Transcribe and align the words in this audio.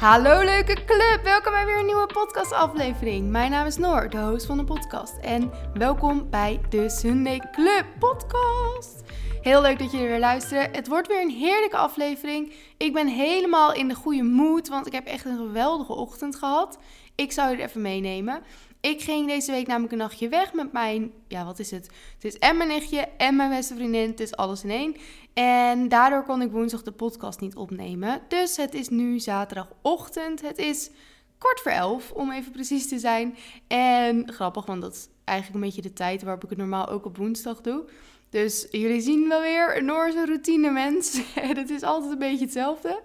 Hallo 0.00 0.44
leuke 0.44 0.84
club, 0.84 1.20
welkom 1.22 1.52
bij 1.52 1.66
weer 1.66 1.78
een 1.78 1.86
nieuwe 1.86 2.06
podcastaflevering. 2.06 3.30
Mijn 3.30 3.50
naam 3.50 3.66
is 3.66 3.76
Noor, 3.76 4.10
de 4.10 4.18
host 4.18 4.46
van 4.46 4.56
de 4.56 4.64
podcast. 4.64 5.16
En 5.20 5.50
welkom 5.74 6.30
bij 6.30 6.60
de 6.68 6.90
Sunday 6.90 7.42
Club 7.52 7.84
podcast. 7.98 9.02
Heel 9.42 9.60
leuk 9.62 9.78
dat 9.78 9.90
jullie 9.90 10.06
weer 10.06 10.18
luisteren. 10.18 10.72
Het 10.72 10.88
wordt 10.88 11.08
weer 11.08 11.22
een 11.22 11.30
heerlijke 11.30 11.76
aflevering. 11.76 12.52
Ik 12.76 12.92
ben 12.92 13.08
helemaal 13.08 13.74
in 13.74 13.88
de 13.88 13.94
goede 13.94 14.22
mood, 14.22 14.68
want 14.68 14.86
ik 14.86 14.92
heb 14.92 15.06
echt 15.06 15.24
een 15.24 15.36
geweldige 15.36 15.92
ochtend 15.92 16.36
gehad. 16.36 16.78
Ik 17.14 17.32
zou 17.32 17.52
er 17.52 17.60
even 17.60 17.80
meenemen. 17.80 18.42
Ik 18.80 19.02
ging 19.02 19.28
deze 19.28 19.50
week 19.50 19.66
namelijk 19.66 19.92
een 19.92 19.98
nachtje 19.98 20.28
weg 20.28 20.52
met 20.52 20.72
mijn, 20.72 21.12
ja 21.28 21.44
wat 21.44 21.58
is 21.58 21.70
het? 21.70 21.90
Het 22.14 22.24
is 22.24 22.38
en 22.38 22.56
mijn 22.56 22.68
nichtje 22.68 23.08
en 23.16 23.36
mijn 23.36 23.50
beste 23.50 23.74
vriendin, 23.74 24.10
het 24.10 24.20
is 24.20 24.36
alles 24.36 24.64
in 24.64 24.70
één. 24.70 24.96
En 25.38 25.88
daardoor 25.88 26.22
kon 26.22 26.42
ik 26.42 26.50
woensdag 26.50 26.82
de 26.82 26.92
podcast 26.92 27.40
niet 27.40 27.56
opnemen. 27.56 28.20
Dus 28.28 28.56
het 28.56 28.74
is 28.74 28.88
nu 28.88 29.18
zaterdagochtend. 29.18 30.40
Het 30.40 30.58
is 30.58 30.90
kwart 31.38 31.60
voor 31.60 31.72
elf, 31.72 32.10
om 32.12 32.32
even 32.32 32.52
precies 32.52 32.88
te 32.88 32.98
zijn. 32.98 33.36
En 33.66 34.32
grappig, 34.32 34.66
want 34.66 34.82
dat 34.82 34.94
is 34.94 35.08
eigenlijk 35.24 35.58
een 35.58 35.68
beetje 35.68 35.88
de 35.88 35.92
tijd 35.92 36.22
waarop 36.22 36.44
ik 36.44 36.48
het 36.48 36.58
normaal 36.58 36.88
ook 36.88 37.04
op 37.04 37.16
woensdag 37.16 37.60
doe. 37.60 37.84
Dus 38.30 38.66
jullie 38.70 39.00
zien 39.00 39.28
wel 39.28 39.40
weer 39.40 39.76
een 39.76 39.84
Noorse 39.84 40.26
routine 40.26 40.70
mens. 40.70 41.20
het 41.34 41.70
is 41.70 41.82
altijd 41.82 42.12
een 42.12 42.18
beetje 42.18 42.44
hetzelfde. 42.44 43.00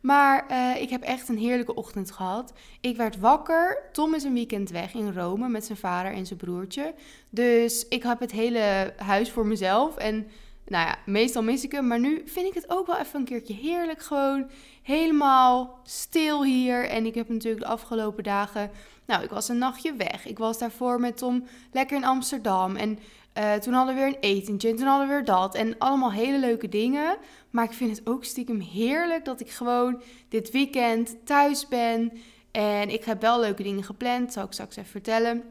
Maar 0.00 0.46
uh, 0.50 0.82
ik 0.82 0.90
heb 0.90 1.02
echt 1.02 1.28
een 1.28 1.38
heerlijke 1.38 1.74
ochtend 1.74 2.10
gehad. 2.10 2.52
Ik 2.80 2.96
werd 2.96 3.18
wakker. 3.18 3.82
Tom 3.92 4.14
is 4.14 4.24
een 4.24 4.34
weekend 4.34 4.70
weg 4.70 4.94
in 4.94 5.12
Rome 5.12 5.48
met 5.48 5.64
zijn 5.64 5.78
vader 5.78 6.12
en 6.12 6.26
zijn 6.26 6.38
broertje. 6.38 6.94
Dus 7.30 7.88
ik 7.88 8.02
heb 8.02 8.20
het 8.20 8.32
hele 8.32 8.94
huis 8.96 9.30
voor 9.30 9.46
mezelf. 9.46 9.96
En 9.96 10.26
nou 10.68 10.86
ja, 10.86 10.98
meestal 11.06 11.42
mis 11.42 11.64
ik 11.64 11.72
hem. 11.72 11.86
Maar 11.86 12.00
nu 12.00 12.22
vind 12.24 12.46
ik 12.46 12.54
het 12.54 12.70
ook 12.70 12.86
wel 12.86 12.98
even 12.98 13.20
een 13.20 13.26
keertje 13.26 13.54
heerlijk. 13.54 14.02
Gewoon 14.02 14.50
helemaal 14.82 15.80
stil 15.82 16.44
hier. 16.44 16.88
En 16.88 17.06
ik 17.06 17.14
heb 17.14 17.28
natuurlijk 17.28 17.62
de 17.62 17.68
afgelopen 17.68 18.24
dagen. 18.24 18.70
Nou, 19.06 19.22
ik 19.22 19.30
was 19.30 19.48
een 19.48 19.58
nachtje 19.58 19.94
weg. 19.94 20.26
Ik 20.26 20.38
was 20.38 20.58
daarvoor 20.58 21.00
met 21.00 21.16
Tom 21.16 21.46
lekker 21.72 21.96
in 21.96 22.04
Amsterdam. 22.04 22.76
En 22.76 22.98
uh, 23.38 23.54
toen 23.54 23.72
hadden 23.72 23.94
we 23.94 24.00
weer 24.00 24.10
een 24.10 24.20
etentje. 24.20 24.68
En 24.68 24.76
toen 24.76 24.86
hadden 24.86 25.08
we 25.08 25.14
weer 25.14 25.24
dat. 25.24 25.54
En 25.54 25.78
allemaal 25.78 26.12
hele 26.12 26.38
leuke 26.38 26.68
dingen. 26.68 27.16
Maar 27.50 27.64
ik 27.64 27.72
vind 27.72 27.96
het 27.96 28.06
ook 28.06 28.24
stiekem 28.24 28.60
heerlijk 28.60 29.24
dat 29.24 29.40
ik 29.40 29.50
gewoon 29.50 30.02
dit 30.28 30.50
weekend 30.50 31.16
thuis 31.24 31.68
ben. 31.68 32.12
En 32.50 32.90
ik 32.90 33.04
heb 33.04 33.20
wel 33.20 33.40
leuke 33.40 33.62
dingen 33.62 33.84
gepland. 33.84 34.32
Zal 34.32 34.44
ik 34.44 34.52
straks 34.52 34.76
even 34.76 34.90
vertellen. 34.90 35.42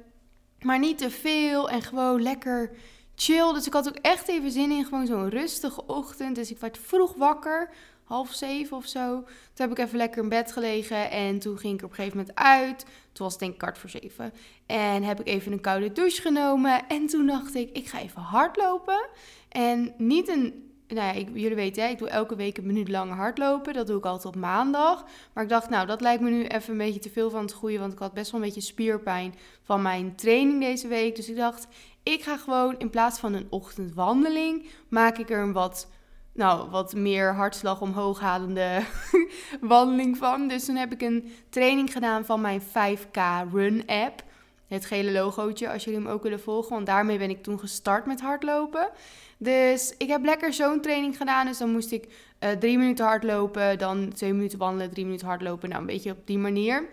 Maar 0.61 0.79
niet 0.79 0.97
te 0.97 1.09
veel. 1.09 1.69
En 1.69 1.81
gewoon 1.81 2.21
lekker 2.21 2.71
chill. 3.17 3.53
Dus 3.53 3.67
ik 3.67 3.73
had 3.73 3.87
ook 3.87 3.97
echt 4.01 4.27
even 4.27 4.51
zin 4.51 4.71
in 4.71 4.85
gewoon 4.85 5.05
zo'n 5.05 5.29
rustige 5.29 5.85
ochtend. 5.85 6.35
Dus 6.35 6.51
ik 6.51 6.57
werd 6.57 6.77
vroeg 6.77 7.13
wakker. 7.13 7.69
Half 8.03 8.33
zeven 8.33 8.77
of 8.77 8.85
zo. 8.85 9.21
Toen 9.53 9.67
heb 9.67 9.71
ik 9.71 9.77
even 9.77 9.97
lekker 9.97 10.23
in 10.23 10.29
bed 10.29 10.51
gelegen. 10.51 11.11
En 11.11 11.39
toen 11.39 11.57
ging 11.57 11.73
ik 11.73 11.83
op 11.83 11.89
een 11.89 11.95
gegeven 11.95 12.17
moment 12.17 12.35
uit. 12.35 12.79
Toen 13.11 13.25
was 13.25 13.31
het 13.31 13.39
denk 13.39 13.51
ik 13.51 13.57
kwart 13.57 13.77
voor 13.77 13.89
zeven. 13.89 14.33
En 14.65 15.03
heb 15.03 15.19
ik 15.19 15.27
even 15.27 15.51
een 15.51 15.61
koude 15.61 15.91
douche 15.91 16.21
genomen. 16.21 16.87
En 16.87 17.07
toen 17.07 17.27
dacht 17.27 17.55
ik, 17.55 17.69
ik 17.73 17.87
ga 17.87 17.99
even 17.99 18.21
hardlopen. 18.21 19.07
En 19.49 19.93
niet 19.97 20.27
een 20.27 20.66
nou 20.87 21.17
ja, 21.17 21.23
jullie 21.33 21.55
weten, 21.55 21.83
hè, 21.83 21.89
ik 21.89 21.97
doe 21.97 22.09
elke 22.09 22.35
week 22.35 22.57
een 22.57 22.65
minuut 22.65 22.89
langer 22.89 23.15
hardlopen. 23.15 23.73
Dat 23.73 23.87
doe 23.87 23.97
ik 23.97 24.05
altijd 24.05 24.35
op 24.35 24.41
maandag. 24.41 25.05
Maar 25.33 25.43
ik 25.43 25.49
dacht, 25.49 25.69
nou, 25.69 25.87
dat 25.87 26.01
lijkt 26.01 26.21
me 26.21 26.29
nu 26.29 26.45
even 26.45 26.71
een 26.71 26.77
beetje 26.77 26.99
te 26.99 27.09
veel 27.09 27.29
van 27.29 27.41
het 27.41 27.53
goede. 27.53 27.79
Want 27.79 27.93
ik 27.93 27.99
had 27.99 28.13
best 28.13 28.31
wel 28.31 28.41
een 28.41 28.45
beetje 28.45 28.61
spierpijn 28.61 29.35
van 29.63 29.81
mijn 29.81 30.15
training 30.15 30.61
deze 30.61 30.87
week. 30.87 31.15
Dus 31.15 31.29
ik 31.29 31.35
dacht, 31.35 31.67
ik 32.03 32.23
ga 32.23 32.37
gewoon 32.37 32.75
in 32.77 32.89
plaats 32.89 33.19
van 33.19 33.33
een 33.33 33.47
ochtendwandeling, 33.49 34.69
maak 34.87 35.17
ik 35.17 35.29
er 35.29 35.39
een 35.39 35.53
wat, 35.53 35.87
nou, 36.33 36.69
wat 36.69 36.95
meer 36.95 37.35
hartslag 37.35 37.81
omhoog 37.81 38.19
halende 38.19 38.81
wandeling 39.61 40.17
van. 40.17 40.47
Dus 40.47 40.65
toen 40.65 40.75
heb 40.75 40.91
ik 40.91 41.01
een 41.01 41.31
training 41.49 41.91
gedaan 41.91 42.25
van 42.25 42.41
mijn 42.41 42.61
5K 42.61 43.51
Run 43.53 43.83
app. 43.85 44.23
Het 44.67 44.85
gele 44.85 45.11
logootje, 45.11 45.71
als 45.71 45.83
jullie 45.83 45.99
hem 45.99 46.09
ook 46.09 46.23
willen 46.23 46.39
volgen. 46.39 46.73
Want 46.73 46.85
daarmee 46.85 47.17
ben 47.17 47.29
ik 47.29 47.43
toen 47.43 47.59
gestart 47.59 48.05
met 48.05 48.21
hardlopen. 48.21 48.89
Dus 49.37 49.93
ik 49.97 50.07
heb 50.07 50.23
lekker 50.23 50.53
zo'n 50.53 50.81
training 50.81 51.17
gedaan. 51.17 51.45
Dus 51.45 51.57
dan 51.57 51.71
moest 51.71 51.91
ik 51.91 52.07
uh, 52.39 52.49
drie 52.49 52.77
minuten 52.77 53.05
hardlopen, 53.05 53.77
dan 53.77 54.13
twee 54.13 54.33
minuten 54.33 54.59
wandelen, 54.59 54.91
drie 54.91 55.05
minuten 55.05 55.27
hardlopen. 55.27 55.69
Nou, 55.69 55.81
een 55.81 55.87
beetje 55.87 56.11
op 56.11 56.27
die 56.27 56.37
manier. 56.37 56.87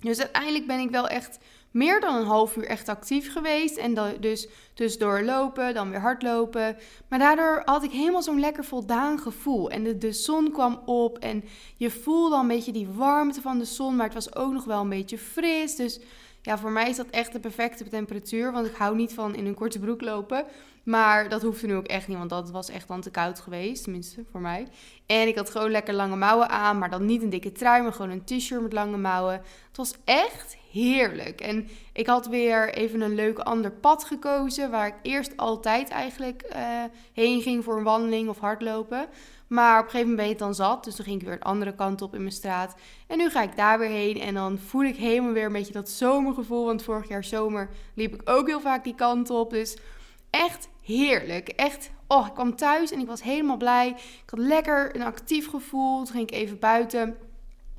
Dus 0.00 0.20
uiteindelijk 0.20 0.66
ben 0.66 0.78
ik 0.78 0.90
wel 0.90 1.08
echt 1.08 1.38
meer 1.70 2.00
dan 2.00 2.14
een 2.14 2.26
half 2.26 2.56
uur 2.56 2.66
echt 2.66 2.88
actief 2.88 3.32
geweest. 3.32 3.76
En 3.76 3.94
dan, 3.94 4.12
dus 4.20 4.48
tussendoor 4.74 5.22
lopen, 5.22 5.74
dan 5.74 5.90
weer 5.90 6.00
hardlopen. 6.00 6.76
Maar 7.08 7.18
daardoor 7.18 7.62
had 7.64 7.84
ik 7.84 7.90
helemaal 7.90 8.22
zo'n 8.22 8.40
lekker 8.40 8.64
voldaan 8.64 9.18
gevoel. 9.18 9.70
En 9.70 9.84
de, 9.84 9.98
de 9.98 10.12
zon 10.12 10.50
kwam 10.52 10.82
op 10.86 11.18
en 11.18 11.44
je 11.76 11.90
voelde 11.90 12.34
al 12.34 12.40
een 12.40 12.48
beetje 12.48 12.72
die 12.72 12.88
warmte 12.88 13.40
van 13.40 13.58
de 13.58 13.64
zon. 13.64 13.96
Maar 13.96 14.04
het 14.04 14.14
was 14.14 14.34
ook 14.34 14.52
nog 14.52 14.64
wel 14.64 14.80
een 14.80 14.88
beetje 14.88 15.18
fris. 15.18 15.76
Dus 15.76 16.00
ja, 16.42 16.58
voor 16.58 16.70
mij 16.70 16.88
is 16.88 16.96
dat 16.96 17.06
echt 17.10 17.32
de 17.32 17.40
perfecte 17.40 17.88
temperatuur. 17.88 18.52
Want 18.52 18.66
ik 18.66 18.74
hou 18.74 18.96
niet 18.96 19.12
van 19.12 19.34
in 19.34 19.46
een 19.46 19.54
korte 19.54 19.78
broek 19.78 20.00
lopen. 20.00 20.44
Maar 20.82 21.28
dat 21.28 21.42
hoefde 21.42 21.66
nu 21.66 21.74
ook 21.74 21.86
echt 21.86 22.08
niet, 22.08 22.16
want 22.16 22.30
dat 22.30 22.50
was 22.50 22.68
echt 22.68 22.88
dan 22.88 23.00
te 23.00 23.10
koud 23.10 23.40
geweest. 23.40 23.82
Tenminste, 23.82 24.24
voor 24.30 24.40
mij. 24.40 24.66
En 25.06 25.28
ik 25.28 25.36
had 25.36 25.50
gewoon 25.50 25.70
lekker 25.70 25.94
lange 25.94 26.16
mouwen 26.16 26.48
aan. 26.48 26.78
Maar 26.78 26.90
dan 26.90 27.04
niet 27.04 27.22
een 27.22 27.30
dikke 27.30 27.52
trui, 27.52 27.82
maar 27.82 27.92
gewoon 27.92 28.10
een 28.10 28.24
t-shirt 28.24 28.62
met 28.62 28.72
lange 28.72 28.96
mouwen. 28.96 29.32
Het 29.68 29.76
was 29.76 29.94
echt 30.04 30.56
heerlijk. 30.70 31.40
En 31.40 31.68
ik 31.92 32.06
had 32.06 32.26
weer 32.26 32.74
even 32.74 33.00
een 33.00 33.14
leuk 33.14 33.38
ander 33.38 33.70
pad 33.70 34.04
gekozen. 34.04 34.70
Waar 34.70 34.86
ik 34.86 34.94
eerst 35.02 35.36
altijd 35.36 35.88
eigenlijk 35.88 36.42
uh, 36.52 36.84
heen 37.12 37.42
ging 37.42 37.64
voor 37.64 37.76
een 37.76 37.84
wandeling 37.84 38.28
of 38.28 38.38
hardlopen. 38.38 39.08
Maar 39.48 39.78
op 39.78 39.84
een 39.84 39.90
gegeven 39.90 40.10
moment 40.10 40.16
ben 40.16 40.24
je 40.24 40.30
het 40.30 40.56
dan 40.56 40.66
zat. 40.66 40.84
Dus 40.84 40.96
dan 40.96 41.04
ging 41.04 41.20
ik 41.20 41.26
weer 41.26 41.36
een 41.36 41.42
andere 41.42 41.74
kant 41.74 42.02
op 42.02 42.14
in 42.14 42.20
mijn 42.20 42.32
straat. 42.32 42.74
En 43.06 43.18
nu 43.18 43.30
ga 43.30 43.42
ik 43.42 43.56
daar 43.56 43.78
weer 43.78 43.88
heen. 43.88 44.20
En 44.20 44.34
dan 44.34 44.58
voel 44.58 44.84
ik 44.84 44.96
helemaal 44.96 45.32
weer 45.32 45.44
een 45.44 45.52
beetje 45.52 45.72
dat 45.72 45.88
zomergevoel. 45.88 46.64
Want 46.64 46.82
vorig 46.82 47.08
jaar 47.08 47.24
zomer 47.24 47.68
liep 47.94 48.14
ik 48.14 48.30
ook 48.30 48.46
heel 48.46 48.60
vaak 48.60 48.84
die 48.84 48.94
kant 48.94 49.30
op. 49.30 49.50
Dus 49.50 49.76
echt 50.30 50.68
heerlijk. 50.82 51.48
Echt, 51.48 51.90
oh, 52.06 52.26
ik 52.26 52.34
kwam 52.34 52.56
thuis 52.56 52.92
en 52.92 53.00
ik 53.00 53.06
was 53.06 53.22
helemaal 53.22 53.56
blij. 53.56 53.88
Ik 53.88 54.30
had 54.30 54.38
lekker 54.38 54.94
een 54.94 55.02
actief 55.02 55.48
gevoel. 55.48 55.96
Toen 55.96 56.14
ging 56.14 56.30
ik 56.30 56.34
even 56.34 56.58
buiten 56.58 57.16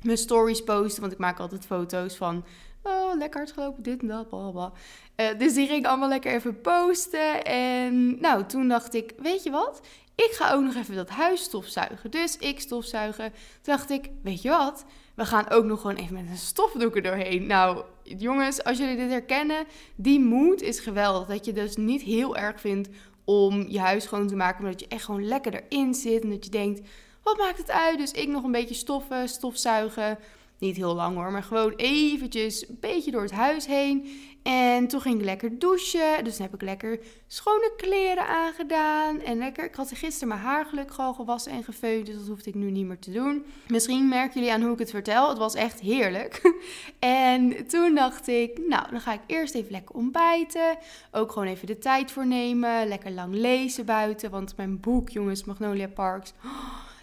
mijn 0.02 0.18
stories 0.18 0.64
posten. 0.64 1.00
Want 1.00 1.12
ik 1.12 1.18
maak 1.18 1.38
altijd 1.38 1.66
foto's 1.66 2.16
van 2.16 2.44
oh, 2.82 3.16
lekker 3.16 3.40
hard 3.40 3.52
gelopen, 3.52 3.82
dit 3.82 4.00
en 4.00 4.08
dat, 4.08 4.28
bla 4.28 4.72
uh, 5.16 5.38
dus 5.38 5.54
die 5.54 5.66
ging 5.66 5.78
ik 5.78 5.86
allemaal 5.86 6.08
lekker 6.08 6.32
even 6.32 6.60
posten. 6.60 7.44
En 7.44 8.20
nou, 8.20 8.46
toen 8.46 8.68
dacht 8.68 8.94
ik, 8.94 9.12
weet 9.18 9.42
je 9.42 9.50
wat? 9.50 9.80
Ik 10.28 10.30
ga 10.32 10.52
ook 10.52 10.62
nog 10.62 10.74
even 10.74 10.94
dat 10.94 11.08
huis 11.08 11.42
stofzuigen. 11.42 12.10
Dus 12.10 12.36
ik 12.36 12.60
stofzuigen. 12.60 13.30
Toen 13.30 13.74
dacht 13.76 13.90
ik, 13.90 14.10
weet 14.22 14.42
je 14.42 14.48
wat? 14.48 14.84
We 15.14 15.26
gaan 15.26 15.50
ook 15.50 15.64
nog 15.64 15.80
gewoon 15.80 15.96
even 15.96 16.14
met 16.14 16.28
een 16.28 16.36
stofdoek 16.36 17.04
doorheen. 17.04 17.46
Nou, 17.46 17.84
jongens, 18.02 18.64
als 18.64 18.78
jullie 18.78 18.96
dit 18.96 19.10
herkennen, 19.10 19.64
die 19.94 20.20
moed 20.20 20.62
is 20.62 20.80
geweldig. 20.80 21.28
Dat 21.28 21.44
je 21.44 21.52
dus 21.52 21.76
niet 21.76 22.02
heel 22.02 22.36
erg 22.36 22.60
vindt 22.60 22.88
om 23.24 23.68
je 23.68 23.80
huis 23.80 24.04
schoon 24.04 24.26
te 24.26 24.36
maken, 24.36 24.62
maar 24.62 24.70
dat 24.70 24.80
je 24.80 24.88
echt 24.88 25.04
gewoon 25.04 25.26
lekker 25.26 25.54
erin 25.54 25.94
zit. 25.94 26.22
En 26.22 26.30
dat 26.30 26.44
je 26.44 26.50
denkt, 26.50 26.88
wat 27.22 27.38
maakt 27.38 27.58
het 27.58 27.70
uit? 27.70 27.98
Dus 27.98 28.12
ik 28.12 28.28
nog 28.28 28.44
een 28.44 28.52
beetje 28.52 28.74
stoffen, 28.74 29.28
stofzuigen. 29.28 30.18
Niet 30.60 30.76
heel 30.76 30.94
lang 30.94 31.16
hoor, 31.16 31.32
maar 31.32 31.42
gewoon 31.42 31.72
eventjes 31.76 32.68
een 32.68 32.76
beetje 32.80 33.10
door 33.10 33.22
het 33.22 33.30
huis 33.30 33.66
heen. 33.66 34.08
En 34.42 34.86
toen 34.86 35.00
ging 35.00 35.18
ik 35.18 35.24
lekker 35.24 35.58
douchen. 35.58 36.24
Dus 36.24 36.36
dan 36.36 36.46
heb 36.46 36.54
ik 36.54 36.62
lekker 36.62 36.98
schone 37.26 37.72
kleren 37.76 38.26
aangedaan. 38.26 39.20
En 39.20 39.38
lekker, 39.38 39.64
ik 39.64 39.74
had 39.74 39.92
gisteren 39.94 40.28
mijn 40.28 40.40
haar 40.40 40.64
gelukkig 40.64 40.98
al 40.98 41.14
gewassen 41.14 41.52
en 41.52 41.64
gefeund. 41.64 42.06
Dus 42.06 42.14
dat 42.14 42.26
hoefde 42.26 42.48
ik 42.48 42.54
nu 42.54 42.70
niet 42.70 42.86
meer 42.86 42.98
te 42.98 43.12
doen. 43.12 43.44
Misschien 43.68 44.08
merken 44.08 44.34
jullie 44.40 44.54
aan 44.54 44.62
hoe 44.62 44.72
ik 44.72 44.78
het 44.78 44.90
vertel. 44.90 45.28
Het 45.28 45.38
was 45.38 45.54
echt 45.54 45.80
heerlijk. 45.80 46.54
en 46.98 47.66
toen 47.66 47.94
dacht 47.94 48.28
ik, 48.28 48.58
nou, 48.68 48.90
dan 48.90 49.00
ga 49.00 49.12
ik 49.12 49.20
eerst 49.26 49.54
even 49.54 49.70
lekker 49.70 49.94
ontbijten. 49.94 50.78
Ook 51.10 51.32
gewoon 51.32 51.48
even 51.48 51.66
de 51.66 51.78
tijd 51.78 52.10
voor 52.10 52.26
nemen. 52.26 52.88
Lekker 52.88 53.10
lang 53.10 53.34
lezen 53.34 53.84
buiten. 53.84 54.30
Want 54.30 54.56
mijn 54.56 54.80
boek, 54.80 55.08
jongens, 55.08 55.44
Magnolia 55.44 55.88
Parks. 55.88 56.32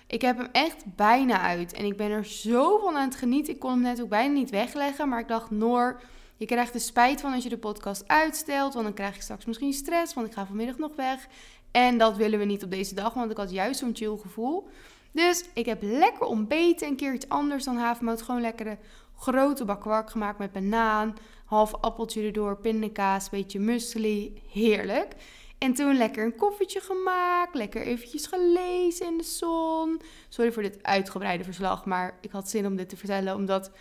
Ik 0.08 0.22
heb 0.22 0.38
hem 0.38 0.50
echt 0.52 0.96
bijna 0.96 1.40
uit. 1.40 1.74
En 1.74 1.86
ik 1.86 1.98
ben 1.98 2.12
er 2.12 2.26
zo 2.26 2.78
van 2.78 2.96
aan 2.96 3.08
het 3.08 3.16
genieten. 3.16 3.54
Ik 3.54 3.60
kon 3.60 3.72
hem 3.72 3.82
net 3.82 4.02
ook 4.02 4.10
bijna 4.10 4.34
niet 4.34 4.50
wegleggen. 4.50 5.10
Maar 5.10 5.20
ik 5.20 5.28
dacht, 5.28 5.52
Noor, 5.52 6.02
je 6.38 6.46
krijgt 6.46 6.74
er 6.74 6.80
spijt 6.80 7.22
van 7.22 7.34
als 7.34 7.44
je 7.44 7.50
de 7.50 7.58
podcast 7.58 8.08
uitstelt. 8.08 8.74
Want 8.74 8.86
dan 8.86 8.94
krijg 8.94 9.16
je 9.16 9.22
straks 9.22 9.46
misschien 9.46 9.74
stress. 9.74 10.14
Want 10.14 10.28
ik 10.28 10.34
ga 10.34 10.46
vanmiddag 10.46 10.78
nog 10.78 10.96
weg. 10.96 11.28
En 11.72 11.98
dat 11.98 12.18
willen 12.18 12.40
we 12.40 12.46
niet 12.46 12.64
op 12.64 12.72
deze 12.72 12.96
dag. 12.96 13.14
Want 13.14 13.32
ik 13.32 13.38
had 13.38 13.52
juist 13.52 13.80
zo'n 13.80 13.96
chill 13.96 14.18
gevoel. 14.18 14.68
Dus 15.12 15.44
ik 15.54 15.66
heb 15.66 15.82
lekker 15.82 16.26
ontbeten. 16.26 16.88
Een 16.88 16.96
keer 16.96 17.14
iets 17.14 17.30
anders 17.30 17.64
dan 17.64 17.78
havermout. 17.78 18.22
Gewoon 18.22 18.42
lekkere 18.42 18.78
grote 19.18 19.66
bakwark 19.66 20.10
gemaakt 20.10 20.40
met 20.40 20.52
banaan. 20.52 21.16
Half 21.46 21.76
appeltje 21.76 22.24
erdoor, 22.24 22.58
pindakaas, 22.58 23.30
beetje 23.30 23.60
muesli. 23.60 24.42
Heerlijk. 24.52 25.16
En 25.58 25.74
toen 25.74 25.98
lekker 25.98 26.26
een 26.26 26.36
koffietje 26.36 26.80
gemaakt, 26.80 27.56
lekker 27.56 27.82
eventjes 27.82 28.26
gelezen 28.26 29.06
in 29.06 29.18
de 29.18 29.24
zon. 29.24 30.02
Sorry 30.30 30.52
voor 30.52 30.64
dit 30.64 30.84
uitgebreide 30.84 31.44
verslag, 31.44 31.86
maar 31.86 32.18
ik 32.22 32.32
had 32.32 32.50
zin 32.50 32.66
om 32.66 32.76
dit 32.76 32.90
te 32.90 32.98
vertellen, 32.98 33.36
omdat... 33.36 33.72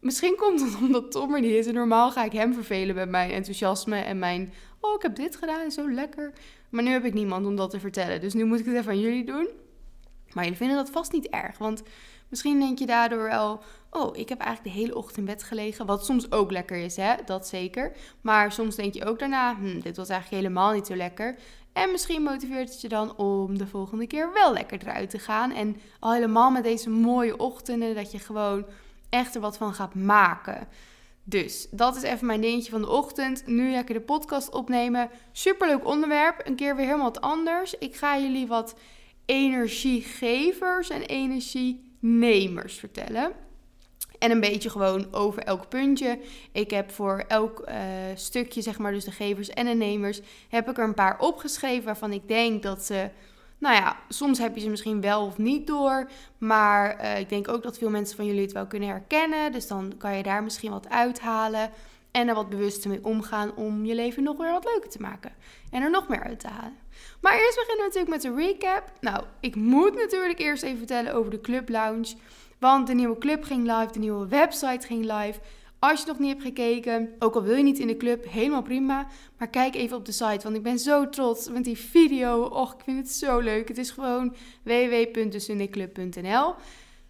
Misschien 0.00 0.36
komt 0.36 0.60
het 0.60 0.76
omdat 0.82 1.10
Tom 1.10 1.34
er 1.34 1.40
niet 1.40 1.54
is 1.54 1.66
en 1.66 1.74
normaal 1.74 2.10
ga 2.10 2.24
ik 2.24 2.32
hem 2.32 2.54
vervelen 2.54 2.94
met 2.94 3.08
mijn 3.08 3.30
enthousiasme 3.30 3.96
en 3.96 4.18
mijn... 4.18 4.52
Oh, 4.80 4.94
ik 4.94 5.02
heb 5.02 5.16
dit 5.16 5.36
gedaan, 5.36 5.70
zo 5.70 5.90
lekker. 5.90 6.32
Maar 6.68 6.82
nu 6.82 6.90
heb 6.90 7.04
ik 7.04 7.14
niemand 7.14 7.46
om 7.46 7.56
dat 7.56 7.70
te 7.70 7.80
vertellen, 7.80 8.20
dus 8.20 8.34
nu 8.34 8.44
moet 8.44 8.58
ik 8.58 8.66
het 8.66 8.74
even 8.74 8.90
aan 8.90 9.00
jullie 9.00 9.24
doen. 9.24 9.48
Maar 10.32 10.44
jullie 10.44 10.58
vinden 10.58 10.76
dat 10.76 10.90
vast 10.90 11.12
niet 11.12 11.28
erg, 11.28 11.58
want 11.58 11.82
Misschien 12.34 12.60
denk 12.60 12.78
je 12.78 12.86
daardoor 12.86 13.22
wel, 13.22 13.60
oh, 13.90 14.16
ik 14.16 14.28
heb 14.28 14.40
eigenlijk 14.40 14.74
de 14.74 14.80
hele 14.82 14.96
ochtend 14.96 15.16
in 15.16 15.24
bed 15.24 15.42
gelegen. 15.42 15.86
Wat 15.86 16.04
soms 16.04 16.32
ook 16.32 16.50
lekker 16.50 16.76
is, 16.76 16.96
hè? 16.96 17.14
dat 17.24 17.46
zeker. 17.46 17.92
Maar 18.20 18.52
soms 18.52 18.76
denk 18.76 18.94
je 18.94 19.04
ook 19.04 19.18
daarna, 19.18 19.54
hm, 19.56 19.80
dit 19.80 19.96
was 19.96 20.08
eigenlijk 20.08 20.42
helemaal 20.42 20.72
niet 20.72 20.86
zo 20.86 20.96
lekker. 20.96 21.36
En 21.72 21.90
misschien 21.90 22.22
motiveert 22.22 22.70
het 22.70 22.80
je 22.80 22.88
dan 22.88 23.16
om 23.16 23.58
de 23.58 23.66
volgende 23.66 24.06
keer 24.06 24.32
wel 24.32 24.52
lekker 24.52 24.78
eruit 24.82 25.10
te 25.10 25.18
gaan. 25.18 25.52
En 25.52 25.76
al 26.00 26.12
helemaal 26.12 26.50
met 26.50 26.62
deze 26.62 26.90
mooie 26.90 27.36
ochtenden, 27.36 27.94
dat 27.94 28.12
je 28.12 28.18
gewoon 28.18 28.66
echt 29.08 29.34
er 29.34 29.40
wat 29.40 29.56
van 29.56 29.74
gaat 29.74 29.94
maken. 29.94 30.68
Dus 31.24 31.68
dat 31.70 31.96
is 31.96 32.02
even 32.02 32.26
mijn 32.26 32.40
dingetje 32.40 32.70
van 32.70 32.80
de 32.80 32.90
ochtend. 32.90 33.46
Nu 33.46 33.70
lekker 33.70 33.94
de 33.94 34.00
podcast 34.00 34.50
opnemen. 34.50 35.10
Superleuk 35.32 35.86
onderwerp. 35.86 36.46
Een 36.46 36.56
keer 36.56 36.76
weer 36.76 36.86
helemaal 36.86 37.12
wat 37.12 37.20
anders. 37.20 37.74
Ik 37.78 37.96
ga 37.96 38.18
jullie 38.18 38.46
wat 38.46 38.74
energiegevers 39.26 40.90
en 40.90 41.06
energienemers 42.04 42.74
vertellen. 42.74 43.32
En 44.18 44.30
een 44.30 44.40
beetje 44.40 44.70
gewoon 44.70 45.12
over 45.12 45.42
elk 45.42 45.68
puntje. 45.68 46.18
Ik 46.52 46.70
heb 46.70 46.90
voor 46.90 47.24
elk 47.28 47.64
uh, 47.68 47.74
stukje, 48.14 48.62
zeg 48.62 48.78
maar, 48.78 48.92
dus 48.92 49.04
de 49.04 49.10
gevers 49.10 49.48
en 49.50 49.66
de 49.66 49.74
nemers, 49.74 50.20
heb 50.48 50.70
ik 50.70 50.78
er 50.78 50.84
een 50.84 50.94
paar 50.94 51.18
opgeschreven 51.18 51.84
waarvan 51.84 52.12
ik 52.12 52.28
denk 52.28 52.62
dat 52.62 52.84
ze. 52.84 53.10
Nou 53.58 53.74
ja, 53.74 53.96
soms 54.08 54.38
heb 54.38 54.54
je 54.54 54.60
ze 54.60 54.68
misschien 54.68 55.00
wel 55.00 55.26
of 55.26 55.38
niet 55.38 55.66
door. 55.66 56.08
Maar 56.38 57.00
uh, 57.00 57.18
ik 57.18 57.28
denk 57.28 57.48
ook 57.48 57.62
dat 57.62 57.78
veel 57.78 57.90
mensen 57.90 58.16
van 58.16 58.26
jullie 58.26 58.42
het 58.42 58.52
wel 58.52 58.66
kunnen 58.66 58.88
herkennen. 58.88 59.52
Dus 59.52 59.66
dan 59.66 59.92
kan 59.98 60.16
je 60.16 60.22
daar 60.22 60.42
misschien 60.42 60.70
wat 60.70 60.88
uithalen. 60.88 61.70
En 62.10 62.28
er 62.28 62.34
wat 62.34 62.48
bewuster 62.48 62.90
mee 62.90 63.04
omgaan 63.04 63.54
om 63.54 63.84
je 63.84 63.94
leven 63.94 64.22
nog 64.22 64.36
weer 64.36 64.52
wat 64.52 64.64
leuker 64.64 64.90
te 64.90 65.00
maken. 65.00 65.32
En 65.70 65.82
er 65.82 65.90
nog 65.90 66.08
meer 66.08 66.22
uit 66.22 66.40
te 66.40 66.48
halen. 66.48 66.83
Maar 67.20 67.38
eerst 67.38 67.56
beginnen 67.56 67.86
we 67.88 67.92
natuurlijk 67.94 68.08
met 68.08 68.22
de 68.22 68.34
recap. 68.34 68.92
Nou, 69.00 69.24
ik 69.40 69.56
moet 69.56 69.94
natuurlijk 69.94 70.38
eerst 70.38 70.62
even 70.62 70.78
vertellen 70.78 71.14
over 71.14 71.30
de 71.30 71.40
Club 71.40 71.68
Lounge. 71.68 72.14
Want 72.58 72.86
de 72.86 72.94
nieuwe 72.94 73.18
club 73.18 73.44
ging 73.44 73.62
live, 73.62 73.92
de 73.92 73.98
nieuwe 73.98 74.28
website 74.28 74.86
ging 74.86 75.00
live. 75.00 75.40
Als 75.78 76.00
je 76.00 76.06
nog 76.06 76.18
niet 76.18 76.28
hebt 76.28 76.42
gekeken, 76.42 77.14
ook 77.18 77.34
al 77.34 77.42
wil 77.42 77.56
je 77.56 77.62
niet 77.62 77.78
in 77.78 77.86
de 77.86 77.96
club, 77.96 78.24
helemaal 78.28 78.62
prima. 78.62 79.06
Maar 79.38 79.48
kijk 79.48 79.74
even 79.74 79.96
op 79.96 80.04
de 80.04 80.12
site, 80.12 80.40
want 80.42 80.56
ik 80.56 80.62
ben 80.62 80.78
zo 80.78 81.08
trots 81.08 81.48
met 81.48 81.64
die 81.64 81.78
video. 81.78 82.42
Och, 82.42 82.74
ik 82.74 82.80
vind 82.84 82.98
het 82.98 83.10
zo 83.10 83.38
leuk. 83.38 83.68
Het 83.68 83.78
is 83.78 83.90
gewoon 83.90 84.34
www.desundayclub.nl. 84.62 86.54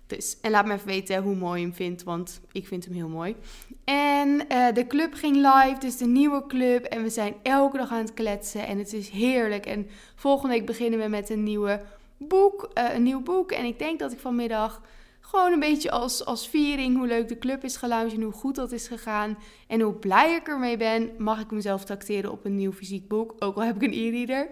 Dus, 0.06 0.36
en 0.40 0.50
laat 0.50 0.66
me 0.66 0.72
even 0.72 0.86
weten 0.86 1.22
hoe 1.22 1.36
mooi 1.36 1.60
je 1.60 1.66
hem 1.66 1.74
vindt, 1.74 2.02
want 2.02 2.40
ik 2.52 2.66
vind 2.66 2.84
hem 2.84 2.94
heel 2.94 3.08
mooi. 3.08 3.36
En 3.84 4.28
uh, 4.28 4.72
de 4.72 4.86
club 4.86 5.14
ging 5.14 5.36
live, 5.36 5.76
dus 5.78 5.96
de 5.96 6.06
nieuwe 6.06 6.46
club. 6.46 6.84
En 6.84 7.02
we 7.02 7.10
zijn 7.10 7.34
elke 7.42 7.76
dag 7.76 7.90
aan 7.90 7.98
het 7.98 8.14
kletsen 8.14 8.66
en 8.66 8.78
het 8.78 8.92
is 8.92 9.08
heerlijk. 9.08 9.66
En 9.66 9.86
volgende 10.14 10.54
week 10.54 10.66
beginnen 10.66 11.00
we 11.00 11.08
met 11.08 11.30
een, 11.30 11.42
nieuwe 11.42 11.80
boek, 12.16 12.70
uh, 12.78 12.94
een 12.94 13.02
nieuw 13.02 13.22
boek. 13.22 13.52
En 13.52 13.64
ik 13.64 13.78
denk 13.78 13.98
dat 13.98 14.12
ik 14.12 14.18
vanmiddag 14.18 14.80
gewoon 15.20 15.52
een 15.52 15.60
beetje 15.60 15.90
als, 15.90 16.24
als 16.24 16.48
viering 16.48 16.96
hoe 16.96 17.06
leuk 17.06 17.28
de 17.28 17.38
club 17.38 17.64
is 17.64 17.76
gelounged 17.76 18.14
en 18.14 18.22
hoe 18.22 18.32
goed 18.32 18.54
dat 18.54 18.72
is 18.72 18.88
gegaan. 18.88 19.38
En 19.66 19.80
hoe 19.80 19.94
blij 19.94 20.34
ik 20.34 20.48
ermee 20.48 20.76
ben, 20.76 21.10
mag 21.18 21.40
ik 21.40 21.50
mezelf 21.50 21.84
tracteren 21.84 22.32
op 22.32 22.44
een 22.44 22.56
nieuw 22.56 22.72
fysiek 22.72 23.08
boek. 23.08 23.34
Ook 23.38 23.56
al 23.56 23.62
heb 23.62 23.76
ik 23.76 23.82
een 23.82 23.92
e-reader. 23.92 24.48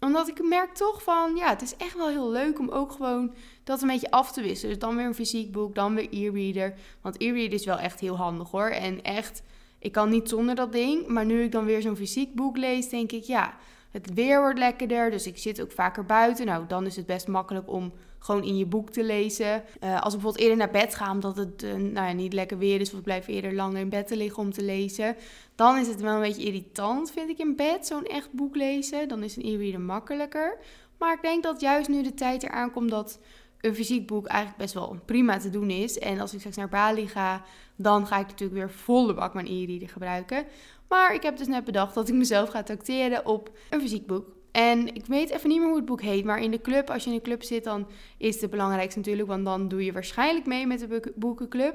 Omdat 0.00 0.28
ik 0.28 0.48
merk 0.48 0.74
toch 0.74 1.02
van, 1.02 1.36
ja, 1.36 1.48
het 1.48 1.62
is 1.62 1.76
echt 1.76 1.96
wel 1.96 2.08
heel 2.08 2.30
leuk 2.30 2.58
om 2.58 2.68
ook 2.68 2.92
gewoon 2.92 3.34
dat 3.64 3.82
een 3.82 3.88
beetje 3.88 4.10
af 4.10 4.32
te 4.32 4.42
wisselen. 4.42 4.70
Dus 4.70 4.82
dan 4.82 4.96
weer 4.96 5.06
een 5.06 5.14
fysiek 5.14 5.52
boek, 5.52 5.74
dan 5.74 5.94
weer 5.94 6.08
e-reader. 6.10 6.74
Want 7.00 7.20
e-reader 7.20 7.52
is 7.52 7.64
wel 7.64 7.78
echt 7.78 8.00
heel 8.00 8.16
handig 8.16 8.50
hoor. 8.50 8.68
En 8.68 9.02
echt, 9.02 9.42
ik 9.78 9.92
kan 9.92 10.08
niet 10.10 10.28
zonder 10.28 10.54
dat 10.54 10.72
ding. 10.72 11.06
Maar 11.06 11.24
nu 11.24 11.42
ik 11.42 11.52
dan 11.52 11.64
weer 11.64 11.82
zo'n 11.82 11.96
fysiek 11.96 12.34
boek 12.34 12.56
lees, 12.56 12.88
denk 12.88 13.12
ik, 13.12 13.24
ja, 13.24 13.54
het 13.90 14.14
weer 14.14 14.40
wordt 14.40 14.58
lekkerder. 14.58 15.10
Dus 15.10 15.26
ik 15.26 15.38
zit 15.38 15.60
ook 15.60 15.72
vaker 15.72 16.04
buiten. 16.04 16.46
Nou, 16.46 16.66
dan 16.66 16.86
is 16.86 16.96
het 16.96 17.06
best 17.06 17.28
makkelijk 17.28 17.70
om 17.70 17.92
gewoon 18.18 18.44
in 18.44 18.56
je 18.56 18.66
boek 18.66 18.90
te 18.90 19.04
lezen. 19.04 19.62
Uh, 19.84 20.00
als 20.00 20.14
ik 20.14 20.20
bijvoorbeeld 20.20 20.38
eerder 20.38 20.56
naar 20.56 20.70
bed 20.70 20.94
ga, 20.94 21.10
omdat 21.10 21.36
het 21.36 21.62
uh, 21.62 21.74
nou 21.74 22.06
ja, 22.06 22.12
niet 22.12 22.32
lekker 22.32 22.58
weer 22.58 22.80
is, 22.80 22.92
of 22.92 22.98
ik 22.98 23.04
blijf 23.04 23.26
eerder 23.26 23.54
langer 23.54 23.80
in 23.80 23.88
bed 23.88 24.06
te 24.06 24.16
liggen 24.16 24.42
om 24.42 24.52
te 24.52 24.62
lezen, 24.62 25.16
dan 25.54 25.78
is 25.78 25.86
het 25.86 26.00
wel 26.00 26.14
een 26.14 26.20
beetje 26.20 26.44
irritant, 26.44 27.10
vind 27.10 27.30
ik 27.30 27.38
in 27.38 27.56
bed, 27.56 27.86
zo'n 27.86 28.04
echt 28.04 28.32
boek 28.32 28.56
lezen. 28.56 29.08
Dan 29.08 29.22
is 29.22 29.36
een 29.36 29.44
e-reader 29.44 29.80
makkelijker. 29.80 30.58
Maar 30.98 31.14
ik 31.14 31.22
denk 31.22 31.42
dat 31.42 31.60
juist 31.60 31.88
nu 31.88 32.02
de 32.02 32.14
tijd 32.14 32.42
eraan 32.42 32.72
komt 32.72 32.90
dat 32.90 33.18
een 33.60 33.74
fysiek 33.74 34.06
boek 34.06 34.26
eigenlijk 34.26 34.58
best 34.58 34.74
wel 34.74 34.98
prima 35.04 35.38
te 35.38 35.50
doen 35.50 35.70
is. 35.70 35.98
En 35.98 36.20
als 36.20 36.32
ik 36.32 36.38
straks 36.38 36.56
naar 36.56 36.68
Bali 36.68 37.08
ga, 37.08 37.42
dan 37.76 38.06
ga 38.06 38.18
ik 38.18 38.26
natuurlijk 38.26 38.58
weer 38.58 38.70
volle 38.70 39.14
bak 39.14 39.34
mijn 39.34 39.46
e-reader 39.46 39.88
gebruiken. 39.88 40.46
Maar 40.88 41.14
ik 41.14 41.22
heb 41.22 41.36
dus 41.36 41.46
net 41.46 41.64
bedacht 41.64 41.94
dat 41.94 42.08
ik 42.08 42.14
mezelf 42.14 42.48
ga 42.48 42.62
tracteren 42.62 43.26
op 43.26 43.50
een 43.70 43.80
fysiek 43.80 44.06
boek. 44.06 44.35
En 44.56 44.94
ik 44.94 45.06
weet 45.06 45.30
even 45.30 45.48
niet 45.48 45.58
meer 45.58 45.66
hoe 45.66 45.76
het 45.76 45.84
boek 45.84 46.02
heet, 46.02 46.24
maar 46.24 46.40
in 46.40 46.50
de 46.50 46.60
club, 46.60 46.90
als 46.90 47.04
je 47.04 47.10
in 47.10 47.16
de 47.16 47.22
club 47.22 47.42
zit, 47.42 47.64
dan 47.64 47.86
is 48.16 48.40
het 48.40 48.50
belangrijkste 48.50 48.98
natuurlijk, 48.98 49.28
want 49.28 49.44
dan 49.44 49.68
doe 49.68 49.84
je 49.84 49.92
waarschijnlijk 49.92 50.46
mee 50.46 50.66
met 50.66 50.78
de 50.78 51.12
boekenclub. 51.14 51.74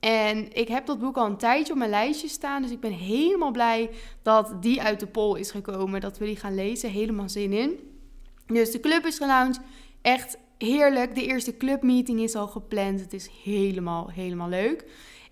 En 0.00 0.52
ik 0.52 0.68
heb 0.68 0.86
dat 0.86 0.98
boek 0.98 1.16
al 1.16 1.26
een 1.26 1.36
tijdje 1.36 1.72
op 1.72 1.78
mijn 1.78 1.90
lijstje 1.90 2.28
staan, 2.28 2.62
dus 2.62 2.70
ik 2.70 2.80
ben 2.80 2.92
helemaal 2.92 3.50
blij 3.50 3.90
dat 4.22 4.54
die 4.60 4.82
uit 4.82 5.00
de 5.00 5.06
poll 5.06 5.38
is 5.38 5.50
gekomen, 5.50 6.00
dat 6.00 6.18
we 6.18 6.24
die 6.24 6.36
gaan 6.36 6.54
lezen. 6.54 6.90
Helemaal 6.90 7.28
zin 7.28 7.52
in. 7.52 7.78
Dus 8.46 8.70
de 8.70 8.80
club 8.80 9.04
is 9.04 9.16
gelaunched. 9.16 9.62
Echt 10.02 10.38
heerlijk. 10.58 11.14
De 11.14 11.26
eerste 11.26 11.56
clubmeeting 11.56 12.20
is 12.20 12.34
al 12.34 12.46
gepland. 12.46 13.00
Het 13.00 13.12
is 13.12 13.30
helemaal, 13.44 14.10
helemaal 14.10 14.48
leuk. 14.48 14.84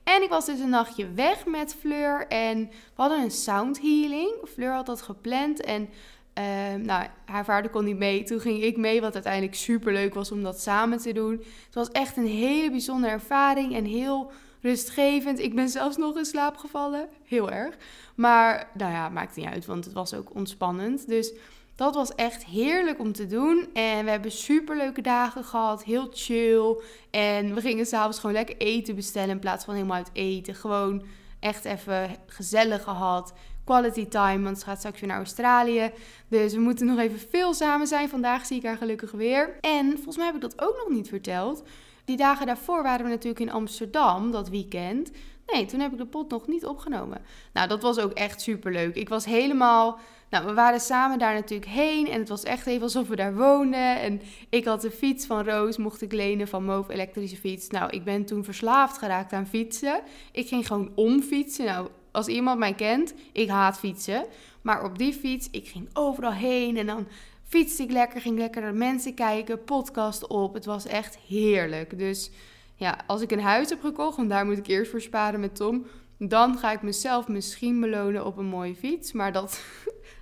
En 0.05 0.23
ik 0.23 0.29
was 0.29 0.47
dus 0.47 0.59
een 0.59 0.71
nachtje 0.71 1.13
weg 1.13 1.47
met 1.47 1.75
Fleur 1.75 2.27
en 2.27 2.59
we 2.69 3.03
hadden 3.03 3.23
een 3.23 3.31
sound 3.31 3.81
healing. 3.81 4.31
Fleur 4.45 4.73
had 4.73 4.87
dat 4.87 5.03
gepland 5.03 5.61
en 5.61 5.89
uh, 6.39 6.85
nou, 6.85 7.07
haar 7.25 7.45
vader 7.45 7.71
kon 7.71 7.85
niet 7.85 7.99
mee. 7.99 8.23
Toen 8.23 8.41
ging 8.41 8.63
ik 8.63 8.77
mee, 8.77 9.01
wat 9.01 9.15
uiteindelijk 9.15 9.55
super 9.55 9.93
leuk 9.93 10.15
was 10.15 10.33
om 10.33 10.43
dat 10.43 10.61
samen 10.61 10.99
te 10.99 11.13
doen. 11.13 11.33
Het 11.67 11.75
was 11.75 11.91
echt 11.91 12.17
een 12.17 12.27
hele 12.27 12.71
bijzondere 12.71 13.13
ervaring 13.13 13.75
en 13.75 13.85
heel 13.85 14.31
rustgevend. 14.61 15.39
Ik 15.39 15.55
ben 15.55 15.69
zelfs 15.69 15.97
nog 15.97 16.17
in 16.17 16.25
slaap 16.25 16.57
gevallen. 16.57 17.09
Heel 17.25 17.51
erg. 17.51 17.77
Maar 18.15 18.71
nou 18.75 18.93
ja, 18.93 19.09
maakt 19.09 19.37
niet 19.37 19.47
uit, 19.47 19.67
want 19.67 19.85
het 19.85 19.95
was 19.95 20.15
ook 20.15 20.35
ontspannend. 20.35 21.09
Dus 21.09 21.33
dat 21.75 21.95
was 21.95 22.15
echt 22.15 22.45
heerlijk 22.45 22.99
om 22.99 23.13
te 23.13 23.27
doen. 23.27 23.69
En 23.73 24.05
we 24.05 24.11
hebben 24.11 24.31
super 24.31 24.77
leuke 24.77 25.01
dagen 25.01 25.45
gehad. 25.45 25.85
Heel 25.85 26.09
chill. 26.13 26.81
En 27.11 27.55
we 27.55 27.61
gingen 27.61 27.87
s'avonds 27.87 28.19
gewoon 28.19 28.35
lekker 28.35 28.57
eten 28.57 28.95
bestellen 28.95 29.31
in 29.31 29.39
plaats 29.39 29.65
van 29.65 29.75
helemaal 29.75 29.97
uit 29.97 30.11
eten. 30.13 30.55
Gewoon 30.55 31.03
echt 31.41 31.65
even 31.65 32.17
gezellig 32.27 32.83
gehad 32.83 33.33
quality 33.69 34.07
time, 34.07 34.45
want 34.45 34.59
ze 34.59 34.65
gaat 34.65 34.79
straks 34.79 35.01
weer 35.01 35.09
naar 35.09 35.19
Australië. 35.19 35.91
Dus 36.29 36.53
we 36.53 36.61
moeten 36.61 36.87
nog 36.87 36.99
even 36.99 37.19
veel 37.31 37.55
samen 37.55 37.87
zijn. 37.87 38.09
Vandaag 38.09 38.47
zie 38.47 38.57
ik 38.57 38.65
haar 38.65 38.77
gelukkig 38.77 39.11
weer. 39.11 39.59
En 39.61 39.93
volgens 39.95 40.17
mij 40.17 40.27
heb 40.27 40.35
ik 40.35 40.41
dat 40.41 40.61
ook 40.63 40.77
nog 40.77 40.89
niet 40.97 41.09
verteld. 41.09 41.63
Die 42.05 42.17
dagen 42.17 42.47
daarvoor 42.47 42.83
waren 42.83 43.05
we 43.05 43.11
natuurlijk 43.11 43.41
in 43.41 43.51
Amsterdam, 43.51 44.31
dat 44.31 44.49
weekend. 44.49 45.11
Nee, 45.47 45.67
toen 45.67 45.81
heb 45.81 45.93
ik 45.93 45.99
de 45.99 46.07
pot 46.07 46.31
nog 46.31 46.47
niet 46.47 46.67
opgenomen. 46.67 47.21
Nou, 47.53 47.69
dat 47.69 47.83
was 47.83 47.99
ook 47.99 48.13
echt 48.13 48.41
super 48.41 48.73
leuk. 48.73 48.95
Ik 48.95 49.09
was 49.09 49.25
helemaal. 49.25 49.99
Nou, 50.31 50.47
we 50.47 50.55
waren 50.55 50.81
samen 50.81 51.19
daar 51.19 51.35
natuurlijk 51.35 51.71
heen. 51.71 52.09
En 52.09 52.19
het 52.19 52.29
was 52.29 52.43
echt 52.43 52.67
even 52.67 52.83
alsof 52.83 53.09
we 53.09 53.17
daar 53.17 53.35
woonden. 53.35 54.01
En 54.01 54.21
ik 54.49 54.65
had 54.65 54.81
de 54.81 54.91
fiets 54.91 55.27
van 55.27 55.45
Roos, 55.45 55.77
mocht 55.77 56.03
ik 56.03 56.13
lenen 56.13 56.49
van 56.49 56.65
Move 56.65 56.93
elektrische 56.93 57.37
fiets. 57.37 57.69
Nou, 57.69 57.91
ik 57.91 58.05
ben 58.05 58.25
toen 58.25 58.45
verslaafd 58.45 58.99
geraakt 58.99 59.33
aan 59.33 59.47
fietsen. 59.47 60.01
Ik 60.33 60.49
ging 60.49 60.67
gewoon 60.67 60.93
omfietsen. 60.95 61.65
Nou, 61.65 61.89
als 62.19 62.27
iemand 62.27 62.59
mij 62.59 62.75
kent, 62.75 63.15
ik 63.33 63.49
haat 63.49 63.79
fietsen. 63.79 64.27
Maar 64.63 64.85
op 64.85 64.99
die 64.99 65.13
fiets, 65.13 65.49
ik 65.51 65.69
ging 65.69 65.89
overal 65.93 66.33
heen 66.33 66.77
en 66.77 66.87
dan 66.87 67.09
fietste 67.45 67.83
ik 67.83 67.91
lekker, 67.91 68.21
ging 68.21 68.39
lekker 68.39 68.63
naar 68.63 68.75
mensen 68.75 69.15
kijken, 69.15 69.65
podcast 69.65 70.27
op. 70.27 70.55
Het 70.55 70.65
was 70.65 70.87
echt 70.87 71.19
heerlijk. 71.19 71.99
Dus 71.99 72.31
ja, 72.75 72.99
als 73.07 73.21
ik 73.21 73.31
een 73.31 73.41
huis 73.41 73.69
heb 73.69 73.81
gekocht, 73.81 74.17
want 74.17 74.29
daar 74.29 74.47
moet 74.47 74.59
ik 74.59 74.67
eerst 74.67 74.91
voor 74.91 75.01
sparen 75.01 75.41
met 75.41 75.57
Tom, 75.57 75.87
dan 76.19 76.59
ga 76.59 76.73
ik 76.73 76.83
mezelf 76.83 77.29
misschien 77.29 77.81
belonen 77.81 78.27
op 78.27 78.37
een 78.37 78.47
mooie 78.47 78.75
fiets. 78.75 79.13
Maar 79.13 79.33
dat, 79.33 79.63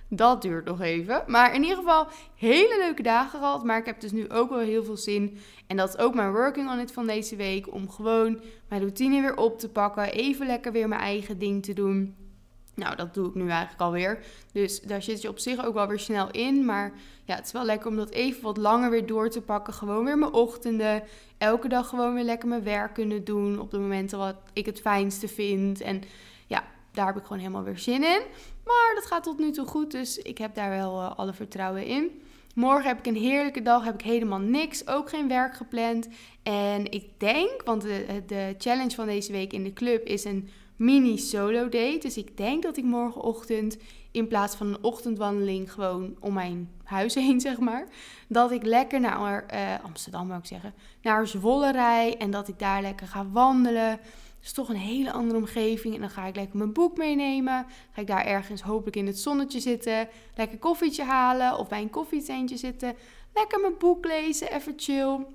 dat 0.09 0.41
duurt 0.41 0.65
nog 0.65 0.81
even. 0.81 1.23
Maar 1.27 1.53
in 1.53 1.61
ieder 1.61 1.77
geval 1.77 2.07
hele 2.35 2.77
leuke 2.77 3.01
dagen 3.01 3.39
gehad. 3.39 3.63
Maar 3.63 3.77
ik 3.77 3.85
heb 3.85 3.99
dus 3.99 4.11
nu 4.11 4.29
ook 4.29 4.49
wel 4.49 4.59
heel 4.59 4.83
veel 4.83 4.97
zin. 4.97 5.37
En 5.67 5.77
dat 5.77 5.89
is 5.89 5.97
ook 5.97 6.13
mijn 6.13 6.31
working 6.31 6.69
on 6.69 6.79
it 6.79 6.91
van 6.91 7.07
deze 7.07 7.35
week. 7.35 7.73
Om 7.73 7.89
gewoon 7.89 8.41
mijn 8.67 8.81
routine 8.81 9.21
weer 9.21 9.37
op 9.37 9.59
te 9.59 9.69
pakken. 9.69 10.11
Even 10.11 10.47
lekker 10.47 10.71
weer 10.71 10.87
mijn 10.87 11.01
eigen 11.01 11.39
ding 11.39 11.63
te 11.63 11.73
doen. 11.73 12.15
Nou, 12.75 12.95
dat 12.95 13.13
doe 13.13 13.27
ik 13.27 13.35
nu 13.35 13.49
eigenlijk 13.49 13.81
alweer. 13.81 14.19
Dus 14.51 14.81
daar 14.81 15.01
zit 15.01 15.21
je 15.21 15.29
op 15.29 15.39
zich 15.39 15.65
ook 15.65 15.73
wel 15.73 15.87
weer 15.87 15.99
snel 15.99 16.31
in. 16.31 16.65
Maar 16.65 16.91
ja, 17.23 17.35
het 17.35 17.45
is 17.45 17.51
wel 17.51 17.65
lekker 17.65 17.89
om 17.89 17.95
dat 17.95 18.09
even 18.09 18.41
wat 18.41 18.57
langer 18.57 18.89
weer 18.89 19.05
door 19.05 19.29
te 19.29 19.41
pakken. 19.41 19.73
Gewoon 19.73 20.05
weer 20.05 20.17
mijn 20.17 20.33
ochtenden. 20.33 21.03
Elke 21.37 21.67
dag 21.67 21.87
gewoon 21.87 22.13
weer 22.13 22.23
lekker 22.23 22.47
mijn 22.47 22.63
werk 22.63 22.93
kunnen 22.93 23.23
doen. 23.23 23.59
Op 23.59 23.71
de 23.71 23.79
momenten 23.79 24.17
wat 24.17 24.35
ik 24.53 24.65
het 24.65 24.81
fijnste 24.81 25.27
vind. 25.27 25.81
En 25.81 26.01
ja, 26.47 26.63
daar 26.91 27.05
heb 27.05 27.17
ik 27.17 27.23
gewoon 27.23 27.37
helemaal 27.37 27.63
weer 27.63 27.79
zin 27.79 28.03
in. 28.03 28.21
Maar 28.67 28.91
dat 28.95 29.05
gaat 29.05 29.23
tot 29.23 29.39
nu 29.39 29.51
toe 29.51 29.67
goed. 29.67 29.91
Dus 29.91 30.17
ik 30.17 30.37
heb 30.37 30.55
daar 30.55 30.69
wel 30.69 31.01
uh, 31.01 31.17
alle 31.17 31.33
vertrouwen 31.33 31.85
in. 31.85 32.21
Morgen 32.55 32.87
heb 32.87 32.99
ik 32.99 33.05
een 33.05 33.21
heerlijke 33.21 33.61
dag, 33.61 33.83
heb 33.83 33.93
ik 33.93 34.01
helemaal 34.01 34.39
niks, 34.39 34.87
ook 34.87 35.09
geen 35.09 35.27
werk 35.27 35.55
gepland. 35.55 36.07
En 36.43 36.91
ik 36.91 37.09
denk, 37.17 37.61
want 37.65 37.81
de, 37.81 38.23
de 38.27 38.55
challenge 38.57 38.95
van 38.95 39.05
deze 39.05 39.31
week 39.31 39.53
in 39.53 39.63
de 39.63 39.73
club 39.73 40.05
is 40.05 40.23
een 40.23 40.49
mini 40.75 41.17
solo 41.17 41.69
date. 41.69 41.97
Dus 42.01 42.17
ik 42.17 42.37
denk 42.37 42.63
dat 42.63 42.77
ik 42.77 42.83
morgenochtend 42.83 43.77
in 44.11 44.27
plaats 44.27 44.55
van 44.55 44.67
een 44.67 44.83
ochtendwandeling 44.83 45.71
gewoon 45.71 46.15
om 46.19 46.33
mijn 46.33 46.69
huis 46.83 47.15
heen, 47.25 47.41
zeg 47.41 47.59
maar, 47.59 47.87
dat 48.27 48.51
ik 48.51 48.63
lekker 48.63 48.99
naar 48.99 49.45
uh, 49.53 49.85
Amsterdam, 49.85 50.27
wil 50.27 50.37
ik 50.37 50.45
zeggen, 50.45 50.73
naar 51.01 51.27
Zwolle 51.27 51.71
rij 51.71 52.17
en 52.17 52.31
dat 52.31 52.47
ik 52.47 52.59
daar 52.59 52.81
lekker 52.81 53.07
ga 53.07 53.29
wandelen. 53.31 53.99
Is 54.41 54.53
toch 54.53 54.69
een 54.69 54.75
hele 54.75 55.11
andere 55.11 55.39
omgeving. 55.39 55.95
En 55.95 55.99
dan 55.99 56.09
ga 56.09 56.25
ik 56.25 56.35
lekker 56.35 56.57
mijn 56.57 56.73
boek 56.73 56.97
meenemen. 56.97 57.65
Ga 57.91 58.01
ik 58.01 58.07
daar 58.07 58.25
ergens 58.25 58.61
hopelijk 58.61 58.95
in 58.95 59.07
het 59.07 59.19
zonnetje 59.19 59.59
zitten. 59.59 60.07
Lekker 60.35 60.57
koffietje 60.57 61.03
halen 61.03 61.57
of 61.57 61.67
bij 61.67 61.81
een 61.81 61.89
koffietentje 61.89 62.57
zitten. 62.57 62.95
Lekker 63.33 63.59
mijn 63.59 63.77
boek 63.77 64.05
lezen, 64.05 64.51
even 64.51 64.73
chill. 64.75 65.25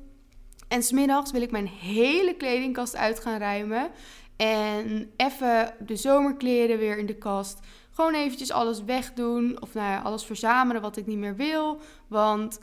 En 0.68 0.82
smiddags 0.82 1.30
wil 1.30 1.42
ik 1.42 1.50
mijn 1.50 1.68
hele 1.68 2.35
kledingkast 2.35 2.97
uit 2.97 3.21
gaan 3.21 3.38
ruimen. 3.38 3.90
En 4.37 5.11
even 5.16 5.75
de 5.87 5.97
zomerkleren 5.97 6.78
weer 6.78 6.99
in 6.99 7.06
de 7.06 7.16
kast. 7.16 7.61
Gewoon 7.90 8.14
eventjes 8.14 8.50
alles 8.50 8.85
wegdoen. 8.85 9.62
Of 9.62 9.75
nou 9.75 10.04
alles 10.04 10.25
verzamelen 10.25 10.82
wat 10.82 10.97
ik 10.97 11.06
niet 11.06 11.18
meer 11.18 11.37
wil. 11.37 11.80
Want 12.09 12.59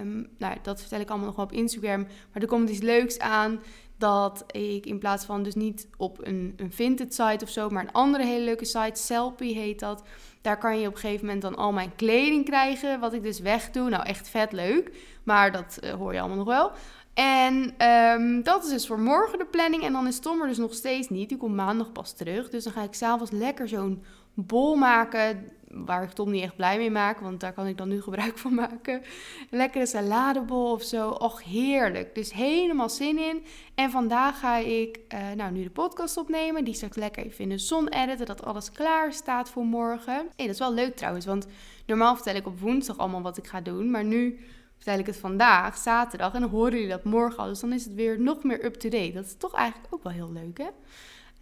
um, 0.00 0.28
nou, 0.38 0.56
dat 0.62 0.80
vertel 0.80 1.00
ik 1.00 1.08
allemaal 1.08 1.26
nog 1.26 1.36
wel 1.36 1.44
op 1.44 1.52
Instagram. 1.52 2.00
Maar 2.32 2.42
er 2.42 2.48
komt 2.48 2.70
iets 2.70 2.80
leuks 2.80 3.18
aan. 3.18 3.60
Dat 4.00 4.44
ik 4.46 4.86
in 4.86 4.98
plaats 4.98 5.24
van 5.24 5.42
dus 5.42 5.54
niet 5.54 5.88
op 5.96 6.26
een, 6.26 6.54
een 6.56 6.72
vintage 6.72 7.12
site 7.12 7.44
of 7.44 7.50
zo. 7.50 7.68
Maar 7.68 7.82
een 7.82 7.92
andere 7.92 8.24
hele 8.24 8.44
leuke 8.44 8.64
site. 8.64 9.00
Selfie 9.00 9.54
heet 9.54 9.80
dat. 9.80 10.02
Daar 10.42 10.58
kan 10.58 10.80
je 10.80 10.86
op 10.86 10.94
een 10.94 11.00
gegeven 11.00 11.24
moment 11.24 11.42
dan 11.42 11.56
al 11.56 11.72
mijn 11.72 11.94
kleding 11.96 12.44
krijgen. 12.44 13.00
Wat 13.00 13.12
ik 13.12 13.22
dus 13.22 13.40
wegdoe. 13.40 13.88
Nou 13.88 14.04
echt 14.04 14.28
vet 14.28 14.52
leuk. 14.52 14.90
Maar 15.22 15.52
dat 15.52 15.78
uh, 15.84 15.90
hoor 15.92 16.12
je 16.12 16.18
allemaal 16.20 16.36
nog 16.36 16.46
wel. 16.46 16.70
En 17.14 17.86
um, 17.88 18.42
dat 18.42 18.64
is 18.64 18.70
dus 18.70 18.86
voor 18.86 19.00
morgen 19.00 19.38
de 19.38 19.46
planning. 19.46 19.82
En 19.82 19.92
dan 19.92 20.06
is 20.06 20.18
Tom 20.18 20.40
er 20.40 20.48
dus 20.48 20.58
nog 20.58 20.74
steeds 20.74 21.08
niet. 21.08 21.28
Die 21.28 21.38
komt 21.38 21.54
maandag 21.54 21.92
pas 21.92 22.12
terug. 22.12 22.50
Dus 22.50 22.64
dan 22.64 22.72
ga 22.72 22.82
ik 22.82 22.94
s'avonds 22.94 23.30
lekker 23.30 23.68
zo'n 23.68 24.02
bol 24.34 24.74
maken. 24.74 25.52
Waar 25.74 26.02
ik 26.02 26.10
Tom 26.10 26.30
niet 26.30 26.42
echt 26.42 26.56
blij 26.56 26.78
mee 26.78 26.90
maak. 26.90 27.20
Want 27.20 27.40
daar 27.40 27.52
kan 27.52 27.66
ik 27.66 27.76
dan 27.76 27.88
nu 27.88 28.02
gebruik 28.10 28.38
van 28.38 28.54
maken. 28.54 29.02
lekkere 29.50 29.86
saladebol 29.86 30.72
of 30.72 30.82
zo. 30.82 31.10
Och, 31.10 31.44
heerlijk. 31.44 32.14
Dus 32.14 32.32
helemaal 32.32 32.88
zin 32.88 33.18
in. 33.18 33.44
En 33.74 33.90
vandaag 33.90 34.38
ga 34.38 34.56
ik 34.56 35.00
uh, 35.14 35.30
nou, 35.36 35.52
nu 35.52 35.62
de 35.62 35.70
podcast 35.70 36.16
opnemen. 36.16 36.64
Die 36.64 36.74
straks 36.74 36.96
lekker 36.96 37.24
even 37.24 37.44
in 37.44 37.48
de 37.48 37.58
zon 37.58 37.88
editen. 37.88 38.26
Dat 38.26 38.44
alles 38.44 38.70
klaar 38.70 39.12
staat 39.12 39.50
voor 39.50 39.64
morgen. 39.64 40.14
Hey, 40.14 40.46
dat 40.46 40.48
is 40.48 40.58
wel 40.58 40.74
leuk 40.74 40.96
trouwens. 40.96 41.26
Want 41.26 41.46
normaal 41.86 42.14
vertel 42.14 42.34
ik 42.34 42.46
op 42.46 42.60
woensdag 42.60 42.98
allemaal 42.98 43.22
wat 43.22 43.36
ik 43.36 43.46
ga 43.46 43.60
doen. 43.60 43.90
Maar 43.90 44.04
nu 44.04 44.40
vertel 44.76 44.98
ik 44.98 45.06
het 45.06 45.16
vandaag, 45.16 45.76
zaterdag. 45.76 46.34
En 46.34 46.40
dan 46.40 46.50
horen 46.50 46.72
jullie 46.72 46.88
dat 46.88 47.04
morgen 47.04 47.38
al. 47.38 47.48
Dus 47.48 47.60
dan 47.60 47.72
is 47.72 47.84
het 47.84 47.94
weer 47.94 48.20
nog 48.20 48.44
meer 48.44 48.64
up-to-date. 48.64 49.12
Dat 49.12 49.24
is 49.24 49.36
toch 49.36 49.54
eigenlijk 49.54 49.94
ook 49.94 50.02
wel 50.02 50.12
heel 50.12 50.32
leuk, 50.32 50.58
hè? 50.58 50.68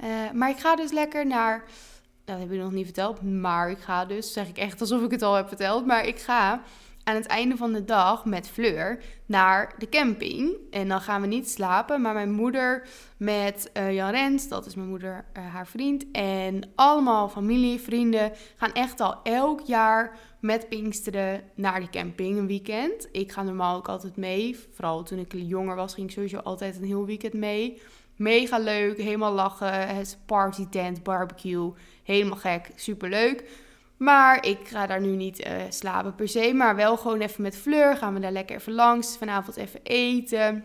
Uh, 0.05 0.33
maar 0.33 0.51
ik 0.51 0.59
ga 0.59 0.77
dus 0.77 0.91
lekker 0.91 1.27
naar... 1.27 1.65
Dat 2.29 2.39
heb 2.39 2.53
ik 2.53 2.59
nog 2.59 2.73
niet 2.73 2.85
verteld. 2.85 3.23
Maar 3.23 3.71
ik 3.71 3.79
ga 3.79 4.05
dus, 4.05 4.33
zeg 4.33 4.49
ik 4.49 4.59
echt 4.59 4.81
alsof 4.81 5.03
ik 5.03 5.11
het 5.11 5.23
al 5.23 5.35
heb 5.35 5.49
verteld. 5.49 5.87
Maar 5.87 6.07
ik 6.07 6.19
ga 6.19 6.63
aan 7.05 7.15
het 7.15 7.27
einde 7.27 7.57
van 7.57 7.73
de 7.73 7.85
dag 7.85 8.25
met 8.25 8.49
Fleur 8.49 9.03
naar 9.27 9.75
de 9.79 9.89
camping. 9.89 10.57
En 10.71 10.89
dan 10.89 11.01
gaan 11.01 11.21
we 11.21 11.27
niet 11.27 11.51
slapen, 11.51 12.01
maar 12.01 12.15
mijn 12.15 12.31
moeder 12.31 12.87
met 13.17 13.71
uh, 13.77 13.95
Jan 13.95 14.11
Rens, 14.11 14.49
dat 14.49 14.67
is 14.67 14.75
mijn 14.75 14.89
moeder, 14.89 15.25
uh, 15.37 15.55
haar 15.55 15.67
vriend, 15.67 16.05
en 16.13 16.63
allemaal 16.75 17.29
familie, 17.29 17.81
vrienden 17.81 18.33
gaan 18.57 18.73
echt 18.73 19.01
al 19.01 19.23
elk 19.23 19.61
jaar 19.61 20.19
met 20.41 20.69
Pinksteren 20.69 21.43
naar 21.55 21.81
de 21.81 21.91
camping 21.91 22.39
een 22.39 22.47
weekend. 22.47 23.09
Ik 23.13 23.33
ga 23.33 23.43
normaal 23.43 23.77
ook 23.77 23.89
altijd 23.89 24.17
mee. 24.17 24.57
Vooral 24.75 25.03
toen 25.03 25.19
ik 25.19 25.33
jonger 25.33 25.77
was, 25.77 25.95
ging 25.95 26.07
ik 26.07 26.13
sowieso 26.13 26.39
altijd 26.39 26.77
een 26.77 26.85
heel 26.85 27.07
weekend 27.07 27.35
mee. 27.35 27.81
Mega 28.19 28.59
leuk, 28.59 28.97
helemaal 28.97 29.33
lachen. 29.33 29.97
Het 29.97 30.19
party 30.27 30.67
tent, 30.69 31.03
barbecue. 31.03 31.73
Helemaal 32.03 32.37
gek, 32.37 32.71
super 32.75 33.09
leuk. 33.09 33.45
Maar 33.97 34.47
ik 34.47 34.59
ga 34.69 34.87
daar 34.87 35.01
nu 35.01 35.17
niet 35.17 35.47
uh, 35.47 35.53
slapen 35.69 36.15
per 36.15 36.29
se. 36.29 36.53
Maar 36.55 36.77
wel 36.77 36.97
gewoon 36.97 37.21
even 37.21 37.43
met 37.43 37.57
Fleur. 37.57 37.97
Gaan 37.97 38.15
we 38.15 38.21
daar 38.21 38.33
lekker 38.33 38.57
even 38.57 38.73
langs. 38.73 39.17
Vanavond 39.17 39.57
even 39.57 39.81
eten. 39.83 40.65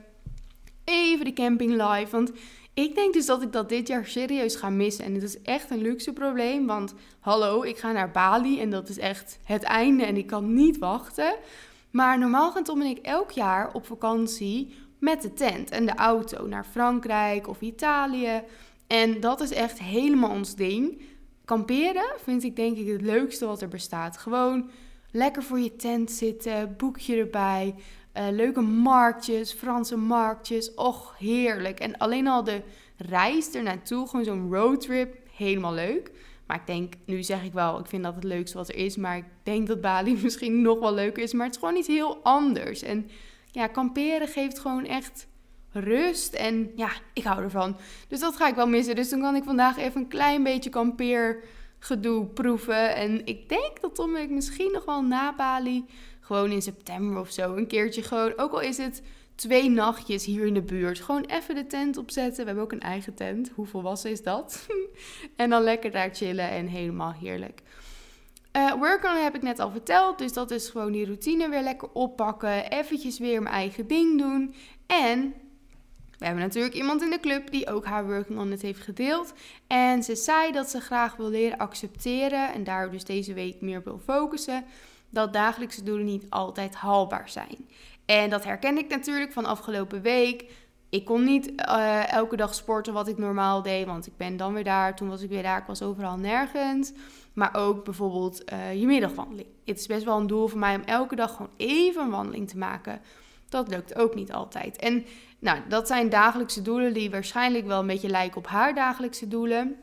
Even 0.84 1.26
de 1.26 1.34
camping 1.34 1.72
live. 1.72 2.12
Want 2.12 2.32
ik 2.74 2.96
denk 2.96 3.14
dus 3.14 3.26
dat 3.26 3.42
ik 3.42 3.52
dat 3.52 3.70
dit 3.70 3.88
jaar 3.88 4.06
serieus 4.06 4.56
ga 4.56 4.70
missen. 4.70 5.06
En 5.06 5.14
het 5.14 5.24
is 5.24 5.42
echt 5.42 5.72
een 5.72 5.82
luxe 5.82 6.14
probleem. 6.14 6.68
Want 6.68 6.94
hallo, 7.20 7.64
ik 7.64 7.78
ga 7.78 7.92
naar 7.92 8.12
Bali 8.12 8.60
en 8.62 8.70
dat 8.70 8.90
is 8.90 8.98
echt 8.98 9.40
het 9.44 9.64
einde 9.64 10.06
en 10.06 10.18
ik 10.18 10.28
kan 10.28 10.54
niet 10.54 10.78
wachten. 10.78 11.36
Maar 11.92 12.20
normaal 12.20 12.52
gaan 12.52 12.64
Tom 12.64 12.82
en 12.82 12.88
ik 12.88 12.98
elk 12.98 13.32
jaar 13.32 13.74
op 13.74 13.86
vakantie 13.86 14.76
met 15.04 15.22
de 15.22 15.34
tent 15.34 15.70
en 15.70 15.86
de 15.86 15.96
auto 15.96 16.48
naar 16.48 16.66
Frankrijk 16.66 17.48
of 17.48 17.62
Italië. 17.62 18.42
En 18.88 19.20
dat 19.20 19.42
is 19.42 19.52
echt 19.52 19.80
helemaal 19.80 20.30
ons 20.30 20.56
ding. 20.56 21.02
Kamperen 21.46 22.14
vind 22.18 22.44
ik 22.44 22.56
denk 22.56 22.78
ik 22.78 22.88
het 22.88 23.02
leukste 23.02 23.46
wat 23.46 23.62
er 23.62 23.68
bestaat. 23.68 24.18
Gewoon 24.18 24.70
lekker 25.12 25.44
voor 25.44 25.60
je 25.60 25.76
tent 25.76 26.12
zitten, 26.12 26.76
boekje 26.78 27.18
erbij, 27.18 27.76
uh, 28.18 28.24
leuke 28.32 28.62
marktjes, 28.62 29.54
Franse 29.54 29.98
marktjes. 29.98 30.74
Och, 30.74 31.16
heerlijk. 31.18 31.80
En 31.80 31.98
alleen 31.98 32.28
al 32.28 32.44
de 32.44 32.62
reis 32.98 33.54
er 33.54 33.64
naartoe, 33.64 34.08
gewoon 34.08 34.26
zo'n 34.26 34.54
roadtrip, 34.54 35.16
helemaal 35.36 35.74
leuk. 35.74 36.12
Maar 36.48 36.58
ik 36.58 36.68
denk, 36.68 36.94
nu 37.06 37.24
zeg 37.24 37.44
ik 37.44 37.54
wel, 37.54 37.80
ik 37.80 37.88
vind 37.88 38.04
dat 38.04 38.16
het 38.16 38.24
leukste 38.24 38.58
wat 38.58 38.70
er 38.70 38.76
is. 38.76 38.98
Maar 38.98 39.18
ik 39.18 39.26
denk 39.44 39.68
dat 39.68 39.82
Bali 39.82 40.18
misschien 40.24 40.62
nog 40.62 40.80
wel 40.80 40.94
leuker 40.94 41.24
is. 41.24 41.34
Maar 41.34 41.46
het 41.46 41.56
is 41.56 41.62
gewoon 41.62 41.78
iets 41.78 41.88
heel 41.88 42.18
anders. 42.24 42.82
En 42.82 43.10
ja, 43.54 43.68
kamperen 43.68 44.28
geeft 44.28 44.60
gewoon 44.60 44.86
echt 44.86 45.28
rust. 45.72 46.34
En 46.34 46.72
ja, 46.76 46.90
ik 47.14 47.24
hou 47.24 47.44
ervan. 47.44 47.78
Dus 48.08 48.20
dat 48.20 48.36
ga 48.36 48.48
ik 48.48 48.56
wel 48.56 48.68
missen. 48.68 48.96
Dus 48.96 49.10
dan 49.10 49.22
kan 49.22 49.36
ik 49.36 49.44
vandaag 49.44 49.78
even 49.78 50.02
een 50.02 50.08
klein 50.08 50.44
beetje 50.44 50.70
kampeergedoe 50.70 52.26
proeven. 52.26 52.96
En 52.96 53.26
ik 53.26 53.50
denk 53.50 53.82
dat 53.82 53.96
Tom 53.96 54.16
ik 54.16 54.30
misschien 54.30 54.72
nog 54.72 54.86
wel 54.86 55.04
na 55.04 55.36
Bali 55.36 55.86
gewoon 56.20 56.52
in 56.52 56.62
september 56.62 57.20
of 57.20 57.32
zo 57.32 57.56
een 57.56 57.68
keertje 57.68 58.04
gewoon, 58.04 58.34
ook 58.38 58.52
al 58.52 58.62
is 58.62 58.78
het 58.78 59.02
twee 59.36 59.70
nachtjes 59.70 60.26
hier 60.26 60.46
in 60.46 60.54
de 60.54 60.62
buurt, 60.62 61.00
gewoon 61.00 61.26
even 61.26 61.56
de 61.56 61.68
tent 61.68 61.98
opzetten. 61.98 62.40
We 62.40 62.46
hebben 62.46 62.64
ook 62.64 62.72
een 62.72 62.80
eigen 62.80 63.14
tent. 63.14 63.52
Hoe 63.56 63.66
volwassen 63.66 64.12
is 64.12 64.24
dat? 64.24 64.68
en 65.36 65.50
dan 65.50 65.64
lekker 65.64 65.92
daar 65.92 66.10
chillen 66.14 66.50
en 66.50 66.68
helemaal 66.68 67.14
heerlijk. 67.14 67.62
Uh, 68.58 68.74
work 68.74 69.04
on 69.04 69.16
heb 69.16 69.36
ik 69.36 69.42
net 69.42 69.60
al 69.60 69.72
verteld, 69.72 70.18
dus 70.18 70.34
dat 70.34 70.52
is 70.52 70.70
gewoon 70.70 70.92
die 70.92 71.06
routine 71.06 71.50
weer 71.50 71.62
lekker 71.62 71.90
oppakken. 71.94 72.70
Eventjes 72.70 73.20
weer 73.20 73.42
mijn 73.42 73.56
eigen 73.56 73.88
ding 73.88 74.20
doen. 74.20 74.56
En 74.88 75.34
we 76.18 76.26
hebben 76.26 76.44
natuurlijk 76.44 76.76
iemand 76.76 77.02
in 77.02 77.10
de 77.10 77.20
club 77.20 77.52
die 77.52 77.70
ook 77.70 77.86
haar 77.86 78.06
working 78.06 78.40
on 78.40 78.52
het 78.52 78.62
heeft 78.62 78.82
gedeeld. 78.82 79.34
En 79.68 80.04
ze 80.04 80.16
zei 80.16 80.52
dat 80.52 80.70
ze 80.70 80.82
graag 80.82 81.16
wil 81.16 81.30
leren 81.30 81.58
accepteren 81.58 82.54
en 82.54 82.64
daar 82.64 82.92
dus 82.92 83.04
deze 83.04 83.34
week 83.34 83.62
meer 83.62 83.84
wil 83.84 84.00
focussen 84.04 84.66
dat 85.10 85.34
dagelijkse 85.34 85.84
doelen 85.84 86.06
niet 86.06 86.26
altijd 86.30 86.76
haalbaar 86.76 87.30
zijn. 87.30 87.68
En 88.06 88.30
dat 88.30 88.44
herken 88.44 88.78
ik 88.78 88.90
natuurlijk 88.90 89.32
van 89.32 89.46
afgelopen 89.46 90.02
week. 90.02 90.46
Ik 90.90 91.06
kon 91.06 91.24
niet 91.24 91.56
eh, 91.56 92.12
elke 92.12 92.36
dag 92.36 92.54
sporten 92.54 92.94
wat 92.94 93.08
ik 93.08 93.18
normaal 93.18 93.62
deed, 93.62 93.86
want 93.86 94.08
ik 94.08 94.18
ben 94.18 94.38
dan 94.38 94.54
weer 94.54 94.64
daar. 94.64 94.96
Toen 94.96 95.10
was 95.10 95.22
ik 95.22 95.30
weer 95.30 95.44
daar, 95.44 95.60
ik 95.60 95.68
was 95.68 95.82
overal 95.82 96.18
nergens. 96.18 96.92
Maar 97.34 97.56
ook 97.56 97.84
bijvoorbeeld 97.84 98.52
uh, 98.54 98.80
je 98.80 98.86
middagwandeling. 98.86 99.48
Het 99.66 99.80
is 99.80 99.88
best 99.88 100.04
wel 100.04 100.20
een 100.20 100.28
doel 100.28 100.48
voor 100.48 100.60
mij 100.60 100.76
om 100.76 100.82
elke 100.82 101.16
dag 101.16 101.36
gewoon 101.36 101.52
even 101.58 102.02
een 102.02 102.10
wandeling 102.10 102.50
te 102.50 102.58
maken. 102.58 103.02
Dat 103.50 103.68
lukt 103.68 103.96
ook 103.96 104.16
niet 104.16 104.32
altijd. 104.32 104.78
En 104.78 105.06
nou, 105.40 105.60
dat 105.68 105.88
zijn 105.88 106.10
dagelijkse 106.10 106.62
doelen 106.62 106.94
die 106.94 107.12
waarschijnlijk 107.12 107.66
wel 107.66 107.80
een 107.80 107.88
beetje 107.88 108.10
lijken 108.10 108.38
op 108.38 108.48
haar 108.48 108.76
dagelijkse 108.76 109.28
doelen 109.28 109.78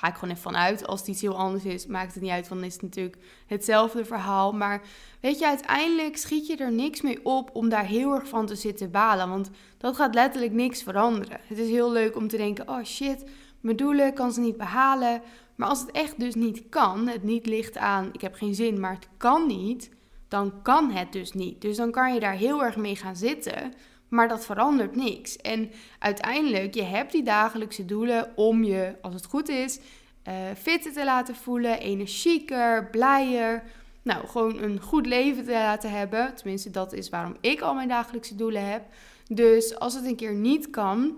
ga 0.00 0.08
ik 0.08 0.14
gewoon 0.14 0.30
even 0.30 0.42
vanuit. 0.42 0.86
Als 0.86 1.00
het 1.00 1.08
iets 1.08 1.20
heel 1.20 1.36
anders 1.36 1.64
is, 1.64 1.86
maakt 1.86 2.14
het 2.14 2.22
niet 2.22 2.32
uit, 2.32 2.48
want 2.48 2.60
dan 2.60 2.68
is 2.68 2.74
het 2.74 2.82
natuurlijk 2.82 3.16
hetzelfde 3.46 4.04
verhaal. 4.04 4.52
Maar 4.52 4.82
weet 5.20 5.38
je, 5.38 5.46
uiteindelijk 5.46 6.16
schiet 6.16 6.46
je 6.46 6.56
er 6.56 6.72
niks 6.72 7.00
mee 7.00 7.24
op 7.24 7.50
om 7.52 7.68
daar 7.68 7.86
heel 7.86 8.14
erg 8.14 8.28
van 8.28 8.46
te 8.46 8.54
zitten 8.54 8.90
balen. 8.90 9.28
Want 9.28 9.50
dat 9.78 9.96
gaat 9.96 10.14
letterlijk 10.14 10.52
niks 10.52 10.82
veranderen. 10.82 11.40
Het 11.46 11.58
is 11.58 11.68
heel 11.68 11.92
leuk 11.92 12.16
om 12.16 12.28
te 12.28 12.36
denken, 12.36 12.68
oh 12.68 12.84
shit, 12.84 13.24
mijn 13.60 13.76
doelen 13.76 14.14
kan 14.14 14.32
ze 14.32 14.40
niet 14.40 14.56
behalen. 14.56 15.22
Maar 15.56 15.68
als 15.68 15.80
het 15.80 15.90
echt 15.90 16.20
dus 16.20 16.34
niet 16.34 16.68
kan, 16.68 17.08
het 17.08 17.22
niet 17.22 17.46
ligt 17.46 17.76
aan, 17.76 18.08
ik 18.12 18.20
heb 18.20 18.34
geen 18.34 18.54
zin, 18.54 18.80
maar 18.80 18.94
het 18.94 19.08
kan 19.16 19.46
niet, 19.46 19.90
dan 20.28 20.62
kan 20.62 20.90
het 20.90 21.12
dus 21.12 21.32
niet. 21.32 21.60
Dus 21.60 21.76
dan 21.76 21.90
kan 21.90 22.14
je 22.14 22.20
daar 22.20 22.34
heel 22.34 22.64
erg 22.64 22.76
mee 22.76 22.96
gaan 22.96 23.16
zitten. 23.16 23.72
Maar 24.08 24.28
dat 24.28 24.44
verandert 24.44 24.96
niks. 24.96 25.36
En 25.36 25.70
uiteindelijk, 25.98 26.74
je 26.74 26.82
hebt 26.82 27.12
die 27.12 27.22
dagelijkse 27.22 27.84
doelen 27.84 28.32
om 28.36 28.64
je, 28.64 28.94
als 29.02 29.14
het 29.14 29.26
goed 29.26 29.48
is, 29.48 29.80
uh, 30.28 30.34
fitter 30.56 30.92
te 30.92 31.04
laten 31.04 31.34
voelen, 31.34 31.80
energieker, 31.80 32.90
blijer. 32.90 33.62
Nou, 34.02 34.26
gewoon 34.26 34.62
een 34.62 34.80
goed 34.80 35.06
leven 35.06 35.44
te 35.44 35.50
laten 35.50 35.90
hebben. 35.90 36.34
Tenminste, 36.34 36.70
dat 36.70 36.92
is 36.92 37.08
waarom 37.08 37.36
ik 37.40 37.60
al 37.60 37.74
mijn 37.74 37.88
dagelijkse 37.88 38.34
doelen 38.34 38.70
heb. 38.70 38.82
Dus 39.28 39.78
als 39.78 39.94
het 39.94 40.04
een 40.04 40.16
keer 40.16 40.34
niet 40.34 40.70
kan 40.70 41.16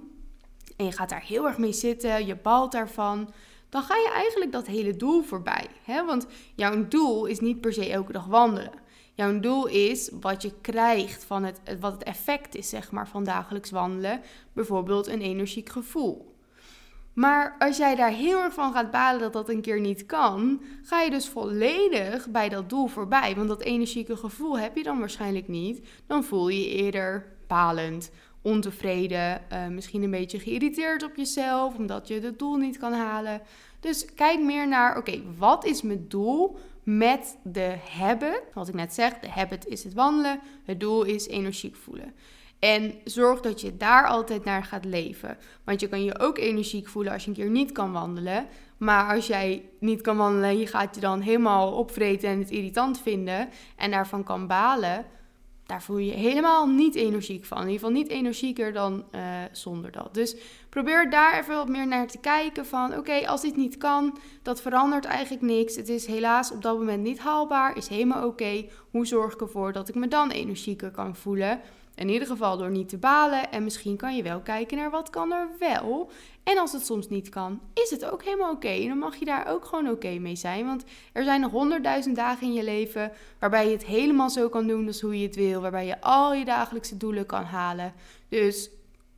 en 0.76 0.84
je 0.84 0.92
gaat 0.92 1.08
daar 1.08 1.24
heel 1.24 1.46
erg 1.46 1.58
mee 1.58 1.72
zitten, 1.72 2.26
je 2.26 2.36
balt 2.36 2.72
daarvan, 2.72 3.32
dan 3.68 3.82
ga 3.82 3.94
je 3.94 4.10
eigenlijk 4.14 4.52
dat 4.52 4.66
hele 4.66 4.96
doel 4.96 5.22
voorbij. 5.22 5.66
Hè? 5.84 6.04
Want 6.04 6.26
jouw 6.54 6.88
doel 6.88 7.26
is 7.26 7.40
niet 7.40 7.60
per 7.60 7.72
se 7.72 7.90
elke 7.90 8.12
dag 8.12 8.26
wandelen. 8.26 8.72
Jouw 9.14 9.40
doel 9.40 9.66
is 9.66 10.10
wat 10.20 10.42
je 10.42 10.52
krijgt 10.60 11.24
van 11.24 11.44
het, 11.44 11.60
wat 11.80 11.92
het 11.92 12.02
effect 12.02 12.54
is, 12.54 12.68
zeg 12.68 12.90
maar, 12.90 13.08
van 13.08 13.24
dagelijks 13.24 13.70
wandelen. 13.70 14.20
Bijvoorbeeld 14.52 15.06
een 15.06 15.20
energiek 15.20 15.68
gevoel. 15.68 16.34
Maar 17.12 17.56
als 17.58 17.76
jij 17.76 17.94
daar 17.94 18.10
heel 18.10 18.42
erg 18.42 18.54
van 18.54 18.72
gaat 18.72 18.90
balen 18.90 19.20
dat 19.20 19.32
dat 19.32 19.48
een 19.48 19.60
keer 19.60 19.80
niet 19.80 20.06
kan, 20.06 20.62
ga 20.82 21.00
je 21.00 21.10
dus 21.10 21.28
volledig 21.28 22.28
bij 22.28 22.48
dat 22.48 22.68
doel 22.68 22.86
voorbij. 22.86 23.34
Want 23.36 23.48
dat 23.48 23.62
energieke 23.62 24.16
gevoel 24.16 24.58
heb 24.58 24.76
je 24.76 24.82
dan 24.82 24.98
waarschijnlijk 24.98 25.48
niet. 25.48 25.86
Dan 26.06 26.24
voel 26.24 26.48
je 26.48 26.60
je 26.60 26.74
eerder 26.74 27.36
balend, 27.46 28.10
ontevreden, 28.42 29.42
uh, 29.52 29.66
misschien 29.66 30.02
een 30.02 30.10
beetje 30.10 30.38
geïrriteerd 30.38 31.02
op 31.02 31.16
jezelf 31.16 31.76
omdat 31.76 32.08
je 32.08 32.20
het 32.20 32.38
doel 32.38 32.56
niet 32.56 32.78
kan 32.78 32.92
halen. 32.92 33.40
Dus 33.80 34.04
kijk 34.14 34.40
meer 34.40 34.68
naar, 34.68 34.96
oké, 34.96 35.22
wat 35.38 35.64
is 35.64 35.82
mijn 35.82 36.04
doel 36.08 36.58
met 36.82 37.36
de 37.42 37.76
habit? 37.90 38.42
Wat 38.54 38.68
ik 38.68 38.74
net 38.74 38.94
zeg, 38.94 39.18
de 39.18 39.30
habit 39.30 39.66
is 39.66 39.84
het 39.84 39.94
wandelen, 39.94 40.40
het 40.64 40.80
doel 40.80 41.02
is 41.02 41.28
energiek 41.28 41.76
voelen. 41.76 42.14
En 42.58 42.94
zorg 43.04 43.40
dat 43.40 43.60
je 43.60 43.76
daar 43.76 44.06
altijd 44.06 44.44
naar 44.44 44.64
gaat 44.64 44.84
leven. 44.84 45.38
Want 45.64 45.80
je 45.80 45.88
kan 45.88 46.04
je 46.04 46.18
ook 46.18 46.38
energiek 46.38 46.88
voelen 46.88 47.12
als 47.12 47.24
je 47.24 47.28
een 47.28 47.36
keer 47.36 47.50
niet 47.50 47.72
kan 47.72 47.92
wandelen. 47.92 48.46
Maar 48.76 49.14
als 49.14 49.26
jij 49.26 49.68
niet 49.78 50.00
kan 50.00 50.16
wandelen, 50.16 50.58
je 50.58 50.66
gaat 50.66 50.94
je 50.94 51.00
dan 51.00 51.20
helemaal 51.20 51.72
opvreten 51.72 52.28
en 52.28 52.38
het 52.38 52.50
irritant 52.50 53.00
vinden 53.00 53.48
en 53.76 53.90
daarvan 53.90 54.24
kan 54.24 54.46
balen, 54.46 55.04
daar 55.72 55.82
voel 55.82 55.98
je 55.98 56.06
je 56.06 56.18
helemaal 56.18 56.66
niet 56.66 56.94
energiek 56.94 57.44
van. 57.44 57.58
In 57.58 57.68
ieder 57.68 57.78
geval 57.78 58.02
niet 58.02 58.08
energieker 58.08 58.72
dan 58.72 59.04
uh, 59.14 59.20
zonder 59.52 59.90
dat. 59.90 60.14
Dus 60.14 60.36
probeer 60.68 61.10
daar 61.10 61.38
even 61.38 61.54
wat 61.54 61.68
meer 61.68 61.86
naar 61.86 62.06
te 62.06 62.18
kijken 62.18 62.66
van 62.66 62.96
oké, 62.96 63.26
als 63.26 63.40
dit 63.40 63.56
niet 63.56 63.76
kan, 63.76 64.18
dat 64.42 64.62
verandert 64.62 65.04
eigenlijk 65.04 65.42
niks. 65.42 65.76
Het 65.76 65.88
is 65.88 66.06
helaas 66.06 66.52
op 66.52 66.62
dat 66.62 66.78
moment 66.78 67.02
niet 67.02 67.18
haalbaar, 67.18 67.76
is 67.76 67.88
helemaal 67.88 68.26
oké. 68.26 68.64
Hoe 68.90 69.06
zorg 69.06 69.32
ik 69.32 69.40
ervoor 69.40 69.72
dat 69.72 69.88
ik 69.88 69.94
me 69.94 70.08
dan 70.08 70.30
energieker 70.30 70.90
kan 70.90 71.16
voelen? 71.16 71.60
In 71.94 72.08
ieder 72.08 72.28
geval 72.28 72.56
door 72.56 72.70
niet 72.70 72.88
te 72.88 72.98
balen. 72.98 73.50
En 73.50 73.64
misschien 73.64 73.96
kan 73.96 74.16
je 74.16 74.22
wel 74.22 74.40
kijken 74.40 74.76
naar 74.76 74.90
wat 74.90 75.10
kan 75.10 75.32
er 75.32 75.48
wel. 75.58 76.10
En 76.44 76.58
als 76.58 76.72
het 76.72 76.86
soms 76.86 77.08
niet 77.08 77.28
kan, 77.28 77.60
is 77.74 77.90
het 77.90 78.04
ook 78.04 78.24
helemaal 78.24 78.52
oké. 78.52 78.68
En 78.68 78.88
dan 78.88 78.98
mag 78.98 79.16
je 79.16 79.24
daar 79.24 79.46
ook 79.46 79.64
gewoon 79.64 79.88
oké 79.88 80.18
mee 80.18 80.36
zijn. 80.36 80.66
Want 80.66 80.84
er 81.12 81.24
zijn 81.24 81.40
nog 81.40 81.50
honderdduizend 81.50 82.16
dagen 82.16 82.46
in 82.46 82.52
je 82.52 82.64
leven 82.64 83.12
waarbij 83.38 83.66
je 83.66 83.72
het 83.72 83.84
helemaal 83.84 84.30
zo 84.30 84.48
kan 84.48 84.66
doen 84.66 84.86
als 84.86 85.00
hoe 85.00 85.18
je 85.18 85.26
het 85.26 85.36
wil. 85.36 85.60
Waarbij 85.60 85.86
je 85.86 86.00
al 86.00 86.34
je 86.34 86.44
dagelijkse 86.44 86.96
doelen 86.96 87.26
kan 87.26 87.44
halen. 87.44 87.92
Dus 88.28 88.70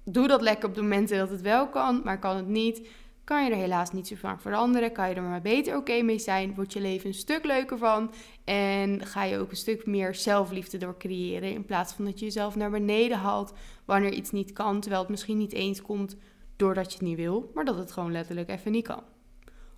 doe 0.04 0.28
dat 0.28 0.40
lekker 0.40 0.68
op 0.68 0.74
de 0.74 0.82
momenten 0.82 1.18
dat 1.18 1.30
het 1.30 1.40
wel 1.40 1.68
kan, 1.68 2.00
maar 2.04 2.18
kan 2.18 2.36
het 2.36 2.48
niet 2.48 2.88
kan 3.24 3.44
je 3.44 3.50
er 3.50 3.56
helaas 3.56 3.92
niet 3.92 4.06
zo 4.06 4.14
vaak 4.16 4.40
veranderen. 4.40 4.92
Kan 4.92 5.08
je 5.08 5.14
er 5.14 5.22
maar 5.22 5.40
beter 5.40 5.76
oké 5.76 6.02
mee 6.02 6.18
zijn. 6.18 6.54
Wordt 6.54 6.72
je 6.72 6.80
leven 6.80 7.08
een 7.08 7.14
stuk 7.14 7.44
leuker 7.44 7.78
van. 7.78 8.12
En 8.44 9.06
ga 9.06 9.24
je 9.24 9.38
ook 9.38 9.50
een 9.50 9.56
stuk 9.56 9.86
meer 9.86 10.14
zelfliefde 10.14 10.78
door 10.78 10.96
creëren. 10.98 11.52
In 11.52 11.64
plaats 11.64 11.92
van 11.92 12.04
dat 12.04 12.18
je 12.18 12.24
jezelf 12.24 12.56
naar 12.56 12.70
beneden 12.70 13.18
haalt 13.18 13.52
wanneer 13.84 14.12
iets 14.12 14.30
niet 14.30 14.52
kan. 14.52 14.80
Terwijl 14.80 15.02
het 15.02 15.10
misschien 15.10 15.38
niet 15.38 15.52
eens 15.52 15.82
komt 15.82 16.16
doordat 16.56 16.92
je 16.92 16.98
het 16.98 17.06
niet 17.06 17.16
wil. 17.16 17.50
Maar 17.54 17.64
dat 17.64 17.78
het 17.78 17.92
gewoon 17.92 18.12
letterlijk 18.12 18.48
even 18.48 18.72
niet 18.72 18.86
kan. 18.86 19.02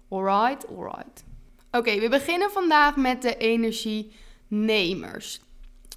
Alright, 0.08 0.68
alright. 0.68 1.24
Oké, 1.70 2.00
we 2.00 2.08
beginnen 2.08 2.50
vandaag 2.50 2.96
met 2.96 3.22
de 3.22 3.36
energienemers. 3.36 5.40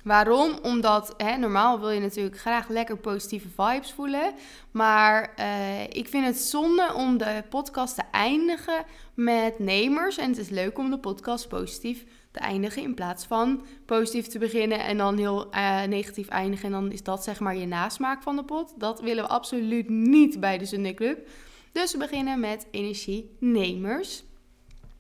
Waarom? 0.04 0.60
Omdat 0.62 1.14
hè, 1.18 1.38
normaal 1.38 1.80
wil 1.80 1.90
je 1.90 2.00
natuurlijk 2.00 2.40
graag 2.40 2.68
lekker 2.68 2.98
positieve 2.98 3.48
vibes 3.48 3.92
voelen. 3.92 4.34
Maar 4.72 5.34
uh, 5.40 5.84
ik 5.84 6.08
vind 6.08 6.26
het 6.26 6.38
zonde 6.38 6.94
om 6.94 7.18
de 7.18 7.44
podcast 7.50 7.96
te 7.96 8.04
eindigen 8.12 8.86
met 9.14 9.60
nemers. 9.60 10.18
En 10.18 10.30
het 10.30 10.38
is 10.38 10.50
leuk 10.50 10.78
om 10.78 10.90
de 10.90 11.00
podcast 11.00 11.48
positief 11.48 12.06
te 12.32 12.40
eindigen 12.40 12.82
in 12.82 12.94
plaats 12.94 13.26
van 13.26 13.66
positief 13.86 14.28
te 14.28 14.40
beginnen 14.40 14.80
en 14.80 14.98
dan 14.98 15.18
heel 15.18 15.48
uh, 15.56 15.84
negatief 15.84 16.28
eindigen. 16.28 16.66
En 16.66 16.72
dan 16.72 16.92
is 16.92 17.04
dat 17.04 17.24
zeg 17.24 17.40
maar 17.40 17.56
je 17.56 17.66
nasmaak 17.66 18.24
van 18.24 18.36
de 18.36 18.44
pot. 18.44 18.74
Dat 18.78 19.02
willen 19.02 19.24
we 19.24 19.30
absoluut 19.30 19.90
niet 19.90 20.40
bij 20.40 20.58
de 20.58 20.66
Sunday 20.66 20.94
Club. 20.94 21.28
Dus 21.72 21.92
we 21.92 21.98
beginnen 21.98 22.40
met 22.40 22.68
energienemers. 22.72 24.24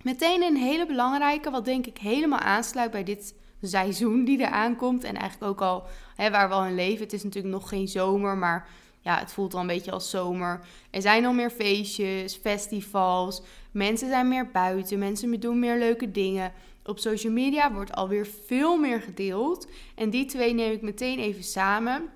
Meteen 0.01 0.43
een 0.43 0.55
hele 0.55 0.85
belangrijke, 0.85 1.49
wat 1.49 1.65
denk 1.65 1.85
ik 1.85 1.97
helemaal 1.97 2.39
aansluit 2.39 2.91
bij 2.91 3.03
dit 3.03 3.33
seizoen 3.61 4.25
die 4.25 4.43
er 4.43 4.51
aankomt. 4.51 5.03
En 5.03 5.15
eigenlijk 5.15 5.51
ook 5.51 5.61
al 5.61 5.83
hè, 6.15 6.31
waar 6.31 6.49
we 6.49 6.55
al 6.55 6.65
in 6.65 6.75
leven. 6.75 7.03
Het 7.03 7.13
is 7.13 7.23
natuurlijk 7.23 7.53
nog 7.53 7.69
geen 7.69 7.87
zomer, 7.87 8.37
maar 8.37 8.67
ja, 9.01 9.19
het 9.19 9.31
voelt 9.31 9.53
al 9.53 9.59
een 9.59 9.67
beetje 9.67 9.91
als 9.91 10.09
zomer. 10.09 10.59
Er 10.89 11.01
zijn 11.01 11.25
al 11.25 11.33
meer 11.33 11.49
feestjes, 11.49 12.35
festivals. 12.35 13.41
Mensen 13.71 14.09
zijn 14.09 14.27
meer 14.27 14.51
buiten. 14.51 14.99
Mensen 14.99 15.39
doen 15.39 15.59
meer 15.59 15.77
leuke 15.77 16.11
dingen. 16.11 16.51
Op 16.89 16.99
social 16.99 17.33
media 17.33 17.73
wordt 17.73 17.93
alweer 17.93 18.27
veel 18.45 18.77
meer 18.77 19.01
gedeeld. 19.01 19.67
En 19.95 20.09
die 20.09 20.25
twee 20.25 20.53
neem 20.53 20.71
ik 20.71 20.81
meteen 20.81 21.19
even 21.19 21.43
samen. 21.43 22.09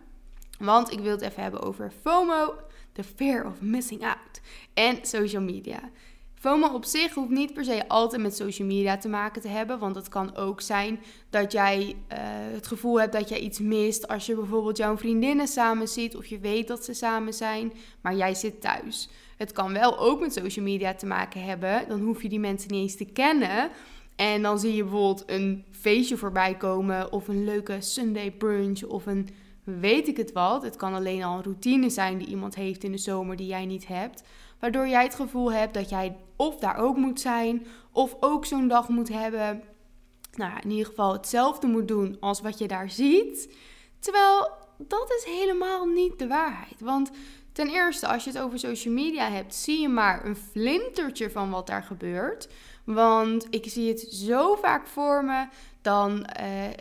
Want 0.60 0.92
ik 0.92 1.00
wil 1.00 1.12
het 1.12 1.22
even 1.22 1.42
hebben 1.42 1.62
over 1.62 1.92
FOMO, 2.02 2.54
the 2.92 3.04
fear 3.04 3.46
of 3.46 3.62
missing 3.62 4.04
out, 4.04 4.42
en 4.74 4.98
social 5.02 5.42
media. 5.42 5.80
FOMO 6.34 6.68
op 6.68 6.86
zich 6.86 7.14
hoeft 7.14 7.30
niet 7.30 7.54
per 7.54 7.66
se 7.66 7.88
altijd 7.88 8.22
met 8.22 8.36
social 8.36 8.68
media 8.68 8.98
te 8.98 9.08
maken 9.08 9.42
te 9.42 9.48
hebben. 9.48 9.80
Want 9.80 9.96
het 9.96 10.10
kan 10.10 10.36
ook 10.36 10.62
zijn 10.62 11.00
dat 11.30 11.52
jij 11.52 11.88
uh, 11.88 12.18
het 12.54 12.68
gevoel 12.68 13.00
hebt 13.00 13.14
dat 13.14 13.30
jij 13.30 13.40
iets 13.40 13.60
mist. 13.60 14.08
Als 14.08 14.26
je 14.26 14.36
bijvoorbeeld 14.36 14.78
jouw 14.78 14.98
vriendinnen 14.98 15.48
samen 15.48 15.88
ziet 15.88 16.16
of 16.16 16.26
je 16.26 16.40
weet 16.40 16.68
dat 16.68 16.84
ze 16.86 16.94
samen 16.94 17.34
zijn, 17.34 17.74
maar 18.02 18.16
jij 18.16 18.34
zit 18.34 18.62
thuis. 18.62 19.10
Het 19.38 19.52
kan 19.52 19.74
wel 19.74 20.00
ook 20.00 20.20
met 20.20 20.34
social 20.34 20.66
media 20.66 20.94
te 20.94 21.06
maken 21.06 21.44
hebben. 21.44 21.88
Dan 21.88 22.00
hoef 22.02 22.22
je 22.22 22.30
die 22.30 22.40
mensen 22.40 22.72
niet 22.72 22.82
eens 22.82 22.96
te 22.96 23.06
kennen. 23.06 23.72
En 24.16 24.42
dan 24.42 24.60
zie 24.60 24.76
je 24.76 24.84
bijvoorbeeld 24.84 25.24
een 25.26 25.66
feestje 25.72 26.18
voorbij 26.18 26.58
komen 26.58 27.12
of 27.12 27.28
een 27.28 27.44
leuke 27.44 27.82
Sunday 27.82 28.32
brunch 28.32 28.84
of 28.84 29.06
een 29.06 29.30
weet 29.64 30.08
ik 30.08 30.18
het 30.18 30.32
wat. 30.32 30.64
Het 30.64 30.76
kan 30.76 30.94
alleen 30.94 31.24
al 31.24 31.38
een 31.38 31.44
routine 31.44 31.90
zijn 31.90 32.18
die 32.18 32.28
iemand 32.28 32.56
heeft 32.56 32.84
in 32.84 32.92
de 32.92 32.98
zomer 32.98 33.36
die 33.36 33.48
jij 33.48 33.66
niet 33.66 33.88
hebt. 33.88 34.24
Waardoor 34.60 34.88
jij 34.88 35.04
het 35.04 35.16
gevoel 35.16 35.52
hebt 35.52 35.74
dat 35.74 35.90
jij 35.90 36.18
of 36.36 36.60
daar 36.60 36.78
ook 36.78 36.98
moet 36.98 37.20
zijn, 37.20 37.66
of 37.92 38.16
ook 38.20 38.46
zo'n 38.46 38.68
dag 38.68 38.90
moet 38.90 39.10
hebben. 39.10 39.62
Nou 40.36 40.52
ja, 40.52 40.62
in 40.62 40.72
ieder 40.72 40.86
geval 40.86 41.14
hetzelfde 41.14 41.68
moet 41.68 41.88
doen 41.88 42.18
als 42.20 42.42
wat 42.42 42.58
je 42.58 42.68
daar 42.68 42.90
ziet. 42.90 43.54
Terwijl 44.00 44.52
dat 44.78 45.14
is 45.18 45.34
helemaal 45.40 45.86
niet 45.86 46.20
de 46.20 46.28
waarheid. 46.28 46.82
Want 46.82 47.12
ten 47.54 47.70
eerste, 47.70 48.08
als 48.08 48.24
je 48.24 48.30
het 48.30 48.40
over 48.40 48.60
social 48.60 48.94
media 48.94 49.30
hebt, 49.30 49.56
zie 49.56 49.82
je 49.82 49.90
maar 49.90 50.26
een 50.26 50.36
flintertje 50.36 51.32
van 51.32 51.50
wat 51.50 51.68
daar 51.68 51.84
gebeurt. 51.84 52.48
Want 52.84 53.48
ik 53.50 53.66
zie 53.68 53.90
het 53.90 54.00
zo 54.00 54.56
vaak 54.56 54.88
voor 54.88 55.26
me. 55.26 55.46
Dan, 55.82 56.12
uh, 56.12 56.26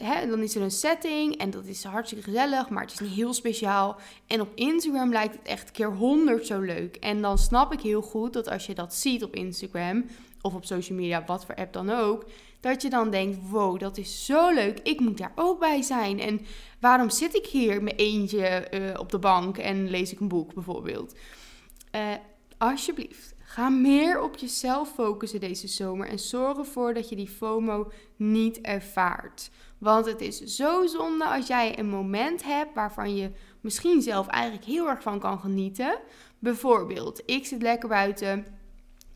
hè, 0.02 0.26
dan 0.26 0.40
is 0.40 0.54
er 0.54 0.62
een 0.62 0.70
setting 0.70 1.36
en 1.36 1.50
dat 1.50 1.64
is 1.64 1.84
hartstikke 1.84 2.24
gezellig, 2.24 2.68
maar 2.68 2.82
het 2.82 2.92
is 2.92 2.98
niet 2.98 3.10
heel 3.10 3.34
speciaal. 3.34 3.96
En 4.26 4.40
op 4.40 4.48
Instagram 4.54 5.12
lijkt 5.12 5.34
het 5.34 5.46
echt 5.46 5.70
keer 5.70 5.92
honderd 5.92 6.46
zo 6.46 6.60
leuk. 6.60 6.96
En 6.96 7.22
dan 7.22 7.38
snap 7.38 7.72
ik 7.72 7.80
heel 7.80 8.02
goed 8.02 8.32
dat 8.32 8.48
als 8.48 8.66
je 8.66 8.74
dat 8.74 8.94
ziet 8.94 9.22
op 9.22 9.34
Instagram 9.34 10.04
of 10.42 10.54
op 10.54 10.64
social 10.64 10.98
media, 10.98 11.24
wat 11.26 11.44
voor 11.44 11.54
app 11.54 11.72
dan 11.72 11.90
ook, 11.90 12.24
dat 12.60 12.82
je 12.82 12.90
dan 12.90 13.10
denkt: 13.10 13.38
wow, 13.50 13.78
dat 13.78 13.98
is 13.98 14.24
zo 14.26 14.50
leuk, 14.50 14.78
ik 14.82 15.00
moet 15.00 15.18
daar 15.18 15.32
ook 15.34 15.58
bij 15.58 15.82
zijn. 15.82 16.20
En 16.20 16.40
waarom 16.82 17.10
zit 17.10 17.34
ik 17.34 17.46
hier 17.46 17.82
met 17.82 17.98
eentje 17.98 18.68
uh, 18.70 18.98
op 18.98 19.10
de 19.10 19.18
bank 19.18 19.58
en 19.58 19.90
lees 19.90 20.12
ik 20.12 20.20
een 20.20 20.28
boek 20.28 20.54
bijvoorbeeld? 20.54 21.14
Uh, 21.94 22.14
alsjeblieft, 22.58 23.34
Ga 23.52 23.68
meer 23.68 24.20
op 24.20 24.36
jezelf 24.36 24.92
focussen 24.94 25.40
deze 25.40 25.68
zomer 25.68 26.08
en 26.08 26.18
zorg 26.18 26.58
ervoor 26.58 26.94
dat 26.94 27.08
je 27.08 27.16
die 27.16 27.28
FOMO 27.28 27.90
niet 28.16 28.60
ervaart. 28.60 29.50
Want 29.78 30.06
het 30.06 30.20
is 30.20 30.38
zo 30.38 30.86
zonde 30.86 31.24
als 31.24 31.46
jij 31.46 31.78
een 31.78 31.88
moment 31.88 32.44
hebt 32.44 32.74
waarvan 32.74 33.16
je 33.16 33.30
misschien 33.60 34.02
zelf 34.02 34.26
eigenlijk 34.26 34.64
heel 34.64 34.88
erg 34.88 35.02
van 35.02 35.18
kan 35.18 35.38
genieten. 35.38 35.98
Bijvoorbeeld, 36.38 37.22
ik 37.26 37.46
zit 37.46 37.62
lekker 37.62 37.88
buiten 37.88 38.46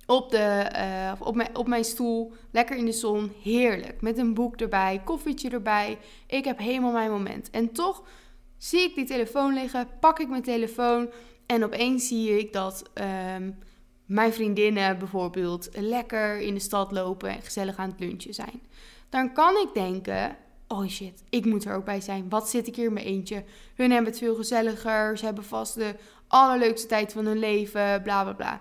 op, 0.07 0.31
de, 0.31 0.73
uh, 0.77 1.13
op, 1.27 1.35
mijn, 1.35 1.57
op 1.57 1.67
mijn 1.67 1.85
stoel, 1.85 2.33
lekker 2.51 2.77
in 2.77 2.85
de 2.85 2.93
zon, 2.93 3.33
heerlijk. 3.43 4.01
Met 4.01 4.19
een 4.19 4.35
boek 4.35 4.57
erbij, 4.57 5.01
koffietje 5.05 5.51
erbij. 5.51 5.99
Ik 6.27 6.45
heb 6.45 6.59
helemaal 6.59 6.93
mijn 6.93 7.11
moment. 7.11 7.51
En 7.51 7.73
toch 7.73 8.03
zie 8.59 8.81
ik 8.81 8.95
die 8.95 9.05
telefoon 9.05 9.55
liggen, 9.55 9.89
pak 10.01 10.19
ik 10.19 10.29
mijn 10.29 10.43
telefoon 10.43 11.11
en 11.47 11.65
opeens 11.65 12.09
zie 12.09 12.39
ik 12.39 12.53
dat. 12.53 12.83
Um, 13.35 13.59
mijn 14.07 14.33
vriendinnen 14.33 14.99
bijvoorbeeld 14.99 15.69
lekker 15.73 16.39
in 16.39 16.55
de 16.55 16.61
stad 16.61 16.93
lopen 16.93 17.29
en 17.29 17.43
gezellig 17.43 17.77
aan 17.77 17.91
het 17.91 18.01
lunchen 18.01 18.35
zijn. 18.35 18.61
Dan 19.09 19.33
kan 19.33 19.57
ik 19.57 19.69
denken: 19.75 20.37
oh 20.69 20.87
shit, 20.87 21.25
ik 21.31 21.45
moet 21.45 21.65
er 21.65 21.75
ook 21.75 21.85
bij 21.85 22.01
zijn. 22.01 22.29
Wat 22.29 22.49
zit 22.49 22.67
ik 22.67 22.77
hier 22.77 22.87
in 22.87 22.93
mijn 22.93 23.07
eentje? 23.07 23.45
Hun 23.75 23.91
hebben 23.91 24.11
het 24.11 24.19
veel 24.19 24.35
gezelliger. 24.35 25.19
Ze 25.19 25.25
hebben 25.25 25.45
vast 25.45 25.75
de 25.75 25.95
allerleukste 26.27 26.87
tijd 26.87 27.13
van 27.13 27.27
hun 27.27 27.39
leven. 27.39 28.03
Bla 28.03 28.23
bla 28.23 28.33
bla. 28.33 28.61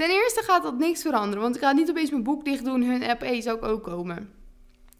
Ten 0.00 0.10
eerste 0.10 0.42
gaat 0.42 0.62
dat 0.62 0.78
niks 0.78 1.02
veranderen, 1.02 1.42
want 1.42 1.54
ik 1.54 1.60
ga 1.60 1.72
niet 1.72 1.90
opeens 1.90 2.10
mijn 2.10 2.22
boek 2.22 2.44
dicht 2.44 2.64
doen. 2.64 2.82
Hun 2.82 3.04
app 3.04 3.22
E 3.22 3.40
zou 3.40 3.56
ook, 3.56 3.64
ook 3.64 3.82
komen. 3.82 4.32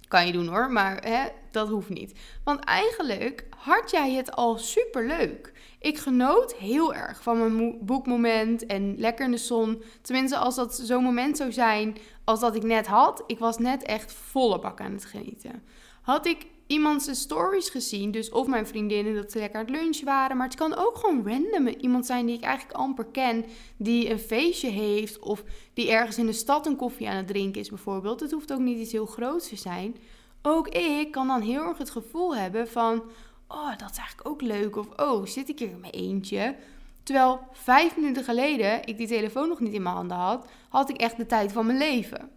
Kan 0.08 0.26
je 0.26 0.32
doen 0.32 0.46
hoor, 0.46 0.70
maar 0.72 0.96
hè, 1.04 1.28
dat 1.50 1.68
hoeft 1.68 1.88
niet. 1.88 2.12
Want 2.44 2.64
eigenlijk 2.64 3.46
had 3.56 3.90
jij 3.90 4.12
het 4.12 4.32
al 4.36 4.58
super 4.58 5.06
leuk. 5.06 5.52
Ik 5.78 5.98
genoot 5.98 6.54
heel 6.54 6.94
erg 6.94 7.22
van 7.22 7.38
mijn 7.38 7.78
boekmoment 7.80 8.66
en 8.66 8.94
lekker 8.98 9.24
in 9.24 9.30
de 9.30 9.36
zon. 9.36 9.82
Tenminste, 10.00 10.36
als 10.36 10.54
dat 10.54 10.74
zo'n 10.74 11.04
moment 11.04 11.36
zou 11.36 11.52
zijn 11.52 11.96
als 12.24 12.40
dat 12.40 12.54
ik 12.54 12.62
net 12.62 12.86
had. 12.86 13.24
Ik 13.26 13.38
was 13.38 13.58
net 13.58 13.82
echt 13.82 14.12
volle 14.12 14.58
bak 14.58 14.80
aan 14.80 14.92
het 14.92 15.04
genieten. 15.04 15.62
Had 16.02 16.26
ik 16.26 16.46
iemand 16.70 17.02
zijn 17.02 17.16
stories 17.16 17.68
gezien. 17.68 18.10
Dus 18.10 18.30
of 18.30 18.46
mijn 18.46 18.66
vriendinnen 18.66 19.14
dat 19.14 19.32
ze 19.32 19.38
lekker 19.38 19.58
aan 19.58 19.66
het 19.66 19.74
lunch 19.74 20.00
waren. 20.04 20.36
Maar 20.36 20.46
het 20.46 20.56
kan 20.56 20.74
ook 20.74 20.96
gewoon 20.96 21.28
random 21.28 21.66
iemand 21.66 22.06
zijn 22.06 22.26
die 22.26 22.36
ik 22.36 22.42
eigenlijk 22.42 22.78
amper 22.78 23.04
ken. 23.04 23.44
Die 23.76 24.10
een 24.10 24.18
feestje 24.18 24.68
heeft. 24.68 25.18
Of 25.18 25.42
die 25.74 25.90
ergens 25.90 26.18
in 26.18 26.26
de 26.26 26.32
stad 26.32 26.66
een 26.66 26.76
koffie 26.76 27.08
aan 27.08 27.16
het 27.16 27.26
drinken 27.26 27.60
is 27.60 27.68
bijvoorbeeld. 27.68 28.20
Het 28.20 28.30
hoeft 28.30 28.52
ook 28.52 28.58
niet 28.58 28.78
iets 28.78 28.92
heel 28.92 29.06
groots 29.06 29.48
te 29.48 29.56
zijn. 29.56 29.96
Ook 30.42 30.68
ik 30.68 31.10
kan 31.10 31.26
dan 31.26 31.40
heel 31.40 31.62
erg 31.62 31.78
het 31.78 31.90
gevoel 31.90 32.36
hebben 32.36 32.68
van... 32.68 33.02
Oh, 33.48 33.76
dat 33.76 33.90
is 33.90 33.98
eigenlijk 33.98 34.28
ook 34.28 34.42
leuk. 34.42 34.76
Of 34.76 34.86
oh, 34.96 35.26
zit 35.26 35.48
ik 35.48 35.58
hier 35.58 35.70
in 35.70 35.80
mijn 35.80 35.92
eentje? 35.92 36.56
Terwijl 37.02 37.40
vijf 37.52 37.96
minuten 37.96 38.24
geleden 38.24 38.86
ik 38.86 38.98
die 38.98 39.08
telefoon 39.08 39.48
nog 39.48 39.60
niet 39.60 39.72
in 39.72 39.82
mijn 39.82 39.94
handen 39.94 40.16
had, 40.16 40.46
had 40.68 40.90
ik 40.90 40.96
echt 40.96 41.16
de 41.16 41.26
tijd 41.26 41.52
van 41.52 41.66
mijn 41.66 41.78
leven. 41.78 42.30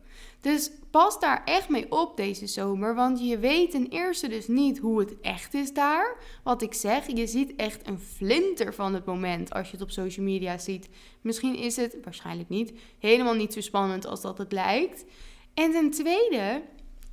Dus 0.43 0.71
pas 0.91 1.19
daar 1.19 1.43
echt 1.45 1.69
mee 1.69 1.91
op 1.91 2.17
deze 2.17 2.47
zomer, 2.47 2.95
want 2.95 3.27
je 3.27 3.39
weet 3.39 3.71
ten 3.71 3.88
eerste 3.88 4.27
dus 4.27 4.47
niet 4.47 4.79
hoe 4.79 4.99
het 4.99 5.21
echt 5.21 5.53
is 5.53 5.73
daar. 5.73 6.17
Wat 6.43 6.62
ik 6.62 6.73
zeg, 6.73 7.08
je 7.08 7.27
ziet 7.27 7.56
echt 7.56 7.88
een 7.88 7.99
flinter 7.99 8.73
van 8.73 8.93
het 8.93 9.06
moment 9.06 9.53
als 9.53 9.67
je 9.67 9.73
het 9.73 9.82
op 9.82 9.91
social 9.91 10.25
media 10.25 10.58
ziet. 10.58 10.89
Misschien 11.21 11.56
is 11.56 11.75
het, 11.75 11.97
waarschijnlijk 12.03 12.49
niet, 12.49 12.73
helemaal 12.99 13.34
niet 13.34 13.53
zo 13.53 13.62
spannend 13.62 14.06
als 14.06 14.21
dat 14.21 14.38
het 14.38 14.51
lijkt. 14.51 15.06
En 15.53 15.71
ten 15.71 15.91
tweede, 15.91 16.62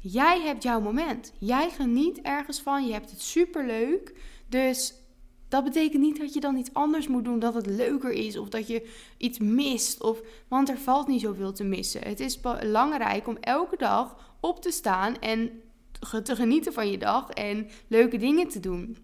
jij 0.01 0.41
hebt 0.41 0.63
jouw 0.63 0.81
moment. 0.81 1.33
Jij 1.39 1.71
geniet 1.71 2.21
ergens 2.21 2.61
van, 2.61 2.87
je 2.87 2.93
hebt 2.93 3.11
het 3.11 3.21
superleuk. 3.21 4.15
Dus 4.49 4.95
dat 5.51 5.65
betekent 5.65 6.03
niet 6.03 6.19
dat 6.19 6.35
je 6.35 6.41
dan 6.41 6.57
iets 6.57 6.73
anders 6.73 7.09
moet 7.09 7.25
doen, 7.25 7.39
dat 7.39 7.55
het 7.55 7.67
leuker 7.67 8.11
is 8.11 8.37
of 8.37 8.49
dat 8.49 8.67
je 8.67 8.89
iets 9.17 9.39
mist. 9.39 10.03
Of, 10.03 10.21
want 10.49 10.69
er 10.69 10.79
valt 10.79 11.07
niet 11.07 11.21
zoveel 11.21 11.53
te 11.53 11.65
missen. 11.65 12.01
Het 12.03 12.21
is 12.21 12.41
belangrijk 12.41 13.27
om 13.27 13.37
elke 13.41 13.77
dag 13.77 14.37
op 14.41 14.63
te 14.63 14.71
staan 14.71 15.19
en 15.19 15.63
te 16.23 16.37
genieten 16.37 16.73
van 16.73 16.91
je 16.91 16.99
dag 16.99 17.31
en 17.31 17.69
leuke 17.89 18.17
dingen 18.17 18.49
te 18.49 18.61
doen. 18.61 18.97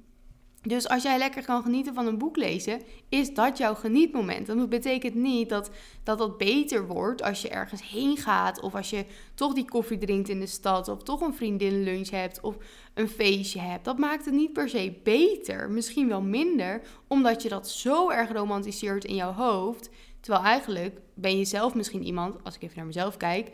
Dus 0.66 0.88
als 0.88 1.02
jij 1.02 1.18
lekker 1.18 1.44
kan 1.44 1.62
genieten 1.62 1.94
van 1.94 2.06
een 2.06 2.18
boek 2.18 2.36
lezen, 2.36 2.80
is 3.08 3.34
dat 3.34 3.58
jouw 3.58 3.74
genietmoment. 3.74 4.46
Dat 4.46 4.68
betekent 4.68 5.14
niet 5.14 5.48
dat, 5.48 5.70
dat 6.02 6.18
dat 6.18 6.38
beter 6.38 6.86
wordt 6.86 7.22
als 7.22 7.42
je 7.42 7.48
ergens 7.48 7.88
heen 7.88 8.16
gaat. 8.16 8.60
Of 8.60 8.74
als 8.74 8.90
je 8.90 9.04
toch 9.34 9.54
die 9.54 9.64
koffie 9.64 9.98
drinkt 9.98 10.28
in 10.28 10.40
de 10.40 10.46
stad. 10.46 10.88
Of 10.88 11.02
toch 11.02 11.20
een 11.20 11.34
vriendinnenlunch 11.34 12.10
hebt. 12.10 12.40
Of 12.40 12.56
een 12.94 13.08
feestje 13.08 13.60
hebt. 13.60 13.84
Dat 13.84 13.98
maakt 13.98 14.24
het 14.24 14.34
niet 14.34 14.52
per 14.52 14.68
se 14.68 15.00
beter. 15.02 15.70
Misschien 15.70 16.08
wel 16.08 16.22
minder. 16.22 16.82
Omdat 17.06 17.42
je 17.42 17.48
dat 17.48 17.68
zo 17.70 18.10
erg 18.10 18.32
romantiseert 18.32 19.04
in 19.04 19.14
jouw 19.14 19.32
hoofd. 19.32 19.90
Terwijl 20.20 20.44
eigenlijk 20.44 21.00
ben 21.14 21.38
je 21.38 21.44
zelf 21.44 21.74
misschien 21.74 22.04
iemand, 22.04 22.44
als 22.44 22.54
ik 22.54 22.62
even 22.62 22.76
naar 22.76 22.86
mezelf 22.86 23.16
kijk 23.16 23.50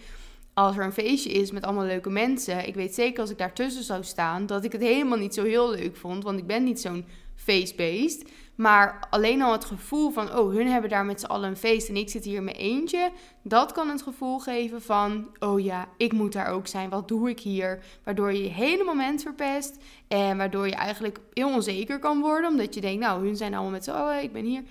als 0.54 0.76
er 0.76 0.84
een 0.84 0.92
feestje 0.92 1.30
is 1.30 1.50
met 1.50 1.64
allemaal 1.64 1.84
leuke 1.84 2.10
mensen, 2.10 2.66
ik 2.66 2.74
weet 2.74 2.94
zeker 2.94 3.20
als 3.20 3.30
ik 3.30 3.38
daartussen 3.38 3.84
zou 3.84 4.04
staan, 4.04 4.46
dat 4.46 4.64
ik 4.64 4.72
het 4.72 4.80
helemaal 4.80 5.18
niet 5.18 5.34
zo 5.34 5.44
heel 5.44 5.70
leuk 5.70 5.96
vond, 5.96 6.24
want 6.24 6.38
ik 6.38 6.46
ben 6.46 6.64
niet 6.64 6.80
zo'n 6.80 7.04
feestbeest. 7.34 8.28
Maar 8.54 9.06
alleen 9.10 9.42
al 9.42 9.52
het 9.52 9.64
gevoel 9.64 10.10
van, 10.10 10.36
oh, 10.36 10.54
hun 10.54 10.66
hebben 10.66 10.90
daar 10.90 11.04
met 11.04 11.20
z'n 11.20 11.26
allen 11.26 11.48
een 11.48 11.56
feest 11.56 11.88
en 11.88 11.96
ik 11.96 12.08
zit 12.10 12.24
hier 12.24 12.36
in 12.36 12.44
mijn 12.44 12.56
eentje, 12.56 13.10
dat 13.42 13.72
kan 13.72 13.88
het 13.88 14.02
gevoel 14.02 14.38
geven 14.38 14.82
van, 14.82 15.28
oh 15.38 15.60
ja, 15.60 15.88
ik 15.96 16.12
moet 16.12 16.32
daar 16.32 16.46
ook 16.46 16.66
zijn, 16.66 16.90
wat 16.90 17.08
doe 17.08 17.30
ik 17.30 17.40
hier? 17.40 17.84
Waardoor 18.04 18.32
je 18.32 18.42
je 18.42 18.48
hele 18.48 18.84
moment 18.84 19.22
verpest 19.22 19.76
en 20.08 20.36
waardoor 20.36 20.66
je 20.66 20.74
eigenlijk 20.74 21.18
heel 21.32 21.54
onzeker 21.54 21.98
kan 21.98 22.20
worden, 22.20 22.50
omdat 22.50 22.74
je 22.74 22.80
denkt, 22.80 23.00
nou, 23.00 23.26
hun 23.26 23.36
zijn 23.36 23.54
allemaal 23.54 23.72
met 23.72 23.84
z'n 23.84 23.90
allen, 23.90 24.22
ik 24.22 24.32
ben 24.32 24.44
hier. 24.44 24.62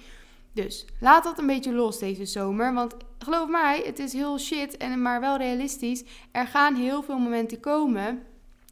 Dus 0.54 0.86
laat 1.00 1.24
dat 1.24 1.40
een 1.40 1.48
beetje 1.48 1.74
los 1.74 2.00
deze 2.00 2.26
zomer. 2.26 2.74
Want 2.74 2.96
geloof 3.20 3.50
mij, 3.50 3.82
het 3.86 4.00
is 4.00 4.14
heel 4.14 4.40
shit, 4.40 4.78
en 4.78 5.02
maar 5.02 5.20
wel 5.20 5.38
realistisch. 5.38 6.04
Er 6.32 6.48
gaan 6.48 6.76
heel 6.76 7.04
veel 7.04 7.18
momenten 7.18 7.60
komen 7.60 8.24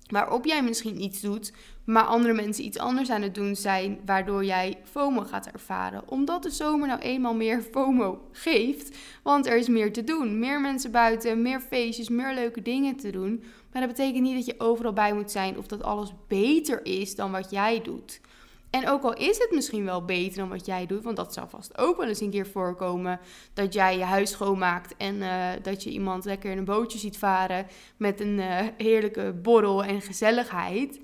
waarop 0.09 0.45
jij 0.45 0.63
misschien 0.63 1.01
iets 1.01 1.21
doet, 1.21 1.53
maar 1.85 2.03
andere 2.03 2.33
mensen 2.33 2.65
iets 2.65 2.77
anders 2.77 3.09
aan 3.09 3.21
het 3.21 3.35
doen 3.35 3.55
zijn, 3.55 3.99
waardoor 4.05 4.45
jij 4.45 4.77
FOMO 4.83 5.21
gaat 5.21 5.47
ervaren. 5.47 6.03
Omdat 6.05 6.43
de 6.43 6.49
zomer 6.49 6.87
nou 6.87 6.99
eenmaal 6.99 7.33
meer 7.33 7.61
FOMO 7.71 8.27
geeft, 8.31 8.97
want 9.23 9.47
er 9.47 9.57
is 9.57 9.67
meer 9.67 9.93
te 9.93 10.03
doen. 10.03 10.39
Meer 10.39 10.61
mensen 10.61 10.91
buiten, 10.91 11.41
meer 11.41 11.59
feestjes, 11.59 12.09
meer 12.09 12.33
leuke 12.33 12.61
dingen 12.61 12.95
te 12.95 13.11
doen. 13.11 13.43
Maar 13.71 13.81
dat 13.81 13.91
betekent 13.91 14.23
niet 14.23 14.35
dat 14.35 14.45
je 14.45 14.63
overal 14.63 14.93
bij 14.93 15.13
moet 15.13 15.31
zijn 15.31 15.57
of 15.57 15.67
dat 15.67 15.83
alles 15.83 16.11
beter 16.27 16.85
is 16.85 17.15
dan 17.15 17.31
wat 17.31 17.51
jij 17.51 17.81
doet. 17.81 18.21
En 18.69 18.89
ook 18.89 19.03
al 19.03 19.13
is 19.13 19.37
het 19.37 19.51
misschien 19.51 19.85
wel 19.85 20.05
beter 20.05 20.37
dan 20.37 20.49
wat 20.49 20.65
jij 20.65 20.85
doet, 20.85 21.03
want 21.03 21.15
dat 21.15 21.33
zal 21.33 21.47
vast 21.47 21.77
ook 21.77 21.97
wel 21.97 22.07
eens 22.07 22.21
een 22.21 22.29
keer 22.29 22.47
voorkomen 22.47 23.19
dat 23.53 23.73
jij 23.73 23.97
je 23.97 24.03
huis 24.03 24.31
schoonmaakt 24.31 24.95
en 24.97 25.15
uh, 25.15 25.47
dat 25.61 25.83
je 25.83 25.89
iemand 25.89 26.25
lekker 26.25 26.51
in 26.51 26.57
een 26.57 26.65
bootje 26.65 26.99
ziet 26.99 27.17
varen 27.17 27.67
met 27.97 28.19
een 28.19 28.37
uh, 28.37 28.59
heerlijke 28.77 29.33
borrel 29.41 29.83
en 29.83 30.01
gezelligheid, 30.01 30.99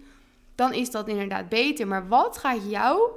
dan 0.56 0.74
is 0.74 0.92
dat 0.92 1.08
inderdaad 1.08 1.50
beter. 1.50 1.88
Maar 1.88 2.08
wat 2.08 2.38
gaat 2.38 2.70
jou 2.70 3.10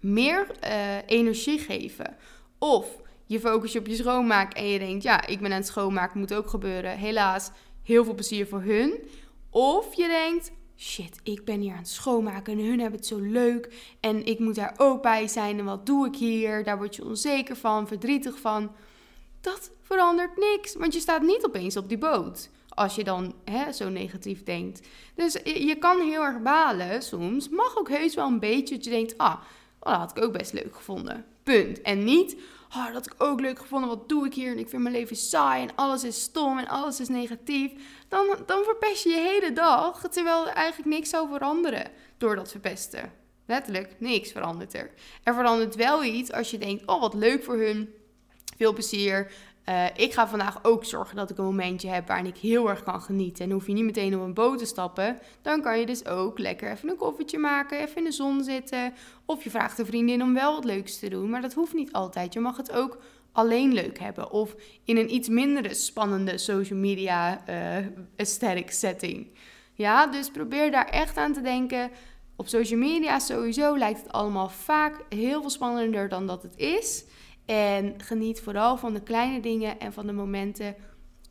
meer 0.00 0.46
uh, 0.64 0.96
energie 1.06 1.58
geven? 1.58 2.16
Of 2.58 2.86
je 3.26 3.40
focus 3.40 3.72
je 3.72 3.78
op 3.78 3.86
je 3.86 3.94
schoonmaak 3.94 4.52
en 4.52 4.68
je 4.68 4.78
denkt, 4.78 5.02
ja, 5.02 5.26
ik 5.26 5.40
ben 5.40 5.50
aan 5.50 5.56
het 5.56 5.66
schoonmaken, 5.66 6.18
moet 6.18 6.34
ook 6.34 6.50
gebeuren. 6.50 6.98
Helaas, 6.98 7.50
heel 7.82 8.04
veel 8.04 8.14
plezier 8.14 8.46
voor 8.46 8.62
hun. 8.62 9.08
Of 9.50 9.94
je 9.94 10.08
denkt, 10.08 10.52
shit, 10.76 11.20
ik 11.22 11.44
ben 11.44 11.60
hier 11.60 11.72
aan 11.72 11.78
het 11.78 11.88
schoonmaken 11.88 12.52
en 12.52 12.64
hun 12.64 12.80
hebben 12.80 12.98
het 12.98 13.08
zo 13.08 13.18
leuk 13.18 13.94
en 14.00 14.24
ik 14.24 14.38
moet 14.38 14.54
daar 14.54 14.74
ook 14.76 15.02
bij 15.02 15.28
zijn 15.28 15.58
en 15.58 15.64
wat 15.64 15.86
doe 15.86 16.06
ik 16.06 16.16
hier? 16.16 16.64
Daar 16.64 16.78
word 16.78 16.96
je 16.96 17.04
onzeker 17.04 17.56
van, 17.56 17.86
verdrietig 17.86 18.38
van. 18.38 18.72
Dat 19.40 19.70
verandert 19.82 20.36
niks, 20.36 20.74
want 20.74 20.92
je 20.92 21.00
staat 21.00 21.22
niet 21.22 21.44
opeens 21.44 21.76
op 21.76 21.88
die 21.88 21.98
boot 21.98 22.50
als 22.76 22.94
je 22.94 23.04
dan 23.04 23.34
hè, 23.44 23.72
zo 23.72 23.88
negatief 23.88 24.42
denkt. 24.42 24.86
Dus 25.14 25.32
je 25.44 25.76
kan 25.78 26.00
heel 26.00 26.22
erg 26.22 26.42
balen 26.42 27.02
soms, 27.02 27.48
mag 27.48 27.78
ook 27.78 27.88
heus 27.88 28.14
wel 28.14 28.26
een 28.26 28.40
beetje 28.40 28.74
dat 28.74 28.84
je 28.84 28.90
denkt, 28.90 29.18
ah, 29.18 29.40
dat 29.80 29.94
had 29.94 30.16
ik 30.16 30.24
ook 30.24 30.32
best 30.32 30.52
leuk 30.52 30.76
gevonden. 30.76 31.24
Punt. 31.42 31.82
En 31.82 32.04
niet, 32.04 32.36
oh, 32.76 32.92
dat 32.92 33.06
ik 33.06 33.14
ook 33.18 33.40
leuk 33.40 33.58
gevonden, 33.58 33.88
wat 33.88 34.08
doe 34.08 34.26
ik 34.26 34.34
hier? 34.34 34.50
En 34.50 34.58
ik 34.58 34.68
vind 34.68 34.82
mijn 34.82 34.94
leven 34.94 35.16
saai 35.16 35.62
en 35.62 35.74
alles 35.74 36.04
is 36.04 36.22
stom 36.22 36.58
en 36.58 36.68
alles 36.68 37.00
is 37.00 37.08
negatief. 37.08 37.72
Dan, 38.08 38.26
dan 38.46 38.64
verpest 38.64 39.02
je 39.02 39.10
je 39.10 39.20
hele 39.20 39.52
dag, 39.52 40.08
terwijl 40.08 40.46
er 40.46 40.54
eigenlijk 40.54 40.96
niks 40.96 41.10
zou 41.10 41.28
veranderen 41.28 41.90
door 42.18 42.36
dat 42.36 42.50
verpesten. 42.50 43.12
Letterlijk, 43.46 43.94
niks 43.98 44.32
verandert 44.32 44.74
er. 44.74 44.90
Er 45.22 45.34
verandert 45.34 45.74
wel 45.74 46.04
iets 46.04 46.32
als 46.32 46.50
je 46.50 46.58
denkt, 46.58 46.86
oh 46.86 47.00
wat 47.00 47.14
leuk 47.14 47.44
voor 47.44 47.56
hun, 47.56 47.94
veel 48.56 48.72
plezier. 48.72 49.32
Uh, 49.68 49.84
ik 49.96 50.12
ga 50.12 50.28
vandaag 50.28 50.58
ook 50.64 50.84
zorgen 50.84 51.16
dat 51.16 51.30
ik 51.30 51.38
een 51.38 51.44
momentje 51.44 51.88
heb 51.88 52.06
waarin 52.06 52.26
ik 52.26 52.36
heel 52.36 52.68
erg 52.68 52.82
kan 52.82 53.02
genieten. 53.02 53.44
En 53.44 53.50
hoef 53.50 53.66
je 53.66 53.72
niet 53.72 53.84
meteen 53.84 54.16
op 54.16 54.22
een 54.22 54.34
boot 54.34 54.58
te 54.58 54.64
stappen. 54.64 55.18
Dan 55.42 55.62
kan 55.62 55.78
je 55.78 55.86
dus 55.86 56.06
ook 56.06 56.38
lekker 56.38 56.70
even 56.70 56.88
een 56.88 56.96
koffietje 56.96 57.38
maken, 57.38 57.78
even 57.78 57.96
in 57.96 58.04
de 58.04 58.12
zon 58.12 58.44
zitten. 58.44 58.94
Of 59.24 59.44
je 59.44 59.50
vraagt 59.50 59.78
een 59.78 59.86
vriendin 59.86 60.22
om 60.22 60.34
wel 60.34 60.54
wat 60.54 60.64
leuks 60.64 60.98
te 60.98 61.08
doen. 61.08 61.30
Maar 61.30 61.40
dat 61.40 61.54
hoeft 61.54 61.74
niet 61.74 61.92
altijd. 61.92 62.32
Je 62.32 62.40
mag 62.40 62.56
het 62.56 62.72
ook 62.72 62.98
alleen 63.32 63.72
leuk 63.72 63.98
hebben. 63.98 64.30
Of 64.30 64.54
in 64.84 64.96
een 64.96 65.14
iets 65.14 65.28
mindere 65.28 65.74
spannende 65.74 66.38
social 66.38 66.78
media 66.78 67.42
uh, 67.48 67.86
aesthetic 68.16 68.70
setting. 68.70 69.26
Ja, 69.74 70.06
dus 70.06 70.30
probeer 70.30 70.70
daar 70.70 70.88
echt 70.88 71.16
aan 71.16 71.32
te 71.32 71.40
denken. 71.40 71.90
Op 72.36 72.48
social 72.48 72.78
media 72.78 73.18
sowieso 73.18 73.76
lijkt 73.76 74.02
het 74.02 74.12
allemaal 74.12 74.48
vaak 74.48 75.04
heel 75.08 75.40
veel 75.40 75.50
spannender 75.50 76.08
dan 76.08 76.26
dat 76.26 76.42
het 76.42 76.56
is. 76.56 77.04
En 77.46 77.94
geniet 77.96 78.40
vooral 78.40 78.76
van 78.76 78.92
de 78.92 79.02
kleine 79.02 79.40
dingen 79.40 79.78
en 79.78 79.92
van 79.92 80.06
de 80.06 80.12
momenten 80.12 80.76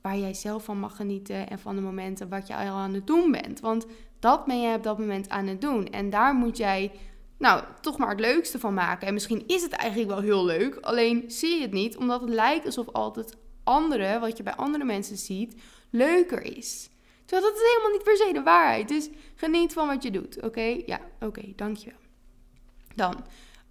waar 0.02 0.18
jij 0.18 0.34
zelf 0.34 0.64
van 0.64 0.80
mag 0.80 0.96
genieten. 0.96 1.50
En 1.50 1.60
van 1.60 1.76
de 1.76 1.82
momenten 1.82 2.30
wat 2.30 2.48
je 2.48 2.56
al 2.56 2.76
aan 2.76 2.94
het 2.94 3.08
doen 3.08 3.32
bent. 3.32 3.60
Want 3.60 3.86
dat 4.20 4.46
ben 4.46 4.62
jij 4.62 4.76
op 4.76 4.84
dat 4.84 5.00
moment 5.00 5.30
aan 5.30 5.48
het 5.48 5.62
doen. 5.62 5.88
En 5.88 6.10
daar 6.10 6.34
moet 6.34 6.58
jij, 6.58 6.92
nou, 7.38 7.64
toch 7.82 7.98
maar 7.98 8.10
het 8.10 8.20
leukste 8.20 8.60
van 8.60 8.74
maken. 8.74 9.08
En 9.08 9.14
misschien 9.14 9.44
is 9.48 9.62
het 9.62 9.72
eigenlijk 9.72 10.10
wel 10.10 10.22
heel 10.22 10.46
leuk. 10.46 10.76
Alleen 10.76 11.24
zie 11.28 11.56
je 11.56 11.62
het 11.62 11.72
niet, 11.72 11.98
omdat 11.98 12.22
het 12.22 12.30
lijkt 12.30 12.66
alsof 12.66 12.90
altijd 12.92 13.38
andere, 13.64 14.20
wat 14.20 14.38
je 14.38 14.44
bij 14.44 14.56
andere 14.56 14.84
mensen 14.84 15.18
ziet, 15.18 15.62
leuker 15.90 16.58
is. 16.58 16.90
Terwijl 17.26 17.52
dat 17.52 17.62
is 17.62 17.68
helemaal 17.68 17.92
niet 17.92 18.04
per 18.04 18.18
se 18.18 18.34
de 18.34 18.44
waarheid. 18.44 18.88
Dus 18.88 19.10
geniet 19.36 19.74
van 19.74 19.88
wat 19.88 20.04
je 20.04 20.12
doet. 20.12 20.42
Oké? 20.42 20.82
Ja, 20.86 21.00
oké, 21.20 21.54
dankjewel. 21.56 22.00
Dan, 22.96 23.26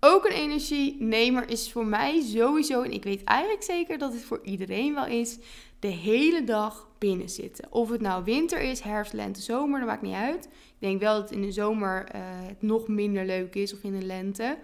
ook 0.04 0.24
een 0.24 0.32
energienemer 0.32 1.50
is 1.50 1.72
voor 1.72 1.86
mij 1.86 2.20
sowieso, 2.22 2.82
en 2.82 2.92
ik 2.92 3.04
weet 3.04 3.24
eigenlijk 3.24 3.62
zeker 3.62 3.98
dat 3.98 4.12
het 4.12 4.24
voor 4.24 4.40
iedereen 4.42 4.94
wel 4.94 5.06
is, 5.06 5.38
de 5.78 5.88
hele 5.88 6.44
dag 6.44 6.88
binnen 6.98 7.28
zitten. 7.28 7.72
Of 7.72 7.90
het 7.90 8.00
nou 8.00 8.24
winter 8.24 8.60
is, 8.60 8.80
herfst, 8.80 9.12
lente, 9.12 9.40
zomer, 9.40 9.78
dat 9.78 9.88
maakt 9.88 10.02
niet 10.02 10.14
uit. 10.14 10.44
Ik 10.44 10.50
denk 10.78 11.00
wel 11.00 11.20
dat 11.20 11.30
in 11.30 11.42
de 11.42 11.52
zomer 11.52 12.08
uh, 12.14 12.20
het 12.22 12.62
nog 12.62 12.88
minder 12.88 13.26
leuk 13.26 13.54
is 13.54 13.72
of 13.72 13.82
in 13.82 13.98
de 13.98 14.06
lente. 14.06 14.58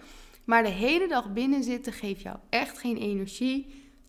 Maar 0.45 0.63
de 0.63 0.69
hele 0.69 1.09
dag 1.09 1.33
binnen 1.33 1.63
zitten 1.63 1.93
geeft 1.93 2.23
jou 2.23 2.37
echt 2.51 2.79
geen 2.79 2.97
energie. 2.97 3.67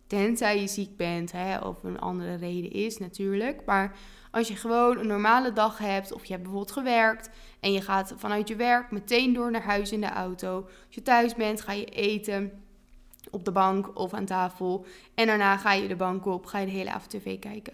Tenzij 0.07 0.59
je 0.59 0.67
ziek 0.67 0.97
bent 0.97 1.31
hè, 1.31 1.57
of 1.57 1.83
een 1.83 1.99
andere 1.99 2.35
reden 2.35 2.71
is 2.71 2.97
natuurlijk. 2.97 3.61
Maar 3.65 3.97
als 4.31 4.47
je 4.47 4.55
gewoon 4.55 4.97
een 4.97 5.07
normale 5.07 5.53
dag 5.53 5.77
hebt 5.77 6.13
of 6.13 6.25
je 6.25 6.31
hebt 6.31 6.43
bijvoorbeeld 6.43 6.77
gewerkt 6.77 7.29
en 7.61 7.71
je 7.71 7.81
gaat 7.81 8.13
vanuit 8.17 8.47
je 8.47 8.55
werk 8.55 8.91
meteen 8.91 9.33
door 9.33 9.51
naar 9.51 9.63
huis 9.63 9.91
in 9.91 10.01
de 10.01 10.09
auto. 10.09 10.55
Als 10.55 10.95
je 10.95 11.01
thuis 11.01 11.35
bent, 11.35 11.61
ga 11.61 11.71
je 11.71 11.85
eten 11.85 12.51
op 13.29 13.45
de 13.45 13.51
bank 13.51 13.97
of 13.99 14.13
aan 14.13 14.25
tafel. 14.25 14.85
En 15.15 15.27
daarna 15.27 15.57
ga 15.57 15.73
je 15.73 15.87
de 15.87 15.95
bank 15.95 16.25
op, 16.25 16.45
ga 16.45 16.59
je 16.59 16.65
de 16.65 16.71
hele 16.71 16.91
avond 16.91 17.09
tv 17.09 17.39
kijken. 17.39 17.73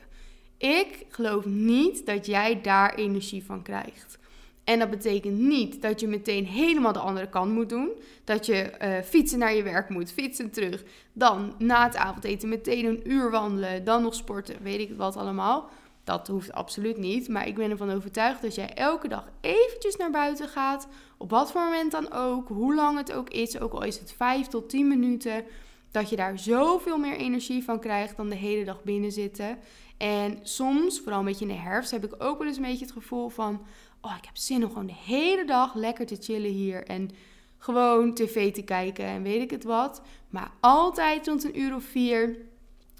Ik 0.57 1.05
geloof 1.09 1.45
niet 1.45 2.05
dat 2.05 2.25
jij 2.25 2.61
daar 2.61 2.95
energie 2.95 3.43
van 3.43 3.61
krijgt. 3.61 4.17
En 4.63 4.79
dat 4.79 4.89
betekent 4.89 5.37
niet 5.39 5.81
dat 5.81 5.99
je 5.99 6.07
meteen 6.07 6.45
helemaal 6.45 6.93
de 6.93 6.99
andere 6.99 7.29
kant 7.29 7.53
moet 7.53 7.69
doen. 7.69 7.89
Dat 8.23 8.45
je 8.45 8.71
uh, 8.81 9.03
fietsen 9.03 9.39
naar 9.39 9.55
je 9.55 9.63
werk 9.63 9.89
moet, 9.89 10.11
fietsen 10.11 10.51
terug. 10.51 10.83
Dan 11.13 11.53
na 11.57 11.83
het 11.83 11.95
avondeten 11.95 12.49
meteen 12.49 12.85
een 12.85 13.11
uur 13.11 13.31
wandelen, 13.31 13.83
dan 13.83 14.01
nog 14.01 14.15
sporten, 14.15 14.55
weet 14.61 14.79
ik 14.79 14.97
wat 14.97 15.15
allemaal. 15.15 15.69
Dat 16.07 16.27
hoeft 16.27 16.51
absoluut 16.51 16.97
niet. 16.97 17.27
Maar 17.27 17.47
ik 17.47 17.55
ben 17.55 17.71
ervan 17.71 17.91
overtuigd 17.91 18.41
dat 18.41 18.55
jij 18.55 18.73
elke 18.73 19.07
dag 19.07 19.29
eventjes 19.41 19.95
naar 19.95 20.11
buiten 20.11 20.47
gaat. 20.47 20.87
Op 21.17 21.29
wat 21.29 21.51
voor 21.51 21.61
moment 21.61 21.91
dan 21.91 22.11
ook. 22.11 22.47
Hoe 22.47 22.75
lang 22.75 22.97
het 22.97 23.11
ook 23.13 23.29
is. 23.29 23.59
Ook 23.59 23.73
al 23.73 23.83
is 23.83 23.99
het 23.99 24.13
5 24.13 24.47
tot 24.47 24.69
10 24.69 24.87
minuten. 24.87 25.43
Dat 25.91 26.09
je 26.09 26.15
daar 26.15 26.39
zoveel 26.39 26.97
meer 26.97 27.15
energie 27.15 27.63
van 27.63 27.79
krijgt 27.79 28.17
dan 28.17 28.29
de 28.29 28.35
hele 28.35 28.65
dag 28.65 28.83
binnen 28.83 29.11
zitten. 29.11 29.57
En 29.97 30.39
soms, 30.41 30.99
vooral 30.99 31.19
een 31.19 31.25
beetje 31.25 31.45
in 31.45 31.51
de 31.51 31.57
herfst, 31.59 31.91
heb 31.91 32.05
ik 32.05 32.23
ook 32.23 32.37
wel 32.37 32.47
eens 32.47 32.57
een 32.57 32.63
beetje 32.63 32.85
het 32.85 32.93
gevoel 32.93 33.29
van... 33.29 33.65
Oh, 34.01 34.15
ik 34.17 34.25
heb 34.25 34.37
zin 34.37 34.63
om 34.63 34.69
gewoon 34.69 34.87
de 34.87 35.01
hele 35.05 35.45
dag 35.45 35.75
lekker 35.75 36.05
te 36.05 36.17
chillen 36.19 36.51
hier. 36.51 36.83
En 36.83 37.09
gewoon 37.57 38.13
tv 38.13 38.53
te 38.53 38.63
kijken 38.63 39.05
en 39.05 39.23
weet 39.23 39.41
ik 39.41 39.51
het 39.51 39.63
wat. 39.63 40.01
Maar 40.29 40.51
altijd 40.59 41.27
rond 41.27 41.43
een 41.43 41.59
uur 41.59 41.75
of 41.75 41.83
vier 41.83 42.37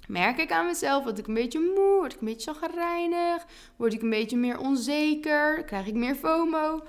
merk 0.08 0.38
ik 0.38 0.52
aan 0.52 0.66
mezelf 0.66 1.04
dat 1.04 1.18
ik 1.18 1.26
een 1.26 1.34
beetje 1.34 1.72
moe, 1.74 1.96
word 1.98 2.12
ik 2.12 2.20
een 2.20 2.26
beetje 2.26 2.52
chagrijnig, 2.52 3.46
word 3.76 3.92
ik 3.92 4.02
een 4.02 4.10
beetje 4.10 4.36
meer 4.36 4.58
onzeker, 4.58 5.64
krijg 5.64 5.86
ik 5.86 5.94
meer 5.94 6.14
FOMO. 6.14 6.80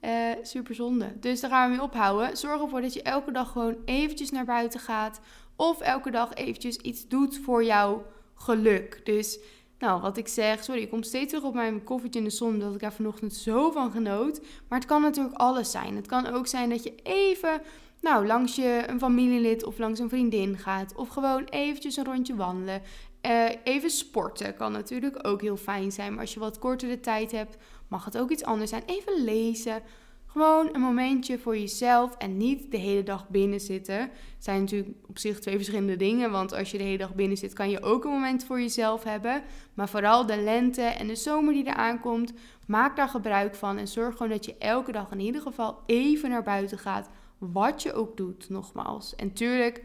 Uh, 0.00 0.10
super 0.42 0.74
zonde. 0.74 1.12
Dus 1.20 1.40
daar 1.40 1.50
gaan 1.50 1.70
we 1.70 1.76
mee 1.76 1.84
ophouden. 1.84 2.36
Zorg 2.36 2.62
ervoor 2.62 2.80
dat 2.80 2.94
je 2.94 3.02
elke 3.02 3.32
dag 3.32 3.52
gewoon 3.52 3.76
eventjes 3.84 4.30
naar 4.30 4.44
buiten 4.44 4.80
gaat. 4.80 5.20
Of 5.56 5.80
elke 5.80 6.10
dag 6.10 6.34
eventjes 6.34 6.76
iets 6.76 7.08
doet 7.08 7.38
voor 7.38 7.64
jouw 7.64 8.06
geluk. 8.34 9.00
Dus, 9.04 9.38
nou, 9.78 10.00
wat 10.00 10.16
ik 10.16 10.28
zeg, 10.28 10.64
sorry, 10.64 10.82
ik 10.82 10.90
kom 10.90 11.02
steeds 11.02 11.28
terug 11.28 11.44
op 11.44 11.54
mijn 11.54 11.84
koffertje 11.84 12.18
in 12.18 12.24
de 12.26 12.32
zon, 12.32 12.58
dat 12.58 12.74
ik 12.74 12.80
daar 12.80 12.92
vanochtend 12.92 13.34
zo 13.34 13.70
van 13.70 13.90
genoot. 13.90 14.40
Maar 14.68 14.78
het 14.78 14.88
kan 14.88 15.02
natuurlijk 15.02 15.36
alles 15.36 15.70
zijn. 15.70 15.96
Het 15.96 16.06
kan 16.06 16.26
ook 16.26 16.46
zijn 16.46 16.70
dat 16.70 16.82
je 16.82 16.94
even 17.02 17.62
nou, 18.00 18.26
langs 18.26 18.56
je 18.56 18.84
een 18.86 18.98
familielid 18.98 19.64
of 19.64 19.78
langs 19.78 20.00
een 20.00 20.08
vriendin 20.08 20.58
gaat. 20.58 20.94
Of 20.94 21.08
gewoon 21.08 21.44
eventjes 21.44 21.96
een 21.96 22.04
rondje 22.04 22.36
wandelen. 22.36 22.82
Uh, 23.26 23.44
even 23.64 23.90
sporten 23.90 24.56
kan 24.56 24.72
natuurlijk 24.72 25.26
ook 25.26 25.40
heel 25.40 25.56
fijn 25.56 25.92
zijn. 25.92 26.10
Maar 26.12 26.20
als 26.20 26.34
je 26.34 26.40
wat 26.40 26.58
kortere 26.58 27.00
tijd 27.00 27.32
hebt, 27.32 27.56
mag 27.88 28.04
het 28.04 28.18
ook 28.18 28.30
iets 28.30 28.44
anders 28.44 28.70
zijn. 28.70 28.82
Even 28.86 29.24
lezen. 29.24 29.82
Gewoon 30.26 30.68
een 30.72 30.80
momentje 30.80 31.38
voor 31.38 31.58
jezelf 31.58 32.16
en 32.16 32.36
niet 32.36 32.70
de 32.70 32.76
hele 32.76 33.02
dag 33.02 33.28
binnen 33.28 33.60
zitten. 33.60 34.10
Zijn 34.38 34.60
natuurlijk 34.60 34.94
op 35.08 35.18
zich 35.18 35.38
twee 35.38 35.56
verschillende 35.56 35.96
dingen. 35.96 36.30
Want 36.30 36.54
als 36.54 36.70
je 36.70 36.78
de 36.78 36.84
hele 36.84 36.98
dag 36.98 37.14
binnen 37.14 37.36
zit, 37.36 37.52
kan 37.52 37.70
je 37.70 37.82
ook 37.82 38.04
een 38.04 38.10
moment 38.10 38.44
voor 38.44 38.60
jezelf 38.60 39.04
hebben. 39.04 39.42
Maar 39.74 39.88
vooral 39.88 40.26
de 40.26 40.42
lente 40.42 40.82
en 40.82 41.06
de 41.06 41.16
zomer 41.16 41.52
die 41.52 41.66
eraan 41.66 42.00
komt, 42.00 42.32
maak 42.66 42.96
daar 42.96 43.08
gebruik 43.08 43.54
van. 43.54 43.78
En 43.78 43.88
zorg 43.88 44.16
gewoon 44.16 44.32
dat 44.32 44.44
je 44.44 44.58
elke 44.58 44.92
dag 44.92 45.10
in 45.10 45.20
ieder 45.20 45.40
geval 45.40 45.82
even 45.86 46.30
naar 46.30 46.42
buiten 46.42 46.78
gaat 46.78 47.08
wat 47.38 47.82
je 47.82 47.92
ook 47.92 48.16
doet, 48.16 48.48
nogmaals. 48.48 49.14
En 49.14 49.32
tuurlijk 49.32 49.84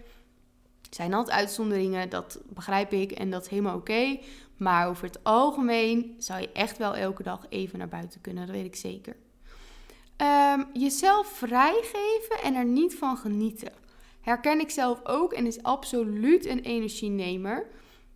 zijn 0.89 1.13
altijd 1.13 1.37
uitzonderingen, 1.37 2.09
dat 2.09 2.39
begrijp 2.49 2.91
ik 2.91 3.11
en 3.11 3.29
dat 3.29 3.41
is 3.41 3.47
helemaal 3.47 3.75
oké. 3.75 4.19
Maar 4.57 4.87
over 4.87 5.05
het 5.05 5.23
algemeen 5.23 6.15
zou 6.17 6.41
je 6.41 6.51
echt 6.51 6.77
wel 6.77 6.95
elke 6.95 7.23
dag 7.23 7.45
even 7.49 7.77
naar 7.77 7.87
buiten 7.87 8.21
kunnen, 8.21 8.45
dat 8.45 8.55
weet 8.55 8.65
ik 8.65 8.75
zeker. 8.75 9.15
Um, 10.17 10.65
jezelf 10.73 11.27
vrijgeven 11.27 12.41
en 12.43 12.55
er 12.55 12.65
niet 12.65 12.95
van 12.95 13.17
genieten. 13.17 13.71
Herken 14.21 14.59
ik 14.59 14.69
zelf 14.69 14.99
ook 15.03 15.33
en 15.33 15.45
is 15.45 15.63
absoluut 15.63 16.45
een 16.45 16.59
energienemer. 16.59 17.67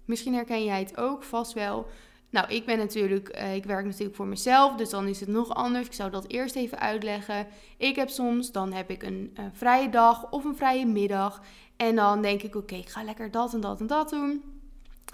Misschien 0.05 0.33
herken 0.33 0.63
jij 0.63 0.79
het 0.79 0.97
ook 0.97 1.23
vast 1.23 1.53
wel. 1.53 1.87
Nou, 2.29 2.53
ik 2.53 2.65
ben 2.65 2.77
natuurlijk, 2.77 3.37
uh, 3.39 3.55
ik 3.55 3.63
werk 3.63 3.85
natuurlijk 3.85 4.15
voor 4.15 4.27
mezelf, 4.27 4.75
dus 4.75 4.89
dan 4.89 5.07
is 5.07 5.19
het 5.19 5.29
nog 5.29 5.53
anders. 5.53 5.85
Ik 5.85 5.93
zou 5.93 6.11
dat 6.11 6.27
eerst 6.27 6.55
even 6.55 6.79
uitleggen. 6.79 7.47
Ik 7.77 7.95
heb 7.95 8.09
soms, 8.09 8.51
dan 8.51 8.73
heb 8.73 8.89
ik 8.89 9.03
een, 9.03 9.37
vrije 9.53 9.89
dag 9.89 10.31
of 10.31 10.43
een 10.43 10.55
vrije 10.55 10.85
middag. 10.85 11.41
En 11.77 11.95
dan 11.95 12.21
denk 12.21 12.41
ik, 12.41 12.55
oké, 12.55 12.75
ik 12.75 12.89
ga 12.89 13.03
lekker 13.03 13.31
dat 13.31 13.53
en 13.53 13.61
dat 13.61 13.79
en 13.79 13.87
dat 13.87 14.09
doen. 14.09 14.43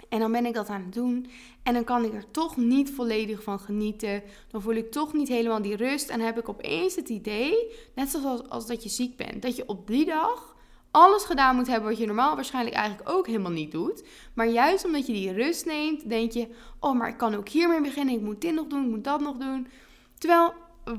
En 0.08 0.18
dan 0.18 0.32
ben 0.32 0.46
ik 0.46 0.54
dat 0.54 0.68
aan 0.68 0.82
het 0.82 0.92
doen. 0.92 1.26
En 1.62 1.74
dan 1.74 1.84
kan 1.84 2.04
ik 2.04 2.14
er 2.14 2.30
toch 2.30 2.56
niet 2.56 2.90
volledig 2.90 3.42
van 3.42 3.58
genieten. 3.58 4.22
Dan 4.50 4.62
voel 4.62 4.74
ik 4.74 4.90
toch 4.90 5.12
niet 5.12 5.28
helemaal 5.28 5.62
die 5.62 5.76
rust. 5.76 6.08
En 6.08 6.20
heb 6.20 6.38
ik 6.38 6.48
opeens 6.48 6.96
het 6.96 7.08
idee, 7.08 7.72
net 7.94 8.08
zoals 8.08 8.48
als 8.48 8.66
dat 8.66 8.82
je 8.82 8.88
ziek 8.88 9.16
bent, 9.16 9.42
dat 9.42 9.56
je 9.56 9.68
op 9.68 9.86
die 9.86 10.04
dag 10.04 10.53
alles 10.94 11.24
gedaan 11.24 11.56
moet 11.56 11.66
hebben 11.66 11.88
wat 11.88 11.98
je 11.98 12.06
normaal 12.06 12.34
waarschijnlijk 12.34 12.76
eigenlijk 12.76 13.08
ook 13.08 13.26
helemaal 13.26 13.50
niet 13.50 13.72
doet. 13.72 14.04
Maar 14.34 14.48
juist 14.48 14.84
omdat 14.84 15.06
je 15.06 15.12
die 15.12 15.32
rust 15.32 15.66
neemt, 15.66 16.08
denk 16.08 16.32
je: 16.32 16.48
oh, 16.80 16.94
maar 16.94 17.08
ik 17.08 17.16
kan 17.16 17.34
ook 17.34 17.48
hiermee 17.48 17.80
beginnen. 17.80 18.14
Ik 18.14 18.20
moet 18.20 18.40
dit 18.40 18.54
nog 18.54 18.66
doen, 18.66 18.84
ik 18.84 18.90
moet 18.90 19.04
dat 19.04 19.20
nog 19.20 19.36
doen. 19.36 19.66
Terwijl, 20.18 20.52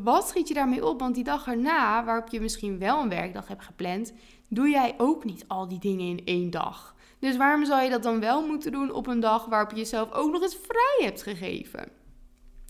wat 0.04 0.28
schiet 0.28 0.48
je 0.48 0.54
daarmee 0.54 0.86
op? 0.86 1.00
Want 1.00 1.16
die 1.16 1.24
dag 1.24 1.48
erna, 1.48 2.04
waarop 2.04 2.28
je 2.28 2.42
misschien 2.42 2.80
wel 2.80 3.02
een 3.02 3.10
werkdag 3.10 3.48
hebt 3.48 3.64
gepland, 3.64 4.14
doe 4.50 4.70
jij 4.70 4.96
ook 4.98 5.24
niet 5.24 5.46
al 5.48 5.68
die 5.68 5.80
dingen 5.80 6.08
in 6.08 6.26
één 6.26 6.50
dag. 6.50 6.96
Dus 7.20 7.38
waarom 7.38 7.66
zou 7.66 7.84
je 7.84 7.90
dat 7.90 8.04
dan 8.04 8.20
wel 8.20 8.48
moeten 8.48 8.72
doen 8.72 8.92
op 8.92 9.08
een 9.08 9.20
dag 9.20 9.46
waarop 9.46 9.72
je 9.72 9.78
jezelf 9.78 10.12
ook 10.12 10.32
nog 10.32 10.42
eens 10.42 10.58
vrij 10.68 11.08
hebt 11.08 11.24
gegeven? 11.24 11.92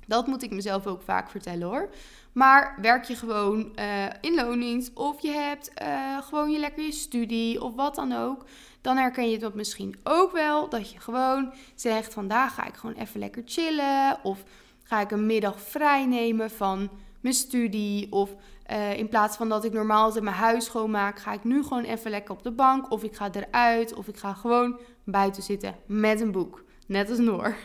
Dat 0.08 0.28
moet 0.28 0.44
ik 0.44 0.52
mezelf 0.52 0.88
ook 0.88 1.02
vaak 1.02 1.30
vertellen 1.30 1.68
hoor. 1.68 1.90
Maar 2.36 2.78
werk 2.82 3.04
je 3.04 3.16
gewoon 3.16 3.72
uh, 3.76 4.06
in 4.22 4.36
loondienst 4.36 4.94
of 4.94 5.22
je 5.22 5.32
hebt 5.32 5.72
uh, 5.82 6.22
gewoon 6.22 6.52
je 6.52 6.60
lekker 6.60 6.84
je 6.84 6.92
studie 6.92 7.62
of 7.62 7.76
wat 7.76 7.96
dan 7.96 8.14
ook. 8.14 8.46
Dan 8.82 8.98
herken 8.98 9.30
je 9.30 9.38
het 9.38 9.54
misschien 9.54 9.96
ook 10.04 10.32
wel 10.32 10.70
dat 10.70 10.92
je 10.92 11.00
gewoon 11.00 11.54
zegt 11.76 12.14
vandaag 12.14 12.54
ga 12.54 12.68
ik 12.68 12.76
gewoon 12.76 12.96
even 12.96 13.20
lekker 13.20 13.42
chillen. 13.46 14.18
Of 14.24 14.44
ga 14.84 15.02
ik 15.02 15.12
een 15.12 15.26
middag 15.26 15.62
vrij 15.62 16.06
nemen 16.06 16.52
van 16.52 16.90
mijn 17.22 17.34
studie. 17.34 18.12
Of 18.12 18.36
uh, 18.72 18.98
in 18.98 19.10
plaats 19.10 19.38
van 19.38 19.50
dat 19.50 19.66
ik 19.66 19.74
normaal 19.74 20.04
altijd 20.04 20.24
mijn 20.24 20.36
huis 20.36 20.66
schoonmaak, 20.66 21.20
ga 21.20 21.34
ik 21.34 21.44
nu 21.44 21.64
gewoon 21.64 21.84
even 21.84 22.12
lekker 22.12 22.34
op 22.34 22.44
de 22.44 22.52
bank. 22.52 22.92
Of 22.92 23.04
ik 23.04 23.16
ga 23.16 23.30
eruit 23.32 23.94
of 23.94 24.08
ik 24.08 24.18
ga 24.18 24.34
gewoon 24.34 24.80
buiten 25.04 25.44
zitten 25.44 25.76
met 25.86 26.22
een 26.22 26.32
boek. 26.32 26.64
Net 26.88 27.10
als 27.10 27.20
Noor. 27.20 27.56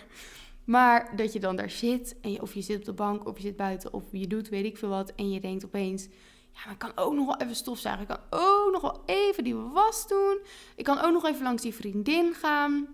Maar 0.64 1.16
dat 1.16 1.32
je 1.32 1.40
dan 1.40 1.56
daar 1.56 1.70
zit, 1.70 2.16
en 2.20 2.32
je, 2.32 2.42
of 2.42 2.54
je 2.54 2.60
zit 2.60 2.78
op 2.78 2.84
de 2.84 2.92
bank, 2.92 3.26
of 3.26 3.36
je 3.36 3.42
zit 3.42 3.56
buiten, 3.56 3.92
of 3.92 4.02
je 4.10 4.26
doet 4.26 4.48
weet 4.48 4.64
ik 4.64 4.76
veel 4.76 4.88
wat. 4.88 5.12
En 5.14 5.30
je 5.30 5.40
denkt 5.40 5.64
opeens, 5.64 6.08
ja, 6.52 6.60
maar 6.64 6.72
ik 6.72 6.78
kan 6.78 6.92
ook 6.94 7.14
nog 7.14 7.26
wel 7.26 7.36
even 7.36 7.54
stofzuigen. 7.54 8.02
Ik 8.02 8.08
kan 8.08 8.18
ook 8.30 8.72
nog 8.72 8.80
wel 8.80 9.02
even 9.06 9.44
die 9.44 9.54
was 9.54 10.08
doen. 10.08 10.38
Ik 10.76 10.84
kan 10.84 11.00
ook 11.00 11.12
nog 11.12 11.26
even 11.26 11.42
langs 11.42 11.62
die 11.62 11.74
vriendin 11.74 12.34
gaan. 12.34 12.86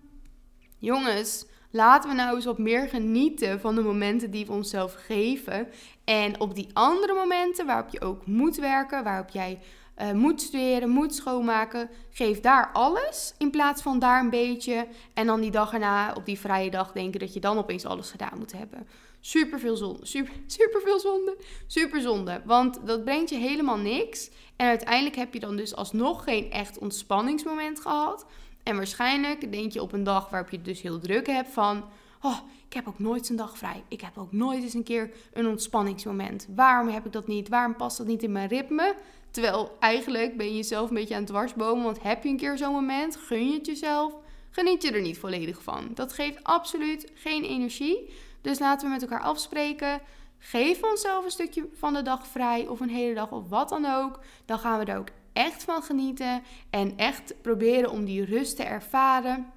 Jongens, 0.78 1.46
laten 1.70 2.10
we 2.10 2.16
nou 2.16 2.34
eens 2.34 2.44
wat 2.44 2.58
meer 2.58 2.88
genieten 2.88 3.60
van 3.60 3.74
de 3.74 3.82
momenten 3.82 4.30
die 4.30 4.46
we 4.46 4.52
onszelf 4.52 4.94
geven. 4.94 5.68
En 6.04 6.40
op 6.40 6.54
die 6.54 6.68
andere 6.72 7.14
momenten 7.14 7.66
waarop 7.66 7.88
je 7.88 8.00
ook 8.00 8.26
moet 8.26 8.56
werken, 8.56 9.04
waarop 9.04 9.28
jij 9.28 9.58
uh, 10.02 10.12
moet 10.12 10.42
studeren, 10.42 10.88
moet 10.88 11.14
schoonmaken. 11.14 11.90
Geef 12.10 12.40
daar 12.40 12.70
alles 12.72 13.34
in 13.38 13.50
plaats 13.50 13.82
van 13.82 13.98
daar 13.98 14.20
een 14.20 14.30
beetje. 14.30 14.86
En 15.14 15.26
dan 15.26 15.40
die 15.40 15.50
dag 15.50 15.72
erna, 15.72 16.12
op 16.12 16.24
die 16.24 16.38
vrije 16.38 16.70
dag, 16.70 16.92
denken 16.92 17.20
dat 17.20 17.34
je 17.34 17.40
dan 17.40 17.58
opeens 17.58 17.84
alles 17.84 18.10
gedaan 18.10 18.38
moet 18.38 18.52
hebben. 18.52 18.86
Super 19.20 19.60
veel 19.64 19.76
zonde. 19.76 20.06
Super, 20.46 20.80
veel 20.84 21.00
zonde. 21.00 21.36
Super 21.66 22.00
zonde. 22.00 22.42
Want 22.44 22.86
dat 22.86 23.04
brengt 23.04 23.30
je 23.30 23.36
helemaal 23.36 23.78
niks. 23.78 24.30
En 24.56 24.66
uiteindelijk 24.66 25.16
heb 25.16 25.34
je 25.34 25.40
dan 25.40 25.56
dus 25.56 25.74
alsnog 25.74 26.24
geen 26.24 26.50
echt 26.50 26.78
ontspanningsmoment 26.78 27.80
gehad. 27.80 28.26
En 28.62 28.76
waarschijnlijk 28.76 29.52
denk 29.52 29.72
je 29.72 29.82
op 29.82 29.92
een 29.92 30.04
dag 30.04 30.30
waarop 30.30 30.50
je 30.50 30.56
het 30.56 30.64
dus 30.64 30.82
heel 30.82 30.98
druk 30.98 31.26
hebt 31.26 31.50
van... 31.50 31.84
Oh, 32.22 32.38
ik 32.68 32.72
heb 32.72 32.88
ook 32.88 32.98
nooit 32.98 33.28
een 33.28 33.36
dag 33.36 33.58
vrij. 33.58 33.82
Ik 33.88 34.00
heb 34.00 34.18
ook 34.18 34.32
nooit 34.32 34.62
eens 34.62 34.74
een 34.74 34.82
keer 34.82 35.10
een 35.32 35.46
ontspanningsmoment. 35.46 36.46
Waarom 36.54 36.88
heb 36.88 37.06
ik 37.06 37.12
dat 37.12 37.26
niet? 37.26 37.48
Waarom 37.48 37.76
past 37.76 37.98
dat 37.98 38.06
niet 38.06 38.22
in 38.22 38.32
mijn 38.32 38.48
ritme? 38.48 38.94
Terwijl 39.36 39.76
eigenlijk 39.78 40.36
ben 40.36 40.46
je 40.46 40.54
jezelf 40.54 40.88
een 40.88 40.94
beetje 40.94 41.14
aan 41.14 41.20
het 41.20 41.28
dwarsbomen. 41.28 41.84
Want 41.84 42.02
heb 42.02 42.22
je 42.22 42.28
een 42.28 42.36
keer 42.36 42.58
zo'n 42.58 42.72
moment, 42.72 43.16
gun 43.16 43.48
je 43.48 43.54
het 43.54 43.66
jezelf, 43.66 44.14
geniet 44.50 44.82
je 44.82 44.90
er 44.90 45.00
niet 45.00 45.18
volledig 45.18 45.62
van. 45.62 45.90
Dat 45.94 46.12
geeft 46.12 46.44
absoluut 46.44 47.10
geen 47.14 47.44
energie. 47.44 48.14
Dus 48.40 48.58
laten 48.58 48.86
we 48.86 48.92
met 48.92 49.02
elkaar 49.02 49.20
afspreken. 49.20 50.00
Geef 50.38 50.82
onszelf 50.82 51.24
een 51.24 51.30
stukje 51.30 51.68
van 51.72 51.94
de 51.94 52.02
dag 52.02 52.26
vrij 52.26 52.66
of 52.66 52.80
een 52.80 52.88
hele 52.88 53.14
dag 53.14 53.30
of 53.30 53.48
wat 53.48 53.68
dan 53.68 53.84
ook. 53.84 54.20
Dan 54.44 54.58
gaan 54.58 54.78
we 54.78 54.84
er 54.84 54.98
ook 54.98 55.08
echt 55.32 55.64
van 55.64 55.82
genieten 55.82 56.42
en 56.70 56.96
echt 56.96 57.42
proberen 57.42 57.90
om 57.90 58.04
die 58.04 58.24
rust 58.24 58.56
te 58.56 58.64
ervaren. 58.64 59.52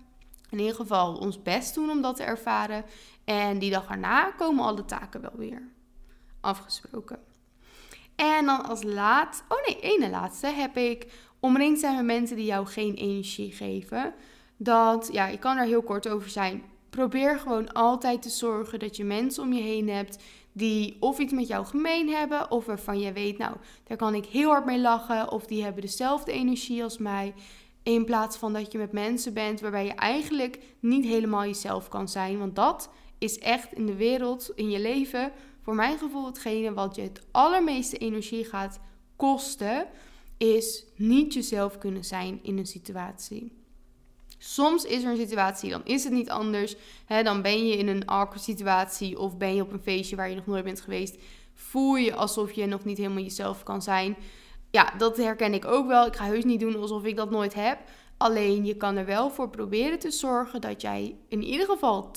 In 0.49 0.59
ieder 0.59 0.75
geval 0.75 1.15
ons 1.15 1.41
best 1.41 1.73
doen 1.73 1.89
om 1.89 2.01
dat 2.01 2.15
te 2.15 2.23
ervaren. 2.23 2.85
En 3.23 3.59
die 3.59 3.71
dag 3.71 3.89
erna 3.89 4.31
komen 4.31 4.65
alle 4.65 4.85
taken 4.85 5.21
wel 5.21 5.35
weer. 5.35 5.67
Afgesproken. 6.41 7.28
En 8.19 8.45
dan 8.45 8.65
als 8.65 8.83
laat, 8.83 9.43
oh 9.47 9.57
nee, 9.65 9.79
ene 9.79 10.09
laatste 10.09 10.47
heb 10.47 10.77
ik 10.77 11.07
omringd 11.39 11.79
zijn 11.79 11.95
met 11.95 12.05
mensen 12.05 12.35
die 12.35 12.45
jou 12.45 12.65
geen 12.65 12.93
energie 12.93 13.51
geven. 13.51 14.13
Dat, 14.57 15.09
ja, 15.11 15.27
ik 15.27 15.39
kan 15.39 15.57
er 15.57 15.65
heel 15.65 15.81
kort 15.81 16.07
over 16.07 16.29
zijn. 16.29 16.63
Probeer 16.89 17.39
gewoon 17.39 17.71
altijd 17.71 18.21
te 18.21 18.29
zorgen 18.29 18.79
dat 18.79 18.97
je 18.97 19.03
mensen 19.03 19.43
om 19.43 19.53
je 19.53 19.61
heen 19.61 19.89
hebt 19.89 20.23
die 20.51 20.97
of 20.99 21.19
iets 21.19 21.33
met 21.33 21.47
jou 21.47 21.65
gemeen 21.65 22.09
hebben, 22.09 22.51
of 22.51 22.65
waarvan 22.65 22.99
je 22.99 23.13
weet, 23.13 23.37
nou, 23.37 23.55
daar 23.83 23.97
kan 23.97 24.15
ik 24.15 24.25
heel 24.25 24.49
hard 24.49 24.65
mee 24.65 24.79
lachen, 24.79 25.31
of 25.31 25.45
die 25.45 25.63
hebben 25.63 25.81
dezelfde 25.81 26.31
energie 26.31 26.83
als 26.83 26.97
mij. 26.97 27.33
In 27.83 28.05
plaats 28.05 28.37
van 28.37 28.53
dat 28.53 28.71
je 28.71 28.77
met 28.77 28.91
mensen 28.91 29.33
bent 29.33 29.61
waarbij 29.61 29.85
je 29.85 29.93
eigenlijk 29.93 30.59
niet 30.79 31.05
helemaal 31.05 31.45
jezelf 31.45 31.87
kan 31.87 32.07
zijn. 32.07 32.39
Want 32.39 32.55
dat 32.55 32.89
is 33.17 33.39
echt 33.39 33.73
in 33.73 33.85
de 33.85 33.95
wereld, 33.95 34.51
in 34.55 34.69
je 34.69 34.79
leven, 34.79 35.31
voor 35.69 35.77
mijn 35.77 35.97
gevoel 35.97 36.25
hetgene 36.25 36.73
wat 36.73 36.95
je 36.95 37.01
het 37.01 37.21
allermeeste 37.31 37.97
energie 37.97 38.45
gaat 38.45 38.79
kosten, 39.15 39.87
is 40.37 40.85
niet 40.95 41.33
jezelf 41.33 41.77
kunnen 41.77 42.03
zijn 42.03 42.39
in 42.43 42.57
een 42.57 42.65
situatie. 42.65 43.51
Soms 44.37 44.83
is 44.83 45.03
er 45.03 45.11
een 45.11 45.17
situatie, 45.17 45.69
dan 45.69 45.81
is 45.83 46.03
het 46.03 46.13
niet 46.13 46.29
anders. 46.29 46.75
Dan 47.23 47.41
ben 47.41 47.67
je 47.67 47.77
in 47.77 47.87
een 47.87 48.05
awkward 48.05 48.41
situatie 48.41 49.19
of 49.19 49.37
ben 49.37 49.55
je 49.55 49.61
op 49.61 49.71
een 49.71 49.81
feestje 49.81 50.15
waar 50.15 50.29
je 50.29 50.35
nog 50.35 50.45
nooit 50.45 50.63
bent 50.63 50.81
geweest. 50.81 51.17
Voel 51.53 51.95
je 51.95 52.15
alsof 52.15 52.51
je 52.51 52.65
nog 52.65 52.83
niet 52.83 52.97
helemaal 52.97 53.23
jezelf 53.23 53.63
kan 53.63 53.81
zijn. 53.81 54.17
Ja, 54.71 54.93
dat 54.97 55.17
herken 55.17 55.53
ik 55.53 55.65
ook 55.65 55.87
wel. 55.87 56.05
Ik 56.05 56.15
ga 56.15 56.25
heus 56.25 56.43
niet 56.43 56.59
doen 56.59 56.75
alsof 56.75 57.03
ik 57.03 57.15
dat 57.15 57.29
nooit 57.29 57.53
heb. 57.53 57.79
Alleen 58.17 58.65
je 58.65 58.75
kan 58.75 58.95
er 58.95 59.05
wel 59.05 59.29
voor 59.29 59.49
proberen 59.49 59.99
te 59.99 60.11
zorgen 60.11 60.61
dat 60.61 60.81
jij 60.81 61.15
in 61.27 61.43
ieder 61.43 61.65
geval 61.65 62.11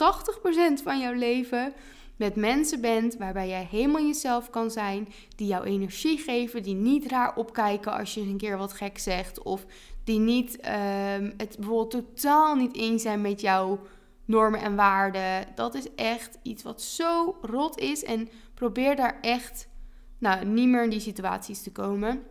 80% 0.81 0.83
van 0.83 1.01
jouw 1.01 1.15
leven 1.15 1.75
met 2.23 2.37
mensen 2.37 2.81
bent 2.81 3.17
waarbij 3.17 3.49
jij 3.49 3.69
helemaal 3.71 4.07
jezelf 4.07 4.51
kan 4.51 4.71
zijn, 4.71 5.09
die 5.37 5.47
jouw 5.47 5.63
energie 5.63 6.19
geven, 6.19 6.63
die 6.63 6.75
niet 6.75 7.07
raar 7.07 7.37
opkijken 7.37 7.93
als 7.93 8.15
je 8.15 8.21
een 8.21 8.37
keer 8.37 8.59
wat 8.59 8.73
gek 8.73 8.99
zegt 8.99 9.43
of 9.43 9.65
die 10.05 10.19
niet 10.19 10.57
ehm, 10.57 11.31
het 11.37 11.57
bijvoorbeeld 11.59 11.91
totaal 11.91 12.55
niet 12.55 12.77
eens 12.77 13.03
zijn 13.03 13.21
met 13.21 13.41
jouw 13.41 13.81
normen 14.25 14.61
en 14.61 14.77
waarden. 14.77 15.47
Dat 15.55 15.75
is 15.75 15.95
echt 15.95 16.39
iets 16.43 16.63
wat 16.63 16.83
zo 16.83 17.37
rot 17.43 17.79
is 17.79 18.05
en 18.05 18.29
probeer 18.55 18.97
daar 18.97 19.19
echt 19.21 19.69
nou, 20.19 20.45
niet 20.45 20.69
meer 20.69 20.85
in 20.85 20.91
die 20.91 21.01
situaties 21.01 21.63
te 21.63 21.73
komen. 21.73 22.23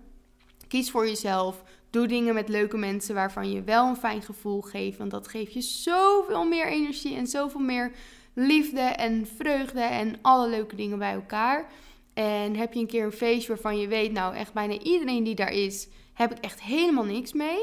Kies 0.68 0.92
voor 0.92 1.08
jezelf. 1.08 1.64
Doe 1.90 2.08
dingen 2.08 2.34
met 2.34 2.50
leuke 2.50 2.78
mensen 2.78 3.16
waarvan 3.16 3.52
je 3.52 3.64
wel 3.64 3.88
een 3.88 3.96
fijn 3.96 4.22
gevoel 4.22 4.62
geeft. 4.62 4.98
Want 4.98 5.12
dat 5.12 5.28
geeft 5.28 5.54
je 5.54 5.62
zoveel 5.62 6.48
meer 6.48 6.68
energie 6.68 7.16
en 7.16 7.28
zoveel 7.28 7.60
meer 7.60 7.92
liefde 8.46 8.80
en 8.80 9.28
vreugde 9.28 9.82
en 9.82 10.16
alle 10.22 10.50
leuke 10.50 10.76
dingen 10.76 10.98
bij 10.98 11.14
elkaar. 11.14 11.72
En 12.14 12.56
heb 12.56 12.74
je 12.74 12.80
een 12.80 12.88
keer 12.88 13.06
een 13.06 13.12
feestje 13.12 13.48
waarvan 13.48 13.80
je 13.80 13.88
weet, 13.88 14.12
nou 14.12 14.36
echt 14.36 14.54
bijna 14.54 14.80
iedereen 14.80 15.24
die 15.24 15.36
daar 15.36 15.52
is, 15.52 15.88
heb 16.14 16.32
ik 16.32 16.38
echt 16.38 16.62
helemaal 16.62 17.04
niks 17.04 17.34
mee. 17.34 17.60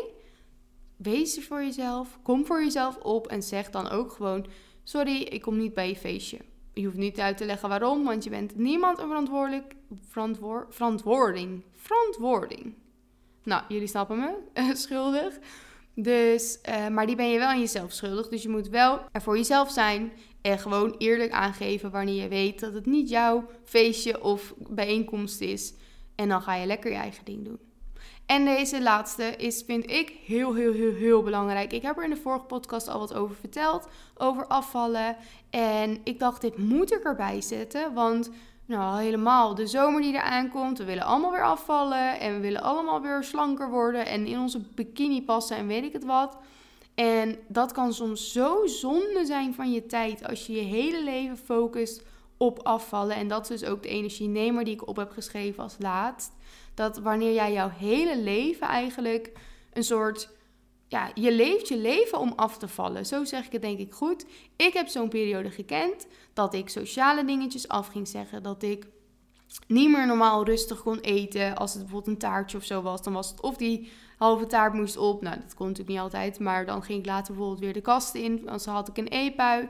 Wees 0.97 1.37
er 1.37 1.43
voor 1.43 1.63
jezelf, 1.63 2.19
kom 2.23 2.47
voor 2.47 2.63
jezelf 2.63 2.97
op 2.97 3.27
en 3.27 3.43
zeg 3.43 3.71
dan 3.71 3.89
ook 3.89 4.13
gewoon: 4.13 4.47
Sorry, 4.83 5.23
ik 5.23 5.41
kom 5.41 5.59
niet 5.59 5.75
bij 5.75 5.89
je 5.89 5.97
feestje. 5.97 6.39
Je 6.75 6.85
hoeft 6.85 6.97
niet 6.97 7.21
uit 7.21 7.37
te 7.37 7.45
leggen 7.45 7.69
waarom, 7.69 8.05
want 8.05 8.25
je 8.25 8.31
bent 8.31 8.57
niemand 8.57 8.99
een 8.99 9.07
verantwoordelijk, 9.07 9.75
verantwoor, 10.09 10.67
verantwoording. 10.71 11.63
Verantwoording. 11.77 12.75
Nou, 13.43 13.63
jullie 13.69 13.87
snappen 13.87 14.19
me, 14.19 14.35
schuldig. 14.75 15.39
Dus, 15.95 16.59
uh, 16.69 16.89
maar 16.89 17.07
die 17.07 17.17
ben 17.17 17.31
je 17.31 17.39
wel 17.39 17.49
aan 17.49 17.61
jezelf 17.61 17.93
schuldig. 17.93 18.29
Dus 18.29 18.43
je 18.43 18.49
moet 18.49 18.69
wel 18.69 19.01
er 19.13 19.23
voor 19.23 19.37
jezelf 19.37 19.71
zijn. 19.71 20.13
En 20.43 20.59
gewoon 20.59 20.95
eerlijk 20.99 21.33
aangeven 21.33 21.91
wanneer 21.91 22.23
je 22.23 22.29
weet 22.29 22.61
dat 22.61 22.75
het 22.75 22.87
niet 22.87 23.09
jouw 23.09 23.45
feestje 23.65 24.23
of 24.23 24.55
bijeenkomst 24.57 25.41
is. 25.41 25.75
En 26.15 26.29
dan 26.29 26.43
ga 26.43 26.55
je 26.55 26.67
lekker 26.67 26.91
je 26.91 26.97
eigen 26.97 27.25
ding 27.25 27.45
doen. 27.45 27.59
En 28.27 28.45
deze 28.45 28.83
laatste 28.83 29.37
is, 29.37 29.63
vind 29.67 29.91
ik, 29.91 30.19
heel, 30.25 30.55
heel, 30.55 30.73
heel, 30.73 30.95
heel 30.95 31.23
belangrijk. 31.23 31.73
Ik 31.73 31.83
heb 31.83 31.97
er 31.97 32.05
in 32.05 32.11
de 32.11 32.17
vorige 32.17 32.45
podcast 32.45 32.89
al 32.89 32.99
wat 32.99 33.15
over 33.15 33.37
verteld, 33.37 33.89
over 34.17 34.47
afvallen. 34.47 35.17
En 35.51 36.01
ik 36.05 36.19
dacht, 36.19 36.41
dit 36.41 36.59
moet 36.59 36.93
ik 36.93 37.03
erbij 37.05 37.41
zetten, 37.41 37.95
want 37.95 38.31
nou, 38.67 39.03
helemaal 39.03 39.55
de 39.55 39.67
zomer 39.67 40.01
die 40.01 40.13
eraan 40.13 40.51
komt. 40.51 40.79
We 40.79 40.85
willen 40.85 41.05
allemaal 41.05 41.31
weer 41.31 41.45
afvallen 41.45 42.21
en 42.21 42.35
we 42.35 42.41
willen 42.41 42.63
allemaal 42.63 43.01
weer 43.01 43.25
slanker 43.25 43.71
worden 43.71 44.07
en 44.07 44.27
in 44.27 44.39
onze 44.39 44.61
bikini 44.75 45.23
passen 45.23 45.57
en 45.57 45.67
weet 45.67 45.85
ik 45.85 45.93
het 45.93 46.05
wat. 46.05 46.37
En 46.99 47.39
dat 47.49 47.73
kan 47.73 47.93
soms 47.93 48.33
zo 48.33 48.67
zonde 48.67 49.25
zijn 49.25 49.55
van 49.55 49.73
je 49.73 49.87
tijd 49.87 50.29
als 50.29 50.47
je 50.47 50.53
je 50.53 50.61
hele 50.61 51.05
leven 51.05 51.37
focust 51.37 52.03
op 52.37 52.61
afvallen. 52.63 53.17
En 53.17 53.29
dat 53.29 53.51
is 53.51 53.61
dus 53.61 53.69
ook 53.69 53.83
de 53.83 53.89
energienemer 53.89 54.65
die 54.65 54.75
ik 54.75 54.89
op 54.89 54.97
heb 54.97 55.11
geschreven 55.11 55.63
als 55.63 55.77
laatst. 55.79 56.33
Dat 56.75 56.99
wanneer 56.99 57.33
jij 57.33 57.53
jouw 57.53 57.69
hele 57.69 58.19
leven 58.19 58.67
eigenlijk 58.67 59.33
een 59.73 59.85
soort 59.85 60.31
ja, 60.89 61.11
je 61.15 61.33
leeft 61.33 61.69
je 61.69 61.77
leven 61.77 62.19
om 62.19 62.33
af 62.37 62.59
te 62.59 62.69
vallen. 62.69 63.07
Zo 63.07 63.25
zeg 63.25 63.47
ik 63.47 63.53
het 63.53 63.63
denk 63.63 63.79
ik 63.79 63.93
goed. 63.93 64.27
Ik 64.57 64.73
heb 64.73 64.89
zo'n 64.89 65.09
periode 65.09 65.51
gekend 65.51 66.07
dat 66.33 66.55
ik 66.55 66.69
sociale 66.69 67.25
dingetjes 67.25 67.69
af 67.69 67.89
ging 67.89 68.09
zeggen. 68.09 68.43
Dat 68.43 68.63
ik 68.63 68.87
niet 69.67 69.91
meer 69.91 70.07
normaal 70.07 70.45
rustig 70.45 70.83
kon 70.83 71.01
eten. 71.01 71.57
Als 71.57 71.73
het 71.73 71.83
bijvoorbeeld 71.83 72.15
een 72.15 72.21
taartje 72.21 72.57
of 72.57 72.65
zo 72.65 72.83
was, 72.83 73.03
dan 73.03 73.13
was 73.13 73.31
het 73.31 73.41
of 73.41 73.57
die 73.57 73.91
halve 74.19 74.47
taart 74.47 74.73
moest 74.75 74.97
op. 74.97 75.23
Nou, 75.23 75.37
dat 75.41 75.55
kon 75.55 75.67
natuurlijk 75.67 75.95
niet 75.95 76.05
altijd. 76.05 76.39
Maar 76.39 76.67
dan 76.67 76.83
ging 76.83 76.99
ik 76.99 77.07
later 77.07 77.35
bijvoorbeeld 77.35 77.61
weer 77.61 77.73
de 77.73 77.81
kast 77.81 78.15
in. 78.15 78.43
Dan 78.45 78.61
had 78.65 78.89
ik 78.89 78.97
een 78.97 79.09
eetbui. 79.09 79.69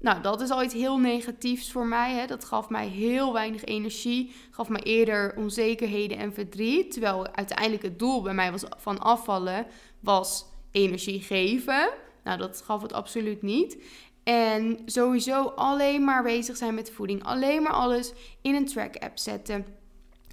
Nou, 0.00 0.22
dat 0.22 0.40
is 0.40 0.50
al 0.50 0.62
iets 0.62 0.74
heel 0.74 0.98
negatiefs 0.98 1.72
voor 1.72 1.86
mij. 1.86 2.14
Hè. 2.14 2.26
Dat 2.26 2.44
gaf 2.44 2.68
mij 2.68 2.86
heel 2.86 3.32
weinig 3.32 3.64
energie. 3.64 4.34
Gaf 4.50 4.68
mij 4.68 4.82
eerder 4.82 5.34
onzekerheden 5.36 6.18
en 6.18 6.32
verdriet. 6.32 6.92
Terwijl 6.92 7.34
uiteindelijk 7.34 7.82
het 7.82 7.98
doel 7.98 8.22
bij 8.22 8.34
mij 8.34 8.50
was 8.50 8.64
van 8.76 8.98
afvallen 8.98 9.66
was 10.00 10.46
energie 10.70 11.20
geven. 11.20 11.90
Nou, 12.24 12.38
dat 12.38 12.62
gaf 12.64 12.82
het 12.82 12.92
absoluut 12.92 13.42
niet. 13.42 13.76
En 14.24 14.78
sowieso 14.86 15.42
alleen 15.44 16.04
maar 16.04 16.22
bezig 16.22 16.56
zijn 16.56 16.74
met 16.74 16.90
voeding. 16.90 17.24
Alleen 17.24 17.62
maar 17.62 17.72
alles 17.72 18.12
in 18.42 18.54
een 18.54 18.66
track-app 18.66 19.18
zetten. 19.18 19.66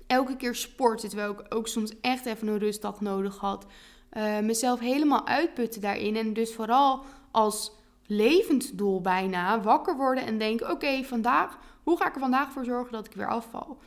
Elke 0.07 0.35
keer 0.35 0.55
sporten, 0.55 1.09
terwijl 1.09 1.31
ik 1.31 1.45
ook 1.49 1.67
soms 1.67 1.93
echt 2.01 2.25
even 2.25 2.47
een 2.47 2.57
rustdag 2.57 3.01
nodig 3.01 3.37
had. 3.37 3.65
Uh, 4.13 4.39
mezelf 4.39 4.79
helemaal 4.79 5.27
uitputten 5.27 5.81
daarin. 5.81 6.15
En 6.15 6.33
dus 6.33 6.53
vooral 6.53 7.03
als 7.31 7.71
levend 8.05 8.77
doel 8.77 9.01
bijna 9.01 9.61
wakker 9.61 9.95
worden 9.95 10.25
en 10.25 10.37
denken: 10.37 10.71
oké, 10.71 11.03
vandaag, 11.03 11.57
hoe 11.83 11.97
ga 11.97 12.07
ik 12.07 12.13
er 12.13 12.19
vandaag 12.19 12.51
voor 12.51 12.65
zorgen 12.65 12.91
dat 12.91 13.05
ik 13.05 13.13
weer 13.13 13.29
afval? 13.29 13.77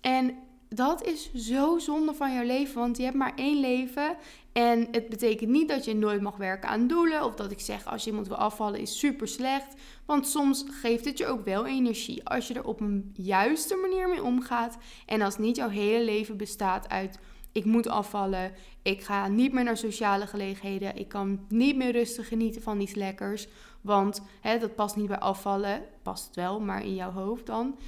En 0.00 0.38
dat 0.74 1.06
is 1.06 1.32
zo 1.34 1.78
zonde 1.78 2.14
van 2.14 2.34
jouw 2.34 2.44
leven, 2.44 2.80
want 2.80 2.96
je 2.96 3.02
hebt 3.02 3.16
maar 3.16 3.32
één 3.36 3.60
leven. 3.60 4.16
En 4.52 4.88
het 4.90 5.08
betekent 5.08 5.50
niet 5.50 5.68
dat 5.68 5.84
je 5.84 5.94
nooit 5.94 6.20
mag 6.20 6.36
werken 6.36 6.68
aan 6.68 6.86
doelen. 6.86 7.24
Of 7.24 7.34
dat 7.34 7.50
ik 7.50 7.60
zeg, 7.60 7.86
als 7.86 8.04
je 8.04 8.10
iemand 8.10 8.28
wil 8.28 8.36
afvallen, 8.36 8.80
is 8.80 8.98
super 8.98 9.28
slecht. 9.28 9.74
Want 10.06 10.28
soms 10.28 10.64
geeft 10.68 11.04
het 11.04 11.18
je 11.18 11.26
ook 11.26 11.44
wel 11.44 11.66
energie. 11.66 12.28
Als 12.28 12.48
je 12.48 12.54
er 12.54 12.64
op 12.64 12.80
een 12.80 13.10
juiste 13.14 13.76
manier 13.76 14.08
mee 14.08 14.22
omgaat. 14.22 14.78
En 15.06 15.22
als 15.22 15.38
niet 15.38 15.56
jouw 15.56 15.68
hele 15.68 16.04
leven 16.04 16.36
bestaat 16.36 16.88
uit: 16.88 17.18
ik 17.52 17.64
moet 17.64 17.88
afvallen. 17.88 18.52
Ik 18.82 19.02
ga 19.02 19.28
niet 19.28 19.52
meer 19.52 19.64
naar 19.64 19.76
sociale 19.76 20.26
gelegenheden. 20.26 20.96
Ik 20.96 21.08
kan 21.08 21.46
niet 21.48 21.76
meer 21.76 21.92
rustig 21.92 22.28
genieten 22.28 22.62
van 22.62 22.80
iets 22.80 22.94
lekkers. 22.94 23.48
Want 23.80 24.22
hè, 24.40 24.58
dat 24.58 24.74
past 24.74 24.96
niet 24.96 25.08
bij 25.08 25.18
afvallen. 25.18 25.82
Past 26.02 26.26
het 26.26 26.36
wel, 26.36 26.60
maar 26.60 26.84
in 26.84 26.94
jouw 26.94 27.12
hoofd 27.12 27.46
dan. 27.46 27.78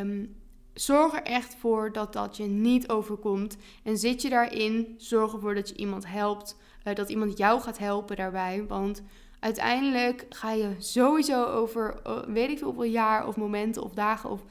Um, 0.00 0.39
Zorg 0.74 1.14
er 1.14 1.22
echt 1.22 1.54
voor 1.54 1.92
dat 1.92 2.12
dat 2.12 2.36
je 2.36 2.44
niet 2.44 2.88
overkomt. 2.88 3.56
En 3.82 3.98
zit 3.98 4.22
je 4.22 4.28
daarin, 4.28 4.94
zorg 4.96 5.32
ervoor 5.32 5.54
dat 5.54 5.68
je 5.68 5.76
iemand 5.76 6.06
helpt. 6.06 6.56
Uh, 6.84 6.94
dat 6.94 7.08
iemand 7.08 7.38
jou 7.38 7.60
gaat 7.60 7.78
helpen 7.78 8.16
daarbij. 8.16 8.64
Want 8.68 9.02
uiteindelijk 9.40 10.26
ga 10.28 10.52
je 10.52 10.74
sowieso 10.78 11.44
over 11.44 12.00
uh, 12.06 12.18
weet 12.26 12.50
ik 12.50 12.58
veel 12.58 12.66
hoeveel 12.66 12.90
jaar 12.90 13.26
of 13.26 13.36
momenten 13.36 13.82
of 13.82 13.92
dagen 13.92 14.30
of 14.30 14.44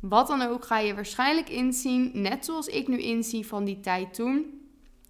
wat 0.00 0.26
dan 0.26 0.42
ook, 0.42 0.64
ga 0.64 0.78
je 0.78 0.94
waarschijnlijk 0.94 1.48
inzien, 1.48 2.10
net 2.14 2.44
zoals 2.44 2.66
ik 2.66 2.88
nu 2.88 3.02
inzie 3.02 3.46
van 3.46 3.64
die 3.64 3.80
tijd 3.80 4.14
toen, 4.14 4.60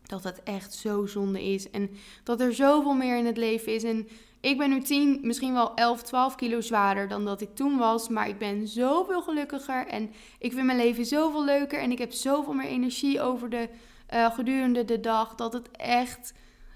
dat 0.06 0.24
het 0.24 0.42
echt 0.42 0.74
zo 0.74 1.06
zonde 1.06 1.44
is. 1.44 1.70
En 1.70 1.90
dat 2.24 2.40
er 2.40 2.54
zoveel 2.54 2.94
meer 2.94 3.16
in 3.16 3.26
het 3.26 3.36
leven 3.36 3.74
is. 3.74 3.84
En 3.84 4.08
ik 4.40 4.58
ben 4.58 4.70
nu 4.70 4.80
10, 4.80 5.18
misschien 5.22 5.52
wel 5.52 5.74
11, 5.74 6.02
12 6.02 6.34
kilo 6.34 6.60
zwaarder 6.60 7.08
dan 7.08 7.24
dat 7.24 7.40
ik 7.40 7.54
toen 7.54 7.78
was. 7.78 8.08
Maar 8.08 8.28
ik 8.28 8.38
ben 8.38 8.68
zoveel 8.68 9.22
gelukkiger. 9.22 9.86
En 9.86 10.10
ik 10.38 10.52
vind 10.52 10.66
mijn 10.66 10.78
leven 10.78 11.06
zoveel 11.06 11.44
leuker. 11.44 11.80
En 11.80 11.90
ik 11.90 11.98
heb 11.98 12.12
zoveel 12.12 12.52
meer 12.52 12.66
energie 12.66 13.20
over 13.20 13.50
de, 13.50 13.68
uh, 14.14 14.34
gedurende 14.34 14.84
de 14.84 15.00
dag. 15.00 15.34
Dat 15.34 15.52
het 15.52 15.70
echt, 15.70 16.34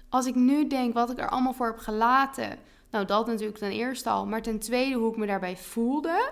als 0.09 0.25
ik 0.25 0.35
nu 0.35 0.67
denk 0.67 0.93
wat 0.93 1.11
ik 1.11 1.19
er 1.19 1.29
allemaal 1.29 1.53
voor 1.53 1.67
heb 1.67 1.77
gelaten. 1.77 2.57
Nou, 2.91 3.05
dat 3.05 3.27
natuurlijk 3.27 3.57
ten 3.57 3.71
eerste 3.71 4.09
al. 4.09 4.25
Maar 4.25 4.41
ten 4.41 4.59
tweede 4.59 4.95
hoe 4.95 5.11
ik 5.11 5.17
me 5.17 5.25
daarbij 5.25 5.57
voelde. 5.57 6.31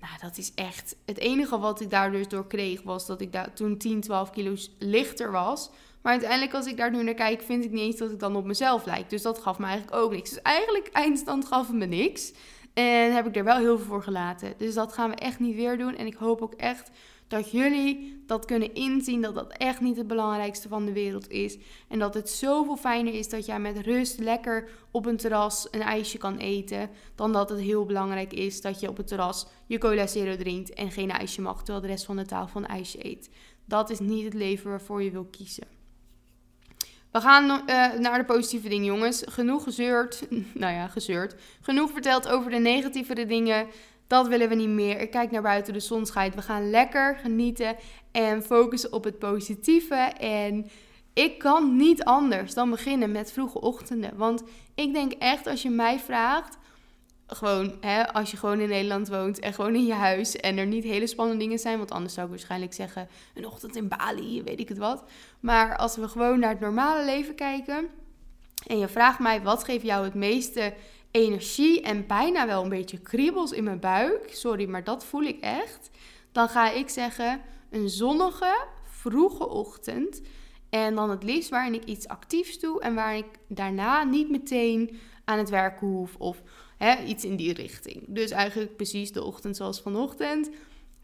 Nou, 0.00 0.12
dat 0.20 0.38
is 0.38 0.54
echt. 0.54 0.96
Het 1.04 1.18
enige 1.18 1.58
wat 1.58 1.80
ik 1.80 1.90
daar 1.90 2.10
dus 2.10 2.28
door 2.28 2.46
kreeg 2.46 2.82
was 2.82 3.06
dat 3.06 3.20
ik 3.20 3.32
daar 3.32 3.52
toen 3.52 3.78
10, 3.78 4.00
12 4.00 4.30
kilo 4.30 4.54
lichter 4.78 5.32
was. 5.32 5.70
Maar 6.04 6.12
uiteindelijk, 6.12 6.54
als 6.54 6.66
ik 6.66 6.76
daar 6.76 6.90
nu 6.90 7.02
naar 7.02 7.14
kijk, 7.14 7.42
vind 7.42 7.64
ik 7.64 7.70
niet 7.70 7.80
eens 7.80 7.96
dat 7.96 8.10
ik 8.10 8.18
dan 8.18 8.36
op 8.36 8.44
mezelf 8.44 8.84
lijk. 8.84 9.10
Dus 9.10 9.22
dat 9.22 9.38
gaf 9.38 9.58
me 9.58 9.66
eigenlijk 9.66 9.96
ook 9.96 10.12
niks. 10.12 10.30
Dus 10.30 10.42
eigenlijk, 10.42 10.88
eindstand 10.92 11.46
gaf 11.46 11.72
me 11.72 11.86
niks. 11.86 12.32
En 12.74 13.14
heb 13.14 13.26
ik 13.26 13.36
er 13.36 13.44
wel 13.44 13.56
heel 13.56 13.78
veel 13.78 13.86
voor 13.86 14.02
gelaten. 14.02 14.54
Dus 14.58 14.74
dat 14.74 14.92
gaan 14.92 15.10
we 15.10 15.16
echt 15.16 15.38
niet 15.38 15.54
weer 15.56 15.78
doen. 15.78 15.96
En 15.96 16.06
ik 16.06 16.14
hoop 16.14 16.42
ook 16.42 16.54
echt 16.54 16.90
dat 17.28 17.50
jullie 17.50 18.22
dat 18.26 18.44
kunnen 18.44 18.74
inzien. 18.74 19.20
Dat 19.20 19.34
dat 19.34 19.52
echt 19.52 19.80
niet 19.80 19.96
het 19.96 20.06
belangrijkste 20.06 20.68
van 20.68 20.84
de 20.84 20.92
wereld 20.92 21.30
is. 21.30 21.58
En 21.88 21.98
dat 21.98 22.14
het 22.14 22.30
zoveel 22.30 22.76
fijner 22.76 23.14
is 23.14 23.28
dat 23.28 23.46
jij 23.46 23.60
met 23.60 23.78
rust 23.78 24.18
lekker 24.18 24.68
op 24.90 25.06
een 25.06 25.16
terras 25.16 25.68
een 25.70 25.82
ijsje 25.82 26.18
kan 26.18 26.36
eten. 26.36 26.90
Dan 27.14 27.32
dat 27.32 27.48
het 27.48 27.60
heel 27.60 27.84
belangrijk 27.84 28.32
is 28.32 28.60
dat 28.60 28.80
je 28.80 28.88
op 28.88 28.96
het 28.96 29.06
terras 29.06 29.46
je 29.66 29.78
cola 29.78 30.06
zero 30.06 30.36
drinkt 30.36 30.74
en 30.74 30.90
geen 30.90 31.10
ijsje 31.10 31.40
mag. 31.40 31.56
Terwijl 31.56 31.80
de 31.80 31.86
rest 31.86 32.04
van 32.04 32.16
de 32.16 32.26
tafel 32.26 32.60
een 32.60 32.66
ijsje 32.66 33.06
eet. 33.06 33.30
Dat 33.64 33.90
is 33.90 33.98
niet 33.98 34.24
het 34.24 34.34
leven 34.34 34.70
waarvoor 34.70 35.02
je 35.02 35.10
wil 35.10 35.24
kiezen. 35.30 35.82
We 37.14 37.20
gaan 37.20 37.44
uh, 37.50 37.92
naar 37.92 38.18
de 38.18 38.24
positieve 38.24 38.68
dingen, 38.68 38.84
jongens. 38.84 39.22
Genoeg 39.26 39.62
gezeurd. 39.62 40.26
nou 40.54 40.74
ja, 40.74 40.88
gezeurd. 40.88 41.34
Genoeg 41.60 41.90
verteld 41.90 42.28
over 42.28 42.50
de 42.50 42.58
negatieve 42.58 43.26
dingen. 43.26 43.66
dat 44.06 44.28
willen 44.28 44.48
we 44.48 44.54
niet 44.54 44.68
meer. 44.68 45.00
Ik 45.00 45.10
kijk 45.10 45.30
naar 45.30 45.42
buiten, 45.42 45.72
de 45.72 45.80
zon 45.80 46.06
schijnt. 46.06 46.34
We 46.34 46.42
gaan 46.42 46.70
lekker 46.70 47.16
genieten 47.22 47.76
en 48.12 48.42
focussen 48.42 48.92
op 48.92 49.04
het 49.04 49.18
positieve. 49.18 49.94
En 50.18 50.70
ik 51.12 51.38
kan 51.38 51.76
niet 51.76 52.04
anders 52.04 52.54
dan 52.54 52.70
beginnen 52.70 53.12
met 53.12 53.32
vroege 53.32 53.60
ochtenden. 53.60 54.16
Want 54.16 54.42
ik 54.74 54.92
denk 54.92 55.12
echt, 55.12 55.46
als 55.46 55.62
je 55.62 55.70
mij 55.70 55.98
vraagt, 55.98 56.58
gewoon 57.26 57.76
hè, 57.80 58.12
als 58.12 58.30
je 58.30 58.36
gewoon 58.36 58.60
in 58.60 58.68
Nederland 58.68 59.08
woont 59.08 59.38
en 59.38 59.54
gewoon 59.54 59.74
in 59.74 59.86
je 59.86 59.92
huis 59.92 60.36
en 60.36 60.58
er 60.58 60.66
niet 60.66 60.84
hele 60.84 61.06
spannende 61.06 61.42
dingen 61.44 61.58
zijn, 61.58 61.78
want 61.78 61.90
anders 61.90 62.14
zou 62.14 62.26
ik 62.26 62.32
waarschijnlijk 62.32 62.72
zeggen 62.72 63.08
een 63.34 63.46
ochtend 63.46 63.76
in 63.76 63.88
Bali, 63.88 64.42
weet 64.42 64.60
ik 64.60 64.68
het 64.68 64.78
wat. 64.78 65.04
Maar 65.40 65.76
als 65.76 65.96
we 65.96 66.08
gewoon 66.08 66.38
naar 66.38 66.50
het 66.50 66.60
normale 66.60 67.04
leven 67.04 67.34
kijken 67.34 67.88
en 68.66 68.78
je 68.78 68.88
vraagt 68.88 69.18
mij 69.18 69.42
wat 69.42 69.64
geeft 69.64 69.84
jou 69.84 70.04
het 70.04 70.14
meeste 70.14 70.74
energie 71.10 71.82
en 71.82 72.06
bijna 72.06 72.46
wel 72.46 72.62
een 72.62 72.68
beetje 72.68 72.98
kriebels 72.98 73.52
in 73.52 73.64
mijn 73.64 73.80
buik, 73.80 74.34
sorry, 74.34 74.68
maar 74.68 74.84
dat 74.84 75.04
voel 75.04 75.22
ik 75.22 75.40
echt, 75.40 75.90
dan 76.32 76.48
ga 76.48 76.70
ik 76.70 76.88
zeggen 76.88 77.40
een 77.70 77.88
zonnige, 77.88 78.66
vroege 78.84 79.48
ochtend. 79.48 80.20
En 80.70 80.94
dan 80.94 81.10
het 81.10 81.22
liefst 81.22 81.50
waarin 81.50 81.74
ik 81.74 81.84
iets 81.84 82.08
actiefs 82.08 82.58
doe 82.58 82.80
en 82.80 82.94
waar 82.94 83.16
ik 83.16 83.26
daarna 83.48 84.02
niet 84.02 84.30
meteen 84.30 84.98
aan 85.24 85.38
het 85.38 85.50
werken 85.50 85.86
hoef 85.86 86.16
of 86.18 86.42
iets 87.06 87.24
in 87.24 87.36
die 87.36 87.52
richting. 87.52 88.04
Dus 88.06 88.30
eigenlijk 88.30 88.76
precies 88.76 89.12
de 89.12 89.24
ochtend 89.24 89.56
zoals 89.56 89.80
vanochtend. 89.80 90.50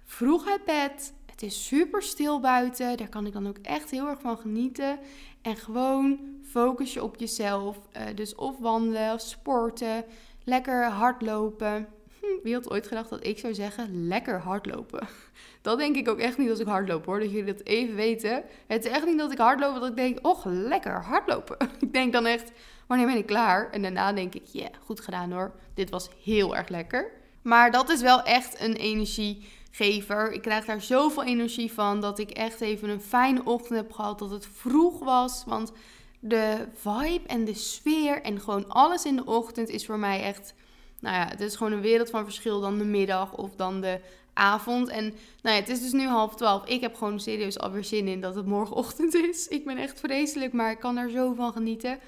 Vroeg 0.04 0.48
uit 0.48 0.64
bed. 0.64 1.12
Het 1.26 1.42
is 1.42 1.66
super 1.66 2.02
stil 2.02 2.40
buiten. 2.40 2.96
Daar 2.96 3.08
kan 3.08 3.26
ik 3.26 3.32
dan 3.32 3.48
ook 3.48 3.58
echt 3.62 3.90
heel 3.90 4.06
erg 4.08 4.20
van 4.20 4.38
genieten. 4.38 4.98
En 5.42 5.56
gewoon 5.56 6.18
focus 6.44 6.92
je 6.92 7.02
op 7.02 7.16
jezelf. 7.18 7.80
Uh, 7.96 8.02
dus 8.14 8.34
of 8.34 8.58
wandelen, 8.58 9.14
of 9.14 9.20
sporten, 9.20 10.04
lekker 10.44 10.84
hardlopen. 10.84 11.88
Hm, 12.20 12.42
wie 12.42 12.54
had 12.54 12.70
ooit 12.70 12.86
gedacht 12.86 13.10
dat 13.10 13.26
ik 13.26 13.38
zou 13.38 13.54
zeggen 13.54 14.06
lekker 14.06 14.38
hardlopen? 14.38 15.08
Dat 15.62 15.78
denk 15.78 15.96
ik 15.96 16.08
ook 16.08 16.18
echt 16.18 16.38
niet 16.38 16.50
als 16.50 16.58
ik 16.58 16.66
hardloop 16.66 17.04
hoor. 17.04 17.20
Dat 17.20 17.30
jullie 17.30 17.54
dat 17.54 17.66
even 17.66 17.94
weten. 17.94 18.42
Het 18.66 18.84
is 18.84 18.90
echt 18.90 19.06
niet 19.06 19.18
dat 19.18 19.32
ik 19.32 19.38
hardloop 19.38 19.74
dat 19.74 19.88
ik 19.88 19.96
denk, 19.96 20.26
och 20.26 20.44
lekker 20.44 21.02
hardlopen. 21.02 21.56
Ik 21.80 21.92
denk 21.92 22.12
dan 22.12 22.26
echt, 22.26 22.52
wanneer 22.90 23.06
ben 23.06 23.16
ik 23.16 23.26
klaar? 23.26 23.70
En 23.70 23.82
daarna 23.82 24.12
denk 24.12 24.34
ik, 24.34 24.46
ja, 24.52 24.68
goed 24.84 25.00
gedaan 25.00 25.32
hoor. 25.32 25.52
Dit 25.74 25.90
was 25.90 26.08
heel 26.24 26.56
erg 26.56 26.68
lekker. 26.68 27.10
Maar 27.42 27.70
dat 27.70 27.90
is 27.90 28.00
wel 28.00 28.22
echt 28.22 28.60
een 28.60 28.74
energiegever. 28.74 30.32
Ik 30.32 30.42
krijg 30.42 30.64
daar 30.64 30.82
zoveel 30.82 31.24
energie 31.24 31.72
van 31.72 32.00
dat 32.00 32.18
ik 32.18 32.30
echt 32.30 32.60
even 32.60 32.88
een 32.88 33.00
fijne 33.00 33.44
ochtend 33.44 33.78
heb 33.78 33.92
gehad. 33.92 34.18
Dat 34.18 34.30
het 34.30 34.48
vroeg 34.52 34.98
was. 34.98 35.44
Want 35.46 35.72
de 36.20 36.66
vibe 36.74 37.26
en 37.26 37.44
de 37.44 37.54
sfeer 37.54 38.22
en 38.22 38.40
gewoon 38.40 38.68
alles 38.68 39.04
in 39.04 39.16
de 39.16 39.26
ochtend 39.26 39.68
is 39.68 39.86
voor 39.86 39.98
mij 39.98 40.22
echt. 40.22 40.54
Nou 41.00 41.16
ja, 41.16 41.26
het 41.28 41.40
is 41.40 41.56
gewoon 41.56 41.72
een 41.72 41.80
wereld 41.80 42.10
van 42.10 42.24
verschil 42.24 42.60
dan 42.60 42.78
de 42.78 42.84
middag 42.84 43.32
of 43.32 43.56
dan 43.56 43.80
de 43.80 44.00
avond. 44.32 44.88
En 44.88 45.04
nou 45.42 45.56
ja, 45.56 45.60
het 45.60 45.68
is 45.68 45.80
dus 45.80 45.92
nu 45.92 46.06
half 46.06 46.34
twaalf. 46.34 46.66
Ik 46.66 46.80
heb 46.80 46.94
gewoon 46.94 47.20
serieus 47.20 47.58
alweer 47.58 47.84
zin 47.84 48.08
in 48.08 48.20
dat 48.20 48.34
het 48.34 48.46
morgenochtend 48.46 49.14
is. 49.14 49.48
Ik 49.48 49.64
ben 49.64 49.76
echt 49.76 50.00
vreselijk, 50.00 50.52
maar 50.52 50.70
ik 50.70 50.78
kan 50.78 50.96
er 50.96 51.10
zo 51.10 51.34
van 51.34 51.52
genieten. 51.52 51.98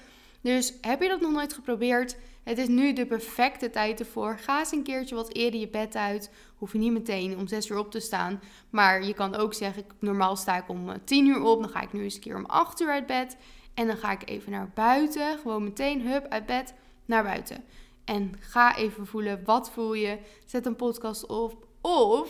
Dus 0.43 0.73
heb 0.81 1.01
je 1.01 1.07
dat 1.07 1.21
nog 1.21 1.31
nooit 1.31 1.53
geprobeerd? 1.53 2.15
Het 2.43 2.57
is 2.57 2.67
nu 2.67 2.93
de 2.93 3.05
perfecte 3.05 3.69
tijd 3.69 3.99
ervoor. 3.99 4.37
Ga 4.37 4.59
eens 4.59 4.71
een 4.71 4.83
keertje 4.83 5.15
wat 5.15 5.33
eerder 5.33 5.59
je 5.59 5.67
bed 5.67 5.95
uit. 5.95 6.29
Hoef 6.57 6.71
je 6.71 6.77
niet 6.77 6.91
meteen 6.91 7.37
om 7.37 7.47
6 7.47 7.69
uur 7.69 7.77
op 7.77 7.91
te 7.91 7.99
staan. 7.99 8.41
Maar 8.69 9.03
je 9.03 9.13
kan 9.13 9.35
ook 9.35 9.53
zeggen, 9.53 9.83
normaal 9.99 10.35
sta 10.35 10.57
ik 10.57 10.69
om 10.69 11.03
10 11.03 11.25
uur 11.25 11.41
op. 11.41 11.61
Dan 11.61 11.69
ga 11.69 11.81
ik 11.81 11.93
nu 11.93 12.03
eens 12.03 12.15
een 12.15 12.21
keer 12.21 12.35
om 12.35 12.45
8 12.45 12.81
uur 12.81 12.89
uit 12.89 13.05
bed. 13.05 13.37
En 13.73 13.87
dan 13.87 13.97
ga 13.97 14.11
ik 14.11 14.29
even 14.29 14.51
naar 14.51 14.71
buiten. 14.73 15.37
Gewoon 15.37 15.63
meteen, 15.63 16.07
hup, 16.07 16.25
uit 16.29 16.45
bed, 16.45 16.73
naar 17.05 17.23
buiten. 17.23 17.63
En 18.05 18.33
ga 18.39 18.75
even 18.75 19.07
voelen, 19.07 19.41
wat 19.45 19.71
voel 19.71 19.93
je? 19.93 20.17
Zet 20.45 20.65
een 20.65 20.75
podcast 20.75 21.25
op. 21.25 21.67
Of, 21.81 22.29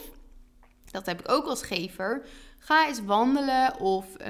dat 0.91 1.05
heb 1.05 1.19
ik 1.19 1.31
ook 1.31 1.45
als 1.45 1.63
gever, 1.63 2.25
ga 2.59 2.87
eens 2.87 3.03
wandelen 3.03 3.79
of 3.79 4.05
uh, 4.21 4.27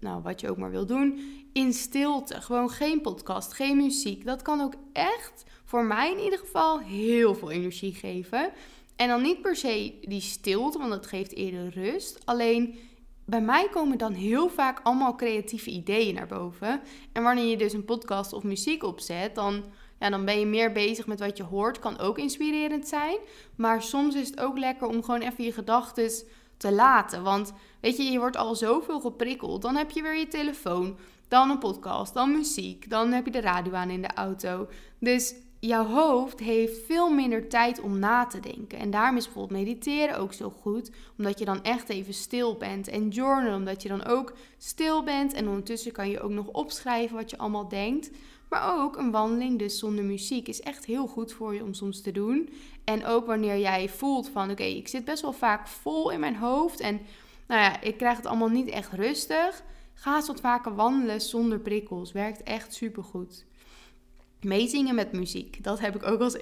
nou, 0.00 0.22
wat 0.22 0.40
je 0.40 0.50
ook 0.50 0.56
maar 0.56 0.70
wil 0.70 0.86
doen 0.86 1.39
in 1.52 1.72
stilte. 1.72 2.40
Gewoon 2.40 2.70
geen 2.70 3.00
podcast, 3.00 3.52
geen 3.52 3.76
muziek. 3.76 4.24
Dat 4.24 4.42
kan 4.42 4.60
ook 4.60 4.74
echt, 4.92 5.44
voor 5.64 5.84
mij 5.84 6.12
in 6.12 6.18
ieder 6.18 6.38
geval, 6.38 6.78
heel 6.78 7.34
veel 7.34 7.50
energie 7.50 7.94
geven. 7.94 8.52
En 8.96 9.08
dan 9.08 9.22
niet 9.22 9.42
per 9.42 9.56
se 9.56 9.94
die 10.02 10.20
stilte, 10.20 10.78
want 10.78 10.90
dat 10.90 11.06
geeft 11.06 11.34
eerder 11.34 11.70
rust. 11.74 12.18
Alleen 12.24 12.78
bij 13.24 13.40
mij 13.40 13.68
komen 13.68 13.98
dan 13.98 14.12
heel 14.12 14.48
vaak 14.48 14.80
allemaal 14.82 15.14
creatieve 15.14 15.70
ideeën 15.70 16.14
naar 16.14 16.26
boven. 16.26 16.80
En 17.12 17.22
wanneer 17.22 17.46
je 17.46 17.56
dus 17.56 17.72
een 17.72 17.84
podcast 17.84 18.32
of 18.32 18.42
muziek 18.42 18.82
opzet, 18.82 19.34
dan, 19.34 19.64
ja, 20.00 20.10
dan 20.10 20.24
ben 20.24 20.38
je 20.38 20.46
meer 20.46 20.72
bezig 20.72 21.06
met 21.06 21.20
wat 21.20 21.36
je 21.36 21.42
hoort. 21.42 21.78
Kan 21.78 21.98
ook 21.98 22.18
inspirerend 22.18 22.88
zijn. 22.88 23.16
Maar 23.56 23.82
soms 23.82 24.14
is 24.14 24.26
het 24.26 24.40
ook 24.40 24.58
lekker 24.58 24.86
om 24.86 25.02
gewoon 25.02 25.20
even 25.20 25.44
je 25.44 25.52
gedachten 25.52 26.10
te 26.56 26.72
laten. 26.72 27.22
Want 27.22 27.52
weet 27.80 27.96
je, 27.96 28.02
je 28.02 28.18
wordt 28.18 28.36
al 28.36 28.54
zoveel 28.54 29.00
geprikkeld. 29.00 29.62
Dan 29.62 29.76
heb 29.76 29.90
je 29.90 30.02
weer 30.02 30.16
je 30.16 30.28
telefoon 30.28 30.96
dan 31.30 31.50
een 31.50 31.58
podcast, 31.58 32.14
dan 32.14 32.32
muziek, 32.32 32.90
dan 32.90 33.12
heb 33.12 33.24
je 33.24 33.30
de 33.30 33.40
radio 33.40 33.72
aan 33.72 33.90
in 33.90 34.02
de 34.02 34.14
auto. 34.14 34.68
Dus 34.98 35.34
jouw 35.60 35.86
hoofd 35.86 36.40
heeft 36.40 36.86
veel 36.86 37.10
minder 37.10 37.48
tijd 37.48 37.80
om 37.80 37.98
na 37.98 38.26
te 38.26 38.40
denken. 38.40 38.78
En 38.78 38.90
daarom 38.90 39.16
is 39.16 39.24
bijvoorbeeld 39.24 39.60
mediteren 39.60 40.18
ook 40.18 40.32
zo 40.32 40.50
goed, 40.50 40.90
omdat 41.18 41.38
je 41.38 41.44
dan 41.44 41.62
echt 41.62 41.88
even 41.88 42.14
stil 42.14 42.56
bent. 42.56 42.88
En 42.88 43.08
journal, 43.08 43.54
omdat 43.54 43.82
je 43.82 43.88
dan 43.88 44.04
ook 44.04 44.32
stil 44.58 45.02
bent. 45.02 45.32
En 45.32 45.48
ondertussen 45.48 45.92
kan 45.92 46.10
je 46.10 46.20
ook 46.20 46.30
nog 46.30 46.46
opschrijven 46.46 47.16
wat 47.16 47.30
je 47.30 47.38
allemaal 47.38 47.68
denkt. 47.68 48.10
Maar 48.48 48.78
ook 48.78 48.96
een 48.96 49.10
wandeling, 49.10 49.58
dus 49.58 49.78
zonder 49.78 50.04
muziek, 50.04 50.48
is 50.48 50.60
echt 50.60 50.84
heel 50.84 51.06
goed 51.06 51.32
voor 51.32 51.54
je 51.54 51.62
om 51.62 51.74
soms 51.74 52.02
te 52.02 52.12
doen. 52.12 52.48
En 52.84 53.06
ook 53.06 53.26
wanneer 53.26 53.58
jij 53.58 53.88
voelt 53.88 54.28
van, 54.28 54.50
oké, 54.50 54.62
ik 54.62 54.88
zit 54.88 55.04
best 55.04 55.22
wel 55.22 55.32
vaak 55.32 55.68
vol 55.68 56.10
in 56.10 56.20
mijn 56.20 56.36
hoofd 56.36 56.80
en 56.80 57.00
nou 57.46 57.62
ja, 57.62 57.80
ik 57.80 57.96
krijg 57.96 58.16
het 58.16 58.26
allemaal 58.26 58.48
niet 58.48 58.68
echt 58.68 58.92
rustig 58.92 59.62
Ga 60.00 60.16
eens 60.16 60.26
wat 60.26 60.40
vaker 60.40 60.74
wandelen 60.74 61.20
zonder 61.20 61.58
prikkels. 61.58 62.12
Werkt 62.12 62.42
echt 62.42 62.74
supergoed. 62.74 63.44
Meezingen 64.40 64.94
met 64.94 65.12
muziek. 65.12 65.64
Dat 65.64 65.80
heb 65.80 65.94
ik 65.94 66.02
ook 66.02 66.20
als 66.20 66.36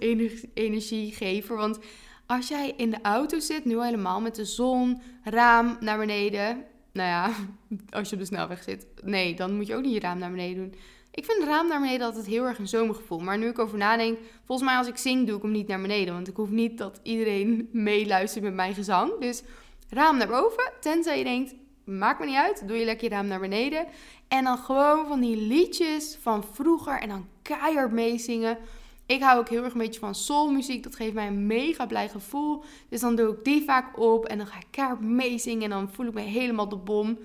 energiegever. 0.55 1.57
Want 1.57 1.79
als 2.27 2.49
jij 2.49 2.75
in 2.77 2.91
de 2.91 2.99
auto 3.03 3.39
zit, 3.39 3.65
nu 3.65 3.83
helemaal 3.83 4.21
met 4.21 4.35
de 4.35 4.45
zon, 4.45 5.01
raam 5.25 5.77
naar 5.81 5.99
beneden. 5.99 6.65
Nou 6.93 7.09
ja, 7.09 7.31
als 7.99 8.09
je 8.09 8.15
op 8.15 8.21
de 8.21 8.27
snelweg 8.27 8.63
zit. 8.63 8.87
Nee, 9.03 9.35
dan 9.35 9.57
moet 9.57 9.67
je 9.67 9.77
ook 9.77 9.83
niet 9.83 9.95
je 9.95 10.01
raam 10.01 10.19
naar 10.19 10.31
beneden 10.31 10.57
doen. 10.57 10.81
Ik 11.11 11.25
vind 11.25 11.45
raam 11.45 11.69
naar 11.69 11.81
beneden 11.81 12.07
altijd 12.07 12.27
heel 12.27 12.45
erg 12.45 12.59
een 12.59 12.69
zomergevoel. 12.69 13.19
Maar 13.19 13.39
nu 13.39 13.49
ik 13.49 13.59
over 13.59 13.79
nadenk, 13.79 14.19
volgens 14.45 14.69
mij 14.69 14.79
als 14.79 14.89
ik 14.89 14.97
zing, 14.97 15.27
doe 15.27 15.37
ik 15.37 15.43
hem 15.43 15.51
niet 15.51 15.69
naar 15.69 15.81
beneden. 15.81 16.15
Want 16.15 16.29
ik 16.29 16.37
hoef 16.37 16.51
niet 16.51 16.79
dat 16.79 17.01
iedereen 17.03 17.69
meeluistert 17.73 18.45
met 18.45 18.55
mijn 18.55 18.75
gezang. 18.75 19.21
Dus 19.21 19.43
raam 19.89 20.17
naar 20.17 20.29
boven. 20.29 20.73
Tenzij 20.81 21.19
je 21.19 21.25
denkt, 21.25 21.55
Maakt 21.89 22.20
me 22.20 22.26
niet 22.26 22.36
uit. 22.36 22.68
Doe 22.68 22.76
je 22.76 22.84
lekker 22.84 23.09
je 23.09 23.14
raam 23.14 23.26
naar 23.26 23.41
beneden. 23.41 23.86
En 24.28 24.45
dan 24.45 24.59
gewoon 24.59 25.07
van 25.07 25.20
die 25.20 25.36
liedjes 25.36 26.18
van 26.20 26.45
vroeger. 26.53 27.01
En 27.01 27.09
dan 27.09 27.28
keihard 27.43 27.93
meezingen. 27.93 28.59
Ik 29.07 29.22
hou 29.22 29.39
ook 29.39 29.49
heel 29.49 29.64
erg 29.64 29.72
een 29.72 29.78
beetje 29.78 30.01
van 30.01 30.14
soulmuziek. 30.14 30.82
Dat 30.82 30.97
geeft 30.97 31.14
mij 31.14 31.26
een 31.26 31.47
mega 31.47 31.86
blij 31.86 32.09
gevoel. 32.09 32.64
Dus 32.89 33.01
dan 33.01 33.16
doe 33.16 33.32
ik 33.32 33.45
die 33.45 33.64
vaak 33.64 33.99
op. 33.99 34.24
En 34.24 34.39
dan 34.39 34.47
ga 34.47 34.59
ik 34.59 34.66
keihard 34.70 35.01
meezingen. 35.01 35.62
En 35.62 35.70
dan 35.70 35.91
voel 35.93 36.07
ik 36.07 36.14
me 36.14 36.20
helemaal 36.20 36.68
de 36.68 36.76
bom. 36.76 37.18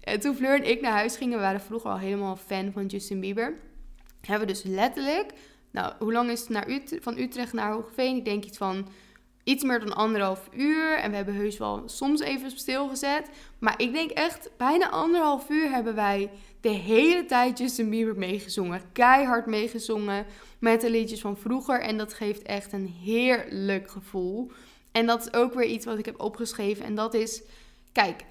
En 0.00 0.20
toen 0.20 0.34
Fleur 0.34 0.54
en 0.54 0.70
ik 0.70 0.80
naar 0.80 0.92
huis 0.92 1.16
gingen, 1.16 1.36
we 1.38 1.44
waren 1.44 1.60
vroeger 1.60 1.90
al 1.90 1.98
helemaal 1.98 2.36
fan 2.36 2.72
van 2.72 2.86
Justin 2.86 3.20
Bieber. 3.20 3.54
Hebben 4.20 4.46
we 4.46 4.52
dus 4.52 4.62
letterlijk... 4.62 5.32
Nou, 5.70 5.92
hoe 5.98 6.12
lang 6.12 6.30
is 6.30 6.40
het 6.40 6.48
naar 6.48 6.68
Utrecht, 6.68 7.02
van 7.02 7.18
Utrecht 7.18 7.52
naar 7.52 7.72
Hoogveen? 7.72 8.16
Ik 8.16 8.24
denk 8.24 8.44
iets 8.44 8.56
van 8.56 8.88
iets 9.48 9.64
meer 9.64 9.80
dan 9.80 9.94
anderhalf 9.94 10.48
uur. 10.52 10.98
En 10.98 11.10
we 11.10 11.16
hebben 11.16 11.34
heus 11.34 11.58
wel 11.58 11.82
soms 11.86 12.20
even 12.20 12.50
stilgezet. 12.50 13.28
Maar 13.58 13.74
ik 13.76 13.92
denk 13.92 14.10
echt, 14.10 14.50
bijna 14.56 14.90
anderhalf 14.90 15.50
uur 15.50 15.70
hebben 15.70 15.94
wij 15.94 16.30
de 16.60 16.68
hele 16.68 17.24
tijd 17.24 17.58
Justin 17.58 17.90
Bieber 17.90 18.18
meegezongen. 18.18 18.82
Keihard 18.92 19.46
meegezongen 19.46 20.26
met 20.58 20.80
de 20.80 20.90
liedjes 20.90 21.20
van 21.20 21.36
vroeger. 21.36 21.80
En 21.80 21.98
dat 21.98 22.14
geeft 22.14 22.42
echt 22.42 22.72
een 22.72 22.94
heerlijk 23.02 23.90
gevoel. 23.90 24.50
En 24.92 25.06
dat 25.06 25.20
is 25.20 25.32
ook 25.32 25.54
weer 25.54 25.68
iets 25.68 25.84
wat 25.84 25.98
ik 25.98 26.04
heb 26.04 26.20
opgeschreven. 26.20 26.84
En 26.84 26.94
dat 26.94 27.14
is, 27.14 27.42
kijk, 27.92 28.24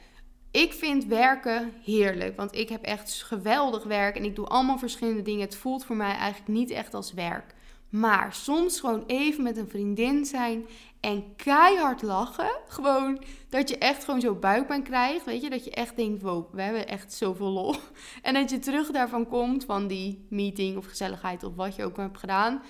ik 0.51 0.73
vind 0.73 1.05
werken 1.05 1.73
heerlijk. 1.83 2.35
Want 2.35 2.55
ik 2.55 2.69
heb 2.69 2.83
echt 2.83 3.23
geweldig 3.23 3.83
werk 3.83 4.15
en 4.15 4.23
ik 4.23 4.35
doe 4.35 4.47
allemaal 4.47 4.77
verschillende 4.77 5.21
dingen. 5.21 5.45
Het 5.45 5.55
voelt 5.55 5.85
voor 5.85 5.95
mij 5.95 6.15
eigenlijk 6.15 6.47
niet 6.47 6.69
echt 6.69 6.93
als 6.93 7.13
werk. 7.13 7.55
Maar 7.89 8.33
soms 8.33 8.79
gewoon 8.79 9.03
even 9.07 9.43
met 9.43 9.57
een 9.57 9.69
vriendin 9.69 10.25
zijn 10.25 10.65
en 10.99 11.35
keihard 11.35 12.01
lachen. 12.01 12.51
Gewoon 12.67 13.21
dat 13.49 13.69
je 13.69 13.77
echt 13.77 14.03
gewoon 14.03 14.21
zo 14.21 14.35
buikpijn 14.35 14.83
krijgt. 14.83 15.25
Weet 15.25 15.41
je, 15.41 15.49
dat 15.49 15.63
je 15.63 15.71
echt 15.71 15.95
denkt, 15.95 16.21
wow, 16.21 16.53
we 16.53 16.61
hebben 16.61 16.87
echt 16.87 17.13
zoveel 17.13 17.49
lol. 17.49 17.75
En 18.21 18.33
dat 18.33 18.49
je 18.49 18.59
terug 18.59 18.91
daarvan 18.91 19.27
komt, 19.27 19.65
van 19.65 19.87
die 19.87 20.25
meeting 20.29 20.77
of 20.77 20.85
gezelligheid 20.85 21.43
of 21.43 21.55
wat 21.55 21.75
je 21.75 21.83
ook 21.83 21.97
hebt 21.97 22.17
gedaan. 22.17 22.61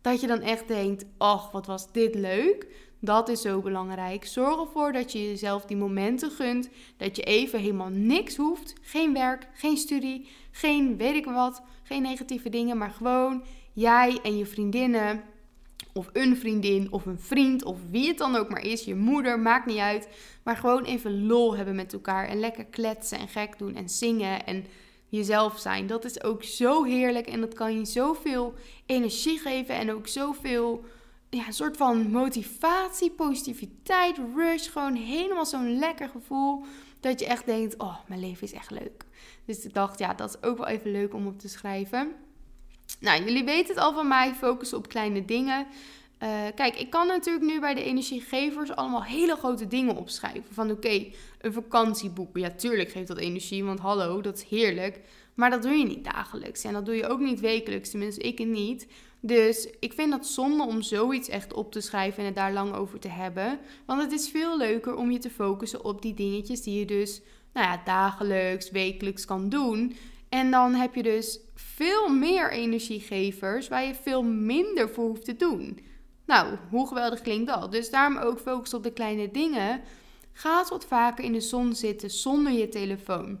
Dat 0.00 0.20
je 0.20 0.26
dan 0.26 0.40
echt 0.40 0.68
denkt, 0.68 1.04
ach, 1.18 1.50
wat 1.50 1.66
was 1.66 1.92
dit 1.92 2.14
leuk. 2.14 2.66
Dat 3.00 3.28
is 3.28 3.40
zo 3.40 3.60
belangrijk. 3.60 4.26
Zorg 4.26 4.60
ervoor 4.60 4.92
dat 4.92 5.12
je 5.12 5.28
jezelf 5.28 5.64
die 5.64 5.76
momenten 5.76 6.30
gunt. 6.30 6.68
Dat 6.96 7.16
je 7.16 7.22
even 7.22 7.60
helemaal 7.60 7.88
niks 7.88 8.36
hoeft. 8.36 8.74
Geen 8.82 9.12
werk, 9.12 9.48
geen 9.54 9.76
studie, 9.76 10.28
geen 10.50 10.96
weet 10.96 11.14
ik 11.14 11.24
wat. 11.24 11.62
Geen 11.82 12.02
negatieve 12.02 12.48
dingen, 12.48 12.78
maar 12.78 12.90
gewoon 12.90 13.44
jij 13.72 14.18
en 14.22 14.36
je 14.36 14.46
vriendinnen 14.46 15.22
of 15.96 16.10
een 16.12 16.36
vriendin 16.36 16.92
of 16.92 17.06
een 17.06 17.20
vriend 17.20 17.64
of 17.64 17.78
wie 17.90 18.08
het 18.08 18.18
dan 18.18 18.36
ook 18.36 18.48
maar 18.48 18.64
is, 18.64 18.84
je 18.84 18.94
moeder, 18.94 19.38
maakt 19.38 19.66
niet 19.66 19.78
uit. 19.78 20.08
Maar 20.42 20.56
gewoon 20.56 20.84
even 20.84 21.26
lol 21.26 21.56
hebben 21.56 21.74
met 21.74 21.92
elkaar 21.92 22.28
en 22.28 22.40
lekker 22.40 22.64
kletsen 22.64 23.18
en 23.18 23.28
gek 23.28 23.58
doen 23.58 23.74
en 23.74 23.88
zingen 23.88 24.46
en 24.46 24.64
jezelf 25.08 25.58
zijn. 25.58 25.86
Dat 25.86 26.04
is 26.04 26.22
ook 26.22 26.42
zo 26.42 26.84
heerlijk 26.84 27.26
en 27.26 27.40
dat 27.40 27.54
kan 27.54 27.78
je 27.78 27.84
zoveel 27.84 28.54
energie 28.86 29.38
geven 29.38 29.74
en 29.74 29.92
ook 29.92 30.06
zoveel 30.06 30.84
ja, 31.30 31.46
een 31.46 31.52
soort 31.52 31.76
van 31.76 32.10
motivatie, 32.10 33.10
positiviteit, 33.10 34.18
rush. 34.36 34.70
Gewoon 34.70 34.94
helemaal 34.94 35.46
zo'n 35.46 35.78
lekker 35.78 36.08
gevoel 36.08 36.64
dat 37.00 37.20
je 37.20 37.26
echt 37.26 37.46
denkt, 37.46 37.76
oh, 37.78 37.96
mijn 38.08 38.20
leven 38.20 38.42
is 38.42 38.52
echt 38.52 38.70
leuk. 38.70 39.04
Dus 39.44 39.64
ik 39.64 39.74
dacht, 39.74 39.98
ja, 39.98 40.14
dat 40.14 40.28
is 40.28 40.48
ook 40.48 40.58
wel 40.58 40.66
even 40.66 40.90
leuk 40.90 41.14
om 41.14 41.26
op 41.26 41.38
te 41.38 41.48
schrijven. 41.48 42.12
Nou, 43.00 43.24
jullie 43.24 43.44
weten 43.44 43.74
het 43.74 43.84
al 43.84 43.92
van 43.92 44.08
mij, 44.08 44.34
focussen 44.34 44.78
op 44.78 44.88
kleine 44.88 45.24
dingen. 45.24 45.66
Uh, 46.22 46.28
kijk, 46.54 46.76
ik 46.76 46.90
kan 46.90 47.06
natuurlijk 47.06 47.44
nu 47.44 47.60
bij 47.60 47.74
de 47.74 47.82
energiegevers 47.82 48.70
allemaal 48.70 49.04
hele 49.04 49.36
grote 49.36 49.66
dingen 49.66 49.96
opschrijven. 49.96 50.54
Van 50.54 50.70
oké, 50.70 51.06
een 51.40 51.52
vakantie 51.52 52.10
boeken. 52.10 52.40
Ja, 52.40 52.50
tuurlijk 52.50 52.90
geeft 52.90 53.08
dat 53.08 53.18
energie, 53.18 53.64
want 53.64 53.78
hallo, 53.78 54.20
dat 54.20 54.36
is 54.36 54.44
heerlijk. 54.44 55.00
Maar 55.34 55.50
dat 55.50 55.62
doe 55.62 55.72
je 55.72 55.84
niet 55.84 56.04
dagelijks. 56.04 56.64
En 56.64 56.72
dat 56.72 56.86
doe 56.86 56.94
je 56.94 57.08
ook 57.08 57.20
niet 57.20 57.40
wekelijks, 57.40 57.90
tenminste 57.90 58.20
ik 58.20 58.38
niet. 58.38 58.86
Dus 59.20 59.68
ik 59.80 59.92
vind 59.92 60.10
dat 60.10 60.26
zonde 60.26 60.64
om 60.64 60.82
zoiets 60.82 61.28
echt 61.28 61.52
op 61.52 61.72
te 61.72 61.80
schrijven 61.80 62.18
en 62.18 62.24
het 62.24 62.34
daar 62.34 62.52
lang 62.52 62.74
over 62.74 62.98
te 62.98 63.08
hebben. 63.08 63.58
Want 63.86 64.02
het 64.02 64.12
is 64.12 64.28
veel 64.28 64.58
leuker 64.58 64.94
om 64.94 65.10
je 65.10 65.18
te 65.18 65.30
focussen 65.30 65.84
op 65.84 66.02
die 66.02 66.14
dingetjes 66.14 66.62
die 66.62 66.78
je 66.78 66.84
dus 66.84 67.20
nou 67.52 67.66
ja, 67.66 67.80
dagelijks, 67.84 68.70
wekelijks 68.70 69.24
kan 69.24 69.48
doen. 69.48 69.96
En 70.28 70.50
dan 70.50 70.74
heb 70.74 70.94
je 70.94 71.02
dus 71.02 71.40
veel 71.76 72.08
meer 72.08 72.52
energiegevers 72.52 73.68
waar 73.68 73.84
je 73.84 73.94
veel 73.94 74.22
minder 74.22 74.88
voor 74.88 75.08
hoeft 75.08 75.24
te 75.24 75.36
doen. 75.36 75.78
Nou, 76.26 76.56
hoe 76.70 76.86
geweldig 76.86 77.20
klinkt 77.20 77.46
dat? 77.46 77.72
Dus 77.72 77.90
daarom 77.90 78.16
ook 78.18 78.38
focus 78.38 78.74
op 78.74 78.82
de 78.82 78.92
kleine 78.92 79.30
dingen. 79.30 79.80
Ga 80.32 80.58
eens 80.58 80.68
wat 80.68 80.86
vaker 80.86 81.24
in 81.24 81.32
de 81.32 81.40
zon 81.40 81.74
zitten 81.74 82.10
zonder 82.10 82.52
je 82.52 82.68
telefoon. 82.68 83.38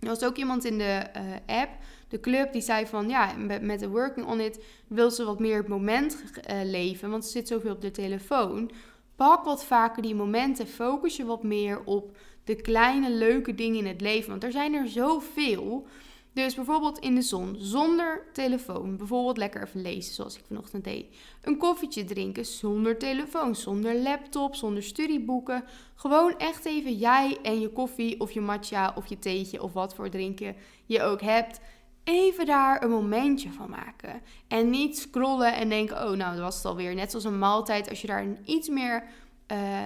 Er 0.00 0.08
was 0.08 0.24
ook 0.24 0.36
iemand 0.36 0.64
in 0.64 0.78
de 0.78 1.04
uh, 1.16 1.60
app, 1.60 1.70
de 2.08 2.20
club, 2.20 2.52
die 2.52 2.62
zei 2.62 2.86
van 2.86 3.08
ja, 3.08 3.34
met 3.60 3.80
de 3.80 3.88
Working 3.88 4.26
on 4.26 4.40
It 4.40 4.64
wil 4.86 5.10
ze 5.10 5.24
wat 5.24 5.40
meer 5.40 5.56
het 5.56 5.68
moment 5.68 6.22
uh, 6.50 6.56
leven, 6.64 7.10
want 7.10 7.24
ze 7.24 7.30
zit 7.30 7.48
zoveel 7.48 7.72
op 7.72 7.80
de 7.80 7.90
telefoon. 7.90 8.70
Pak 9.16 9.44
wat 9.44 9.64
vaker 9.64 10.02
die 10.02 10.14
momenten, 10.14 10.66
focus 10.66 11.16
je 11.16 11.24
wat 11.24 11.42
meer 11.42 11.82
op 11.84 12.16
de 12.44 12.54
kleine 12.54 13.10
leuke 13.10 13.54
dingen 13.54 13.78
in 13.78 13.86
het 13.86 14.00
leven, 14.00 14.30
want 14.30 14.44
er 14.44 14.52
zijn 14.52 14.74
er 14.74 14.88
zoveel. 14.88 15.86
Dus 16.36 16.54
bijvoorbeeld 16.54 16.98
in 16.98 17.14
de 17.14 17.22
zon, 17.22 17.56
zonder 17.58 18.26
telefoon. 18.32 18.96
Bijvoorbeeld 18.96 19.36
lekker 19.36 19.62
even 19.62 19.82
lezen, 19.82 20.14
zoals 20.14 20.38
ik 20.38 20.44
vanochtend 20.46 20.84
deed. 20.84 21.16
Een 21.42 21.56
koffietje 21.56 22.04
drinken 22.04 22.46
zonder 22.46 22.98
telefoon, 22.98 23.54
zonder 23.54 23.94
laptop, 23.94 24.54
zonder 24.54 24.82
studieboeken. 24.82 25.64
Gewoon 25.94 26.38
echt 26.38 26.64
even 26.64 26.96
jij 26.96 27.38
en 27.42 27.60
je 27.60 27.68
koffie 27.68 28.20
of 28.20 28.30
je 28.32 28.40
matcha 28.40 28.92
of 28.96 29.06
je 29.06 29.18
theetje 29.18 29.62
of 29.62 29.72
wat 29.72 29.94
voor 29.94 30.10
drinken 30.10 30.56
je 30.86 31.02
ook 31.02 31.20
hebt. 31.20 31.60
Even 32.04 32.46
daar 32.46 32.82
een 32.82 32.90
momentje 32.90 33.52
van 33.52 33.70
maken. 33.70 34.20
En 34.48 34.70
niet 34.70 34.98
scrollen 34.98 35.54
en 35.54 35.68
denken, 35.68 35.96
oh 35.96 36.16
nou, 36.16 36.32
dat 36.32 36.44
was 36.44 36.56
het 36.56 36.64
alweer. 36.64 36.94
Net 36.94 37.10
zoals 37.10 37.24
een 37.24 37.38
maaltijd, 37.38 37.88
als 37.88 38.00
je 38.00 38.06
daar 38.06 38.26
iets 38.44 38.68
meer... 38.68 39.04
Uh, 39.52 39.84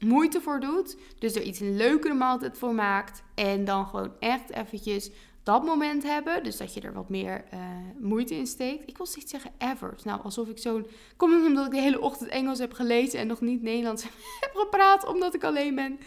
moeite 0.00 0.40
voor 0.40 0.60
doet. 0.60 0.96
Dus 1.18 1.34
er 1.34 1.42
iets 1.42 1.60
een 1.60 1.76
leukere 1.76 2.14
maaltijd 2.14 2.58
voor 2.58 2.74
maakt. 2.74 3.22
En 3.34 3.64
dan 3.64 3.86
gewoon 3.86 4.12
echt 4.18 4.50
eventjes 4.50 5.10
dat 5.48 5.64
moment 5.64 6.02
hebben. 6.02 6.44
Dus 6.44 6.56
dat 6.56 6.74
je 6.74 6.80
er 6.80 6.92
wat 6.92 7.08
meer 7.08 7.44
uh, 7.54 7.60
moeite 7.98 8.34
in 8.34 8.46
steekt. 8.46 8.88
Ik 8.88 8.96
wil 8.96 9.06
steeds 9.06 9.30
zeggen 9.30 9.50
ever. 9.58 9.94
Nou, 10.04 10.22
alsof 10.22 10.48
ik 10.48 10.58
zo'n... 10.58 10.86
Kom 11.16 11.36
niet 11.36 11.46
omdat 11.46 11.66
ik 11.66 11.72
de 11.72 11.80
hele 11.80 12.00
ochtend 12.00 12.30
Engels 12.30 12.58
heb 12.58 12.72
gelezen 12.72 13.18
en 13.18 13.26
nog 13.26 13.40
niet 13.40 13.62
Nederlands 13.62 14.02
heb 14.40 14.50
gepraat, 14.54 15.06
omdat 15.06 15.34
ik 15.34 15.44
alleen 15.44 15.74
ben. 15.74 15.98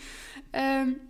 Um, 0.51 1.09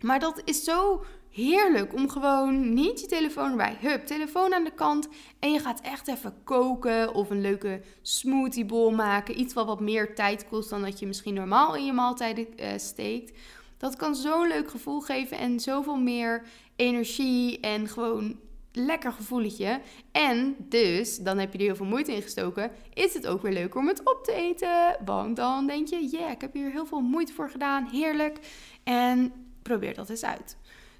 maar 0.00 0.18
dat 0.18 0.42
is 0.44 0.64
zo 0.64 1.04
heerlijk 1.30 1.94
om 1.94 2.08
gewoon 2.08 2.74
niet 2.74 3.00
je 3.00 3.06
telefoon 3.06 3.50
erbij. 3.50 3.76
Hup, 3.80 4.06
telefoon 4.06 4.54
aan 4.54 4.64
de 4.64 4.74
kant. 4.74 5.08
En 5.38 5.52
je 5.52 5.58
gaat 5.58 5.80
echt 5.80 6.08
even 6.08 6.34
koken 6.44 7.14
of 7.14 7.30
een 7.30 7.40
leuke 7.40 7.80
smoothie 8.02 8.64
bowl 8.64 8.90
maken. 8.90 9.40
Iets 9.40 9.54
wat 9.54 9.66
wat 9.66 9.80
meer 9.80 10.14
tijd 10.14 10.48
kost 10.48 10.70
dan 10.70 10.82
dat 10.82 10.98
je 10.98 11.06
misschien 11.06 11.34
normaal 11.34 11.74
in 11.74 11.84
je 11.84 11.92
maaltijden 11.92 12.46
uh, 12.60 12.66
steekt. 12.76 13.38
Dat 13.78 13.96
kan 13.96 14.14
zo'n 14.14 14.48
leuk 14.48 14.70
gevoel 14.70 15.00
geven 15.00 15.38
en 15.38 15.60
zoveel 15.60 15.96
meer 15.96 16.42
energie 16.76 17.60
en 17.60 17.88
gewoon 17.88 18.38
lekker 18.76 19.12
gevoeletje. 19.12 19.80
En 20.12 20.56
dus, 20.58 21.18
dan 21.18 21.38
heb 21.38 21.52
je 21.52 21.58
er 21.58 21.64
heel 21.64 21.76
veel 21.76 21.86
moeite 21.86 22.14
in 22.14 22.22
gestoken, 22.22 22.70
is 22.94 23.14
het 23.14 23.26
ook 23.26 23.42
weer 23.42 23.52
leuker 23.52 23.80
om 23.80 23.88
het 23.88 24.00
op 24.00 24.20
te 24.24 24.32
eten. 24.32 24.96
Want 25.04 25.36
dan 25.36 25.66
denk 25.66 25.88
je, 25.88 26.08
ja, 26.10 26.30
ik 26.30 26.40
heb 26.40 26.52
hier 26.52 26.70
heel 26.70 26.86
veel 26.86 27.00
moeite 27.00 27.32
voor 27.32 27.50
gedaan, 27.50 27.84
heerlijk. 27.84 28.38
En 28.84 29.32
probeer 29.62 29.94
dat 29.94 30.10
eens 30.10 30.24
uit. 30.24 30.56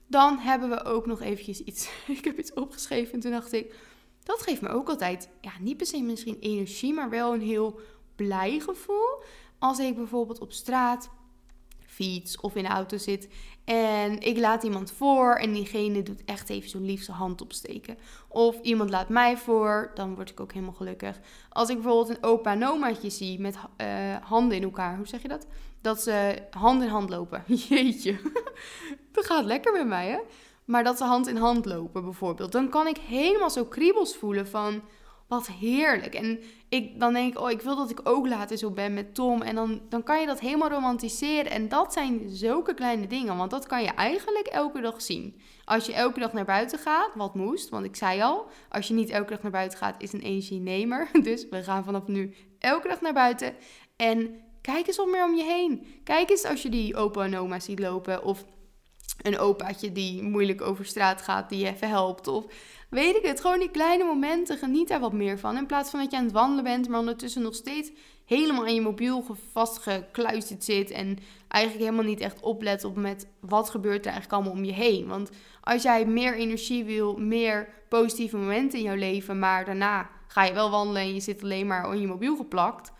Dan 0.06 0.38
hebben 0.38 0.68
we 0.68 0.84
ook 0.84 1.06
nog 1.06 1.20
eventjes 1.20 1.60
iets, 1.60 1.90
ik 2.18 2.24
heb 2.24 2.38
iets 2.38 2.52
opgeschreven 2.52 3.12
en 3.12 3.20
toen 3.20 3.30
dacht 3.30 3.52
ik, 3.52 3.74
dat 4.22 4.42
geeft 4.42 4.60
me 4.60 4.68
ook 4.68 4.88
altijd, 4.88 5.28
ja, 5.40 5.52
niet 5.60 5.76
per 5.76 5.86
se 5.86 6.02
misschien 6.02 6.38
energie, 6.40 6.92
maar 6.92 7.10
wel 7.10 7.34
een 7.34 7.40
heel 7.40 7.80
blij 8.16 8.60
gevoel. 8.60 9.22
Als 9.58 9.78
ik 9.78 9.94
bijvoorbeeld 9.94 10.40
op 10.40 10.52
straat 10.52 11.10
fiets 11.86 12.40
of 12.40 12.54
in 12.54 12.62
de 12.62 12.68
auto 12.68 12.96
zit 12.96 13.28
en 13.66 14.20
ik 14.20 14.38
laat 14.38 14.62
iemand 14.62 14.92
voor 14.92 15.34
en 15.34 15.52
diegene 15.52 16.02
doet 16.02 16.24
echt 16.24 16.48
even 16.48 16.70
zo'n 16.70 16.84
liefste 16.84 17.12
hand 17.12 17.42
opsteken. 17.42 17.98
Of 18.28 18.60
iemand 18.60 18.90
laat 18.90 19.08
mij 19.08 19.36
voor, 19.36 19.90
dan 19.94 20.14
word 20.14 20.30
ik 20.30 20.40
ook 20.40 20.52
helemaal 20.52 20.74
gelukkig. 20.74 21.20
Als 21.48 21.68
ik 21.68 21.74
bijvoorbeeld 21.82 22.08
een 22.08 22.24
opa 22.24 22.52
en 22.52 23.10
zie 23.10 23.40
met 23.40 23.56
uh, 23.56 24.16
handen 24.22 24.56
in 24.56 24.62
elkaar, 24.62 24.96
hoe 24.96 25.06
zeg 25.06 25.22
je 25.22 25.28
dat? 25.28 25.46
Dat 25.80 26.02
ze 26.02 26.42
hand 26.50 26.82
in 26.82 26.88
hand 26.88 27.10
lopen. 27.10 27.42
Jeetje, 27.68 28.18
dat 29.12 29.26
gaat 29.26 29.44
lekker 29.44 29.72
met 29.72 29.86
mij 29.86 30.08
hè. 30.08 30.18
Maar 30.64 30.84
dat 30.84 30.98
ze 30.98 31.04
hand 31.04 31.26
in 31.26 31.36
hand 31.36 31.64
lopen 31.64 32.04
bijvoorbeeld. 32.04 32.52
Dan 32.52 32.68
kan 32.68 32.86
ik 32.86 32.96
helemaal 32.96 33.50
zo 33.50 33.64
kriebels 33.64 34.16
voelen 34.16 34.48
van 34.48 34.82
wat 35.28 35.46
heerlijk. 35.46 36.14
En 36.14 36.40
ik, 36.68 37.00
dan 37.00 37.12
denk 37.12 37.32
ik, 37.32 37.40
oh, 37.40 37.50
ik 37.50 37.60
wil 37.60 37.76
dat 37.76 37.90
ik 37.90 38.00
ook 38.04 38.26
later 38.26 38.56
zo 38.58 38.70
ben 38.70 38.94
met 38.94 39.14
Tom. 39.14 39.42
En 39.42 39.54
dan, 39.54 39.80
dan 39.88 40.02
kan 40.02 40.20
je 40.20 40.26
dat 40.26 40.40
helemaal 40.40 40.68
romantiseren. 40.68 41.50
En 41.50 41.68
dat 41.68 41.92
zijn 41.92 42.20
zulke 42.28 42.74
kleine 42.74 43.06
dingen. 43.06 43.36
Want 43.36 43.50
dat 43.50 43.66
kan 43.66 43.82
je 43.82 43.88
eigenlijk 43.88 44.46
elke 44.46 44.80
dag 44.80 45.02
zien. 45.02 45.40
Als 45.64 45.86
je 45.86 45.92
elke 45.92 46.20
dag 46.20 46.32
naar 46.32 46.44
buiten 46.44 46.78
gaat, 46.78 47.10
wat 47.14 47.34
moest. 47.34 47.68
Want 47.68 47.84
ik 47.84 47.96
zei 47.96 48.22
al, 48.22 48.46
als 48.68 48.88
je 48.88 48.94
niet 48.94 49.10
elke 49.10 49.30
dag 49.30 49.42
naar 49.42 49.50
buiten 49.50 49.78
gaat, 49.78 50.02
is 50.02 50.12
een 50.12 50.20
energienemer. 50.20 51.08
Dus 51.22 51.48
we 51.48 51.62
gaan 51.62 51.84
vanaf 51.84 52.06
nu 52.06 52.34
elke 52.58 52.88
dag 52.88 53.00
naar 53.00 53.12
buiten. 53.12 53.54
En 53.96 54.40
kijk 54.60 54.86
eens 54.86 54.96
wat 54.96 55.06
meer 55.06 55.24
om 55.24 55.34
je 55.34 55.44
heen. 55.44 55.86
Kijk 56.04 56.30
eens 56.30 56.44
als 56.44 56.62
je 56.62 56.68
die 56.68 56.96
opa 56.96 57.24
en 57.24 57.36
oma 57.36 57.60
ziet 57.60 57.78
lopen. 57.78 58.24
Of 58.24 58.44
een 59.22 59.38
opaatje 59.38 59.92
die 59.92 60.22
moeilijk 60.22 60.60
over 60.60 60.84
straat 60.84 61.22
gaat, 61.22 61.48
die 61.48 61.58
je 61.58 61.66
even 61.66 61.88
helpt. 61.88 62.26
Of 62.26 62.44
weet 62.90 63.16
ik 63.16 63.26
het, 63.26 63.40
gewoon 63.40 63.58
die 63.58 63.70
kleine 63.70 64.04
momenten, 64.04 64.58
geniet 64.58 64.88
daar 64.88 65.00
wat 65.00 65.12
meer 65.12 65.38
van. 65.38 65.56
In 65.56 65.66
plaats 65.66 65.90
van 65.90 66.00
dat 66.00 66.10
je 66.10 66.16
aan 66.16 66.24
het 66.24 66.32
wandelen 66.32 66.64
bent, 66.64 66.88
maar 66.88 66.98
ondertussen 66.98 67.42
nog 67.42 67.54
steeds 67.54 67.90
helemaal 68.24 68.64
aan 68.64 68.74
je 68.74 68.80
mobiel 68.80 69.24
vastgekluisterd 69.52 70.64
zit. 70.64 70.90
En 70.90 71.18
eigenlijk 71.48 71.84
helemaal 71.84 72.10
niet 72.10 72.20
echt 72.20 72.40
oplet 72.40 72.84
op 72.84 72.96
met 72.96 73.28
wat 73.40 73.70
gebeurt 73.70 74.06
er 74.06 74.12
eigenlijk 74.12 74.32
allemaal 74.32 74.58
om 74.58 74.64
je 74.64 74.72
heen. 74.72 75.06
Want 75.06 75.30
als 75.60 75.82
jij 75.82 76.06
meer 76.06 76.36
energie 76.36 76.84
wil, 76.84 77.16
meer 77.16 77.68
positieve 77.88 78.36
momenten 78.36 78.78
in 78.78 78.84
jouw 78.84 78.96
leven, 78.96 79.38
maar 79.38 79.64
daarna 79.64 80.10
ga 80.26 80.44
je 80.44 80.52
wel 80.52 80.70
wandelen 80.70 81.02
en 81.02 81.14
je 81.14 81.20
zit 81.20 81.42
alleen 81.42 81.66
maar 81.66 81.84
aan 81.84 82.00
je 82.00 82.06
mobiel 82.06 82.36
geplakt 82.36 82.92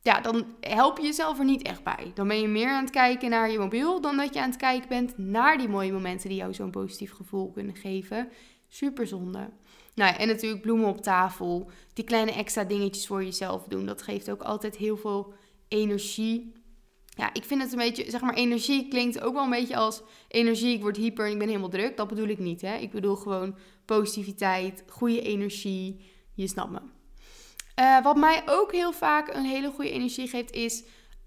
ja, 0.00 0.20
dan 0.20 0.46
help 0.60 0.98
je 0.98 1.04
jezelf 1.04 1.38
er 1.38 1.44
niet 1.44 1.62
echt 1.62 1.82
bij. 1.82 2.10
Dan 2.14 2.28
ben 2.28 2.40
je 2.40 2.48
meer 2.48 2.68
aan 2.68 2.82
het 2.82 2.90
kijken 2.90 3.30
naar 3.30 3.50
je 3.50 3.58
mobiel 3.58 4.00
dan 4.00 4.16
dat 4.16 4.34
je 4.34 4.40
aan 4.40 4.50
het 4.50 4.58
kijken 4.58 4.88
bent 4.88 5.18
naar 5.18 5.58
die 5.58 5.68
mooie 5.68 5.92
momenten 5.92 6.28
die 6.28 6.38
jou 6.38 6.54
zo'n 6.54 6.70
positief 6.70 7.12
gevoel 7.12 7.50
kunnen 7.50 7.76
geven. 7.76 8.28
Super 8.68 9.06
zonde. 9.06 9.50
Nou, 9.94 10.16
en 10.16 10.28
natuurlijk 10.28 10.62
bloemen 10.62 10.88
op 10.88 11.00
tafel. 11.00 11.70
Die 11.92 12.04
kleine 12.04 12.32
extra 12.32 12.64
dingetjes 12.64 13.06
voor 13.06 13.24
jezelf 13.24 13.64
doen. 13.64 13.86
Dat 13.86 14.02
geeft 14.02 14.30
ook 14.30 14.42
altijd 14.42 14.76
heel 14.76 14.96
veel 14.96 15.34
energie. 15.68 16.52
Ja, 17.06 17.34
ik 17.34 17.44
vind 17.44 17.62
het 17.62 17.72
een 17.72 17.78
beetje, 17.78 18.10
zeg 18.10 18.20
maar, 18.20 18.34
energie 18.34 18.88
klinkt 18.88 19.20
ook 19.20 19.34
wel 19.34 19.44
een 19.44 19.50
beetje 19.50 19.76
als 19.76 20.02
energie. 20.28 20.74
Ik 20.74 20.82
word 20.82 20.96
hyper 20.96 21.26
en 21.26 21.32
ik 21.32 21.38
ben 21.38 21.48
helemaal 21.48 21.68
druk. 21.68 21.96
Dat 21.96 22.08
bedoel 22.08 22.28
ik 22.28 22.38
niet, 22.38 22.60
hè. 22.60 22.76
Ik 22.76 22.90
bedoel 22.90 23.16
gewoon 23.16 23.56
positiviteit, 23.84 24.84
goede 24.88 25.22
energie. 25.22 26.00
Je 26.34 26.48
snapt 26.48 26.70
me. 26.70 26.97
Uh, 27.78 28.02
wat 28.02 28.16
mij 28.16 28.42
ook 28.46 28.72
heel 28.72 28.92
vaak 28.92 29.34
een 29.34 29.44
hele 29.44 29.70
goede 29.70 29.90
energie 29.90 30.28
geeft, 30.28 30.52
is 30.52 30.84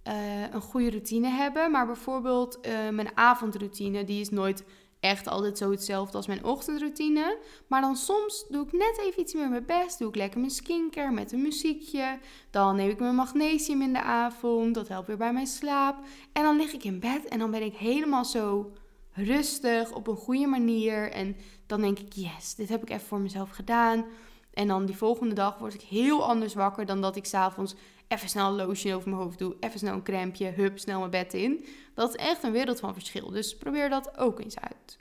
uh, 0.08 0.42
een 0.52 0.62
goede 0.62 0.90
routine 0.90 1.28
hebben. 1.28 1.72
Maar 1.72 1.86
bijvoorbeeld 1.86 2.60
uh, 2.62 2.90
mijn 2.90 3.18
avondroutine, 3.18 4.04
die 4.04 4.22
is 4.22 4.30
nooit 4.30 4.64
echt 5.00 5.28
altijd 5.28 5.58
zo 5.58 5.72
hetzelfde 5.72 6.18
als 6.18 6.28
mijn 6.28 6.46
ochtendroutine. 6.46 7.38
Maar 7.68 7.82
dan 7.82 7.96
soms 7.96 8.46
doe 8.50 8.66
ik 8.66 8.72
net 8.72 9.00
even 9.00 9.22
iets 9.22 9.34
meer 9.34 9.50
mijn 9.50 9.66
best. 9.66 10.00
Doe 10.00 10.10
ik 10.10 10.16
lekker 10.16 10.40
mijn 10.40 10.52
skincare 10.52 11.12
met 11.12 11.32
een 11.32 11.42
muziekje. 11.42 12.20
Dan 12.50 12.76
neem 12.76 12.90
ik 12.90 13.00
mijn 13.00 13.16
magnesium 13.16 13.82
in 13.82 13.94
de 13.94 14.02
avond. 14.02 14.76
Dat 14.76 14.88
helpt 14.88 15.08
weer 15.08 15.18
bij 15.18 15.34
mijn 15.34 15.48
slaap. 15.48 15.96
En 16.34 16.44
dan 16.44 16.58
lig 16.58 16.74
ik 16.74 16.84
in 16.84 17.00
bed 17.00 17.26
en 17.26 17.40
dan 17.40 17.52
ben 17.52 17.64
ik 17.64 17.76
helemaal 17.76 18.26
zo 18.26 18.72
rustig 19.14 19.92
op 19.92 20.08
een 20.08 20.16
goede 20.16 20.48
manier. 20.48 21.12
En 21.12 21.36
dan 21.68 21.82
denk 21.82 22.00
ik, 22.00 22.14
yes, 22.14 22.56
dit 22.56 22.70
heb 22.70 22.82
ik 22.82 22.90
even 22.90 23.08
voor 23.08 23.20
mezelf 23.20 23.50
gedaan. 23.50 24.06
En 24.54 24.68
dan 24.68 24.86
die 24.86 24.98
volgende 24.98 25.36
dag 25.36 25.58
word 25.58 25.74
ik 25.74 25.82
heel 25.82 26.26
anders 26.26 26.54
wakker 26.54 26.86
dan 26.86 27.02
dat 27.02 27.16
ik 27.16 27.26
s'avonds 27.26 27.76
even 28.08 28.30
snel 28.30 28.48
een 28.48 28.66
lotion 28.66 28.94
over 28.94 29.10
mijn 29.10 29.22
hoofd 29.22 29.40
doe. 29.40 29.56
Even 29.60 29.80
snel 29.80 29.94
een 29.94 30.04
crèmpje, 30.04 30.50
hup, 30.50 30.80
snel 30.80 31.00
mijn 31.00 31.12
bed 31.12 31.34
in. 31.34 31.66
Dat 31.94 32.10
is 32.10 32.16
echt 32.16 32.44
een 32.44 32.52
wereld 32.52 32.80
van 32.80 32.94
verschil. 32.94 33.30
Dus 33.30 33.58
probeer 33.58 33.90
dat 33.90 34.18
ook 34.18 34.40
eens 34.40 34.60
uit. 34.60 34.98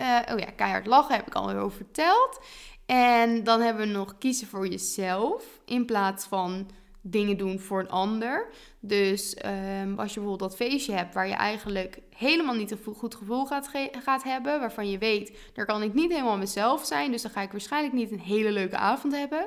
Uh, 0.00 0.32
oh 0.32 0.38
ja, 0.38 0.50
keihard 0.50 0.86
lachen 0.86 1.14
heb 1.14 1.26
ik 1.26 1.34
al 1.34 1.50
over 1.50 1.76
verteld. 1.76 2.40
En 2.86 3.44
dan 3.44 3.60
hebben 3.60 3.86
we 3.86 3.92
nog 3.92 4.18
kiezen 4.18 4.46
voor 4.46 4.68
jezelf 4.68 5.60
in 5.64 5.86
plaats 5.86 6.26
van 6.26 6.70
dingen 7.00 7.36
doen 7.36 7.58
voor 7.58 7.80
een 7.80 7.90
ander. 7.90 8.48
Dus 8.80 9.36
um, 9.36 9.98
als 9.98 10.14
je 10.14 10.20
bijvoorbeeld 10.20 10.50
dat 10.50 10.56
feestje 10.56 10.92
hebt 10.92 11.14
waar 11.14 11.28
je 11.28 11.34
eigenlijk 11.34 11.98
helemaal 12.16 12.54
niet 12.54 12.70
een 12.70 12.94
goed 12.94 13.14
gevoel 13.14 13.46
gaat, 13.46 13.70
gaat 14.02 14.22
hebben, 14.22 14.60
waarvan 14.60 14.90
je 14.90 14.98
weet, 14.98 15.38
daar 15.54 15.66
kan 15.66 15.82
ik 15.82 15.94
niet 15.94 16.10
helemaal 16.10 16.38
mezelf 16.38 16.86
zijn, 16.86 17.10
dus 17.10 17.22
dan 17.22 17.30
ga 17.30 17.42
ik 17.42 17.50
waarschijnlijk 17.50 17.94
niet 17.94 18.10
een 18.10 18.20
hele 18.20 18.52
leuke 18.52 18.76
avond 18.76 19.16
hebben. 19.16 19.46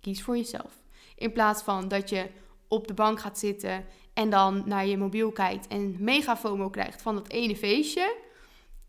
Kies 0.00 0.22
voor 0.22 0.36
jezelf. 0.36 0.80
In 1.16 1.32
plaats 1.32 1.62
van 1.62 1.88
dat 1.88 2.08
je 2.08 2.26
op 2.68 2.88
de 2.88 2.94
bank 2.94 3.20
gaat 3.20 3.38
zitten 3.38 3.84
en 4.14 4.30
dan 4.30 4.62
naar 4.66 4.86
je 4.86 4.96
mobiel 4.96 5.32
kijkt 5.32 5.66
en 5.66 5.96
mega 5.98 6.36
FOMO 6.36 6.70
krijgt 6.70 7.02
van 7.02 7.14
dat 7.14 7.28
ene 7.28 7.56
feestje 7.56 8.16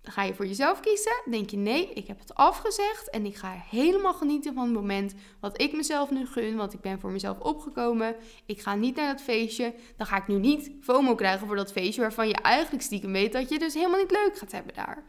ga 0.03 0.23
je 0.23 0.33
voor 0.33 0.47
jezelf 0.47 0.79
kiezen. 0.79 1.21
Denk 1.29 1.49
je 1.49 1.57
nee, 1.57 1.93
ik 1.93 2.07
heb 2.07 2.19
het 2.19 2.35
afgezegd 2.35 3.09
en 3.09 3.25
ik 3.25 3.35
ga 3.35 3.63
helemaal 3.69 4.13
genieten 4.13 4.53
van 4.53 4.63
het 4.63 4.73
moment 4.73 5.13
wat 5.39 5.61
ik 5.61 5.73
mezelf 5.73 6.11
nu 6.11 6.25
gun, 6.25 6.55
want 6.55 6.73
ik 6.73 6.81
ben 6.81 6.99
voor 6.99 7.11
mezelf 7.11 7.39
opgekomen. 7.39 8.15
Ik 8.45 8.61
ga 8.61 8.75
niet 8.75 8.95
naar 8.95 9.13
dat 9.13 9.21
feestje. 9.21 9.73
Dan 9.97 10.07
ga 10.07 10.17
ik 10.17 10.27
nu 10.27 10.35
niet 10.35 10.71
FOMO 10.81 11.15
krijgen 11.15 11.47
voor 11.47 11.55
dat 11.55 11.71
feestje 11.71 12.01
waarvan 12.01 12.27
je 12.27 12.35
eigenlijk 12.35 12.83
stiekem 12.83 13.11
weet 13.11 13.33
dat 13.33 13.49
je 13.49 13.59
dus 13.59 13.73
helemaal 13.73 13.99
niet 13.99 14.11
leuk 14.11 14.37
gaat 14.37 14.51
hebben 14.51 14.73
daar. 14.73 15.03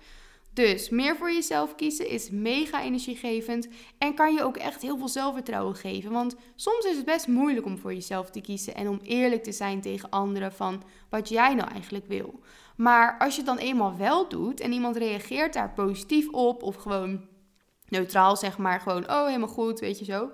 Dus 0.54 0.88
meer 0.88 1.16
voor 1.16 1.32
jezelf 1.32 1.74
kiezen 1.74 2.08
is 2.08 2.30
mega 2.30 2.82
energiegevend 2.82 3.68
en 3.98 4.14
kan 4.14 4.34
je 4.34 4.42
ook 4.42 4.56
echt 4.56 4.82
heel 4.82 4.98
veel 4.98 5.08
zelfvertrouwen 5.08 5.74
geven. 5.74 6.10
Want 6.10 6.36
soms 6.54 6.84
is 6.84 6.96
het 6.96 7.04
best 7.04 7.26
moeilijk 7.26 7.66
om 7.66 7.78
voor 7.78 7.94
jezelf 7.94 8.30
te 8.30 8.40
kiezen 8.40 8.74
en 8.74 8.88
om 8.88 9.00
eerlijk 9.02 9.42
te 9.42 9.52
zijn 9.52 9.80
tegen 9.80 10.10
anderen 10.10 10.52
van 10.52 10.82
wat 11.10 11.28
jij 11.28 11.54
nou 11.54 11.70
eigenlijk 11.70 12.06
wil. 12.06 12.40
Maar 12.76 13.18
als 13.18 13.36
je 13.36 13.42
het 13.42 13.46
dan 13.46 13.58
eenmaal 13.58 13.96
wel 13.96 14.28
doet 14.28 14.60
en 14.60 14.72
iemand 14.72 14.96
reageert 14.96 15.52
daar 15.52 15.72
positief 15.72 16.28
op 16.28 16.62
of 16.62 16.76
gewoon 16.76 17.28
neutraal 17.88 18.36
zeg 18.36 18.58
maar, 18.58 18.80
gewoon 18.80 19.10
oh 19.10 19.26
helemaal 19.26 19.48
goed, 19.48 19.80
weet 19.80 19.98
je 19.98 20.04
zo. 20.04 20.30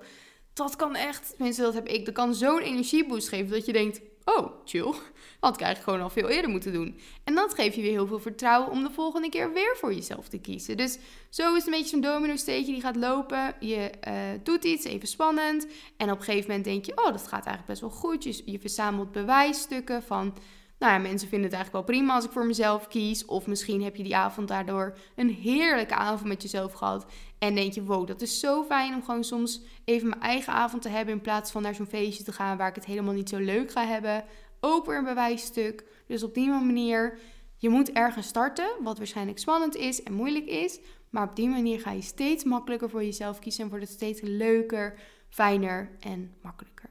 Dat 0.53 0.75
kan 0.75 0.95
echt, 0.95 1.29
tenminste 1.35 1.61
dat 1.61 1.73
heb 1.73 1.87
ik, 1.87 2.05
dat 2.05 2.13
kan 2.13 2.35
zo'n 2.35 2.59
energieboost 2.59 3.29
geven 3.29 3.51
dat 3.51 3.65
je 3.65 3.73
denkt, 3.73 4.01
oh 4.25 4.51
chill, 4.65 4.93
had 5.39 5.53
ik 5.53 5.61
eigenlijk 5.61 5.83
gewoon 5.83 6.01
al 6.01 6.09
veel 6.09 6.29
eerder 6.29 6.49
moeten 6.51 6.73
doen. 6.73 6.99
En 7.23 7.35
dat 7.35 7.53
geeft 7.53 7.75
je 7.75 7.81
weer 7.81 7.91
heel 7.91 8.07
veel 8.07 8.19
vertrouwen 8.19 8.71
om 8.71 8.83
de 8.83 8.89
volgende 8.89 9.29
keer 9.29 9.53
weer 9.53 9.75
voor 9.77 9.93
jezelf 9.93 10.27
te 10.27 10.39
kiezen. 10.39 10.77
Dus 10.77 10.97
zo 11.29 11.49
is 11.49 11.57
het 11.57 11.65
een 11.65 11.71
beetje 11.71 11.89
zo'n 11.89 12.01
domino-steetje 12.01 12.71
die 12.71 12.81
gaat 12.81 12.95
lopen. 12.95 13.55
Je 13.59 13.91
uh, 14.07 14.13
doet 14.43 14.63
iets, 14.63 14.85
even 14.85 15.07
spannend. 15.07 15.67
En 15.97 16.11
op 16.11 16.17
een 16.17 16.23
gegeven 16.23 16.47
moment 16.47 16.65
denk 16.65 16.85
je, 16.85 16.97
oh 16.97 17.11
dat 17.11 17.27
gaat 17.27 17.45
eigenlijk 17.45 17.65
best 17.65 17.81
wel 17.81 17.89
goed. 17.89 18.23
Je, 18.23 18.41
je 18.45 18.59
verzamelt 18.59 19.11
bewijsstukken 19.11 20.03
van 20.03 20.33
nou 20.81 20.93
ja, 20.93 20.99
mensen 20.99 21.27
vinden 21.27 21.49
het 21.49 21.57
eigenlijk 21.57 21.85
wel 21.85 21.95
prima 21.95 22.13
als 22.13 22.25
ik 22.25 22.31
voor 22.31 22.45
mezelf 22.45 22.87
kies. 22.87 23.25
Of 23.25 23.47
misschien 23.47 23.83
heb 23.83 23.95
je 23.95 24.03
die 24.03 24.15
avond 24.15 24.47
daardoor 24.47 24.97
een 25.15 25.29
heerlijke 25.29 25.95
avond 25.95 26.27
met 26.27 26.41
jezelf 26.41 26.73
gehad. 26.73 27.05
En 27.39 27.55
denk 27.55 27.73
je, 27.73 27.83
wow, 27.83 28.07
dat 28.07 28.21
is 28.21 28.39
zo 28.39 28.63
fijn 28.63 28.93
om 28.93 29.03
gewoon 29.03 29.23
soms 29.23 29.61
even 29.85 30.09
mijn 30.09 30.21
eigen 30.21 30.53
avond 30.53 30.81
te 30.81 30.89
hebben. 30.89 31.13
In 31.13 31.21
plaats 31.21 31.51
van 31.51 31.61
naar 31.61 31.75
zo'n 31.75 31.85
feestje 31.85 32.23
te 32.23 32.31
gaan 32.31 32.57
waar 32.57 32.69
ik 32.69 32.75
het 32.75 32.85
helemaal 32.85 33.13
niet 33.13 33.29
zo 33.29 33.37
leuk 33.37 33.71
ga 33.71 33.85
hebben. 33.85 34.25
Ook 34.59 34.85
weer 34.85 34.97
een 34.97 35.03
bewijsstuk. 35.03 35.85
Dus 36.07 36.23
op 36.23 36.33
die 36.33 36.49
manier, 36.49 37.19
je 37.57 37.69
moet 37.69 37.91
ergens 37.91 38.27
starten. 38.27 38.69
Wat 38.79 38.97
waarschijnlijk 38.97 39.39
spannend 39.39 39.75
is 39.75 40.03
en 40.03 40.13
moeilijk 40.13 40.45
is. 40.45 40.79
Maar 41.09 41.27
op 41.27 41.35
die 41.35 41.49
manier 41.49 41.79
ga 41.79 41.91
je 41.91 42.01
steeds 42.01 42.43
makkelijker 42.43 42.89
voor 42.89 43.03
jezelf 43.03 43.39
kiezen. 43.39 43.63
En 43.63 43.69
wordt 43.69 43.85
het 43.85 43.93
steeds 43.93 44.21
leuker, 44.21 44.99
fijner 45.29 45.91
en 45.99 46.33
makkelijker. 46.41 46.89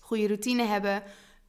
Goede 0.00 0.26
routine 0.26 0.62
hebben 0.62 1.02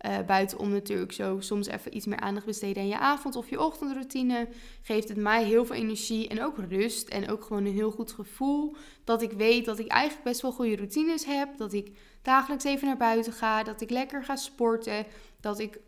uh, 0.05 0.19
buitenom 0.27 0.69
natuurlijk 0.71 1.11
zo 1.11 1.39
soms 1.39 1.67
even 1.67 1.95
iets 1.95 2.05
meer 2.05 2.19
aandacht 2.19 2.45
besteden 2.45 2.83
aan 2.83 2.89
je 2.89 2.97
avond- 2.97 3.35
of 3.35 3.49
je 3.49 3.61
ochtendroutine. 3.61 4.47
Geeft 4.81 5.09
het 5.09 5.17
mij 5.17 5.43
heel 5.43 5.65
veel 5.65 5.75
energie 5.75 6.27
en 6.27 6.43
ook 6.43 6.57
rust. 6.69 7.07
En 7.07 7.29
ook 7.29 7.43
gewoon 7.43 7.65
een 7.65 7.73
heel 7.73 7.91
goed 7.91 8.11
gevoel. 8.11 8.75
Dat 9.03 9.21
ik 9.21 9.31
weet 9.31 9.65
dat 9.65 9.79
ik 9.79 9.87
eigenlijk 9.87 10.23
best 10.23 10.41
wel 10.41 10.51
goede 10.51 10.75
routines 10.75 11.25
heb. 11.25 11.57
Dat 11.57 11.73
ik 11.73 11.91
dagelijks 12.21 12.63
even 12.63 12.87
naar 12.87 12.97
buiten 12.97 13.33
ga. 13.33 13.63
Dat 13.63 13.81
ik 13.81 13.89
lekker 13.89 14.23
ga 14.23 14.35
sporten. 14.35 15.05
Dat 15.41 15.59
ik 15.59 15.79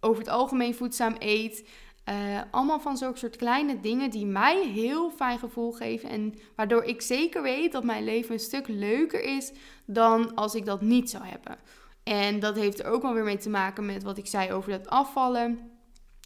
over 0.00 0.18
het 0.22 0.30
algemeen 0.30 0.74
voedzaam 0.74 1.14
eet. 1.18 1.68
Uh, 2.08 2.40
allemaal 2.50 2.80
van 2.80 2.96
zulke 2.96 3.18
soort 3.18 3.36
kleine 3.36 3.80
dingen 3.80 4.10
die 4.10 4.26
mij 4.26 4.66
heel 4.66 5.10
fijn 5.10 5.38
gevoel 5.38 5.72
geven. 5.72 6.08
En 6.08 6.34
waardoor 6.56 6.84
ik 6.84 7.02
zeker 7.02 7.42
weet 7.42 7.72
dat 7.72 7.84
mijn 7.84 8.04
leven 8.04 8.32
een 8.32 8.40
stuk 8.40 8.68
leuker 8.68 9.22
is 9.22 9.52
dan 9.86 10.34
als 10.34 10.54
ik 10.54 10.64
dat 10.64 10.80
niet 10.80 11.10
zou 11.10 11.24
hebben. 11.24 11.58
En 12.02 12.40
dat 12.40 12.56
heeft 12.56 12.78
er 12.80 12.86
ook 12.86 13.02
wel 13.02 13.14
weer 13.14 13.24
mee 13.24 13.36
te 13.36 13.50
maken 13.50 13.86
met 13.86 14.02
wat 14.02 14.18
ik 14.18 14.26
zei 14.26 14.52
over 14.52 14.70
dat 14.70 14.88
afvallen. 14.88 15.70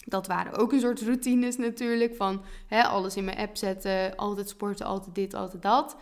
Dat 0.04 0.26
waren 0.26 0.52
ook 0.52 0.72
een 0.72 0.80
soort 0.80 1.00
routines 1.00 1.56
natuurlijk. 1.56 2.16
Van 2.16 2.44
hè, 2.66 2.82
alles 2.82 3.16
in 3.16 3.24
mijn 3.24 3.38
app 3.38 3.56
zetten, 3.56 4.16
altijd 4.16 4.48
sporten, 4.48 4.86
altijd 4.86 5.14
dit, 5.14 5.34
altijd 5.34 5.62
dat. 5.62 5.96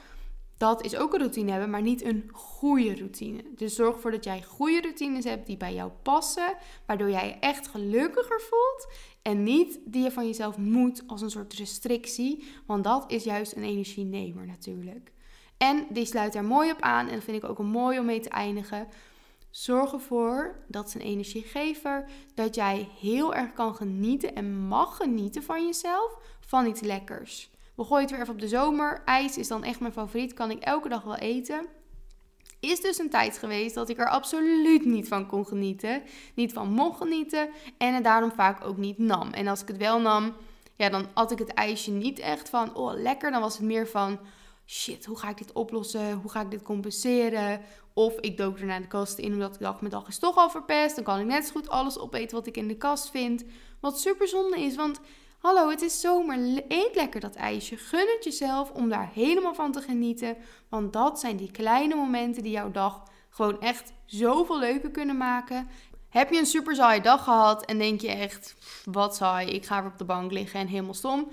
Dat 0.56 0.84
is 0.84 0.96
ook 0.96 1.12
een 1.12 1.18
routine 1.18 1.50
hebben, 1.50 1.70
maar 1.70 1.82
niet 1.82 2.04
een 2.04 2.28
goede 2.32 2.94
routine. 2.94 3.44
Dus 3.56 3.74
zorg 3.74 3.94
ervoor 3.94 4.10
dat 4.10 4.24
jij 4.24 4.42
goede 4.42 4.80
routines 4.80 5.24
hebt 5.24 5.46
die 5.46 5.56
bij 5.56 5.74
jou 5.74 5.90
passen. 6.02 6.54
Waardoor 6.86 7.10
jij 7.10 7.26
je 7.26 7.34
echt 7.34 7.68
gelukkiger 7.68 8.40
voelt. 8.40 8.92
En 9.22 9.42
niet 9.42 9.78
die 9.84 10.02
je 10.02 10.10
van 10.10 10.26
jezelf 10.26 10.56
moet 10.56 11.02
als 11.06 11.20
een 11.20 11.30
soort 11.30 11.54
restrictie. 11.54 12.44
Want 12.66 12.84
dat 12.84 13.04
is 13.10 13.24
juist 13.24 13.56
een 13.56 13.62
energienemer 13.62 14.46
natuurlijk. 14.46 15.12
En 15.56 15.86
die 15.88 16.06
sluit 16.06 16.32
daar 16.32 16.44
mooi 16.44 16.70
op 16.70 16.80
aan. 16.80 17.08
En 17.08 17.14
dat 17.14 17.24
vind 17.24 17.42
ik 17.42 17.50
ook 17.50 17.58
een 17.58 17.66
mooi 17.66 17.98
om 17.98 18.04
mee 18.04 18.20
te 18.20 18.28
eindigen. 18.28 18.88
Zorg 19.52 19.92
ervoor 19.92 20.56
dat 20.68 20.86
is 20.86 20.94
een 20.94 21.00
energiegever, 21.00 22.04
dat 22.34 22.54
jij 22.54 22.88
heel 23.00 23.34
erg 23.34 23.52
kan 23.52 23.74
genieten 23.74 24.34
en 24.34 24.58
mag 24.58 24.96
genieten 24.96 25.42
van 25.42 25.66
jezelf, 25.66 26.18
van 26.40 26.66
iets 26.66 26.80
lekkers. 26.80 27.50
We 27.74 27.84
gooien 27.84 28.02
het 28.02 28.10
weer 28.10 28.20
even 28.20 28.32
op 28.32 28.40
de 28.40 28.48
zomer. 28.48 29.02
IJs 29.04 29.36
is 29.36 29.48
dan 29.48 29.64
echt 29.64 29.80
mijn 29.80 29.92
favoriet, 29.92 30.34
kan 30.34 30.50
ik 30.50 30.62
elke 30.62 30.88
dag 30.88 31.02
wel 31.02 31.16
eten. 31.16 31.66
Is 32.60 32.80
dus 32.80 32.98
een 32.98 33.10
tijd 33.10 33.38
geweest 33.38 33.74
dat 33.74 33.88
ik 33.88 33.98
er 33.98 34.08
absoluut 34.08 34.84
niet 34.84 35.08
van 35.08 35.26
kon 35.26 35.46
genieten, 35.46 36.02
niet 36.34 36.52
van 36.52 36.72
mocht 36.72 36.96
genieten 36.96 37.50
en 37.78 37.94
het 37.94 38.04
daarom 38.04 38.32
vaak 38.32 38.64
ook 38.64 38.76
niet 38.76 38.98
nam. 38.98 39.30
En 39.30 39.46
als 39.46 39.62
ik 39.62 39.68
het 39.68 39.76
wel 39.76 40.00
nam, 40.00 40.34
ja, 40.76 40.88
dan 40.88 41.06
had 41.14 41.30
ik 41.30 41.38
het 41.38 41.54
ijsje 41.54 41.90
niet 41.90 42.18
echt 42.18 42.48
van, 42.48 42.74
oh 42.74 42.92
lekker, 42.94 43.30
dan 43.30 43.40
was 43.40 43.56
het 43.56 43.66
meer 43.66 43.88
van, 43.88 44.18
shit, 44.72 45.04
hoe 45.04 45.18
ga 45.18 45.28
ik 45.28 45.38
dit 45.38 45.52
oplossen? 45.52 46.12
Hoe 46.12 46.30
ga 46.30 46.40
ik 46.40 46.50
dit 46.50 46.62
compenseren? 46.62 47.60
Of 47.92 48.14
ik 48.20 48.36
dook 48.36 48.58
er 48.58 48.66
naar 48.66 48.80
de 48.80 48.86
kast 48.86 49.18
in 49.18 49.32
omdat 49.32 49.54
ik 49.54 49.60
dacht, 49.60 49.80
mijn 49.80 49.92
dag 49.92 50.08
is 50.08 50.18
toch 50.18 50.36
al 50.36 50.50
verpest. 50.50 50.94
Dan 50.94 51.04
kan 51.04 51.20
ik 51.20 51.26
net 51.26 51.44
zo 51.44 51.52
goed 51.52 51.68
alles 51.68 51.98
opeten 51.98 52.36
wat 52.36 52.46
ik 52.46 52.56
in 52.56 52.68
de 52.68 52.76
kast 52.76 53.10
vind. 53.10 53.44
Wat 53.80 54.00
super 54.00 54.28
zonde 54.28 54.60
is, 54.60 54.76
want 54.76 55.00
hallo, 55.38 55.70
het 55.70 55.82
is 55.82 56.00
zomer. 56.00 56.62
Eet 56.68 56.94
lekker 56.94 57.20
dat 57.20 57.34
ijsje. 57.34 57.76
Gun 57.76 58.06
het 58.14 58.24
jezelf 58.24 58.70
om 58.70 58.88
daar 58.88 59.10
helemaal 59.14 59.54
van 59.54 59.72
te 59.72 59.80
genieten. 59.80 60.36
Want 60.68 60.92
dat 60.92 61.20
zijn 61.20 61.36
die 61.36 61.50
kleine 61.50 61.94
momenten 61.94 62.42
die 62.42 62.52
jouw 62.52 62.70
dag 62.70 63.02
gewoon 63.30 63.60
echt 63.60 63.92
zoveel 64.06 64.58
leuker 64.58 64.90
kunnen 64.90 65.16
maken. 65.16 65.68
Heb 66.08 66.30
je 66.30 66.38
een 66.38 66.46
super 66.46 66.74
saaie 66.74 67.00
dag 67.00 67.24
gehad 67.24 67.64
en 67.64 67.78
denk 67.78 68.00
je 68.00 68.08
echt, 68.08 68.54
wat 68.84 69.16
saai, 69.16 69.46
ik 69.46 69.66
ga 69.66 69.82
weer 69.82 69.90
op 69.90 69.98
de 69.98 70.04
bank 70.04 70.32
liggen 70.32 70.60
en 70.60 70.66
helemaal 70.66 70.94
stom. 70.94 71.28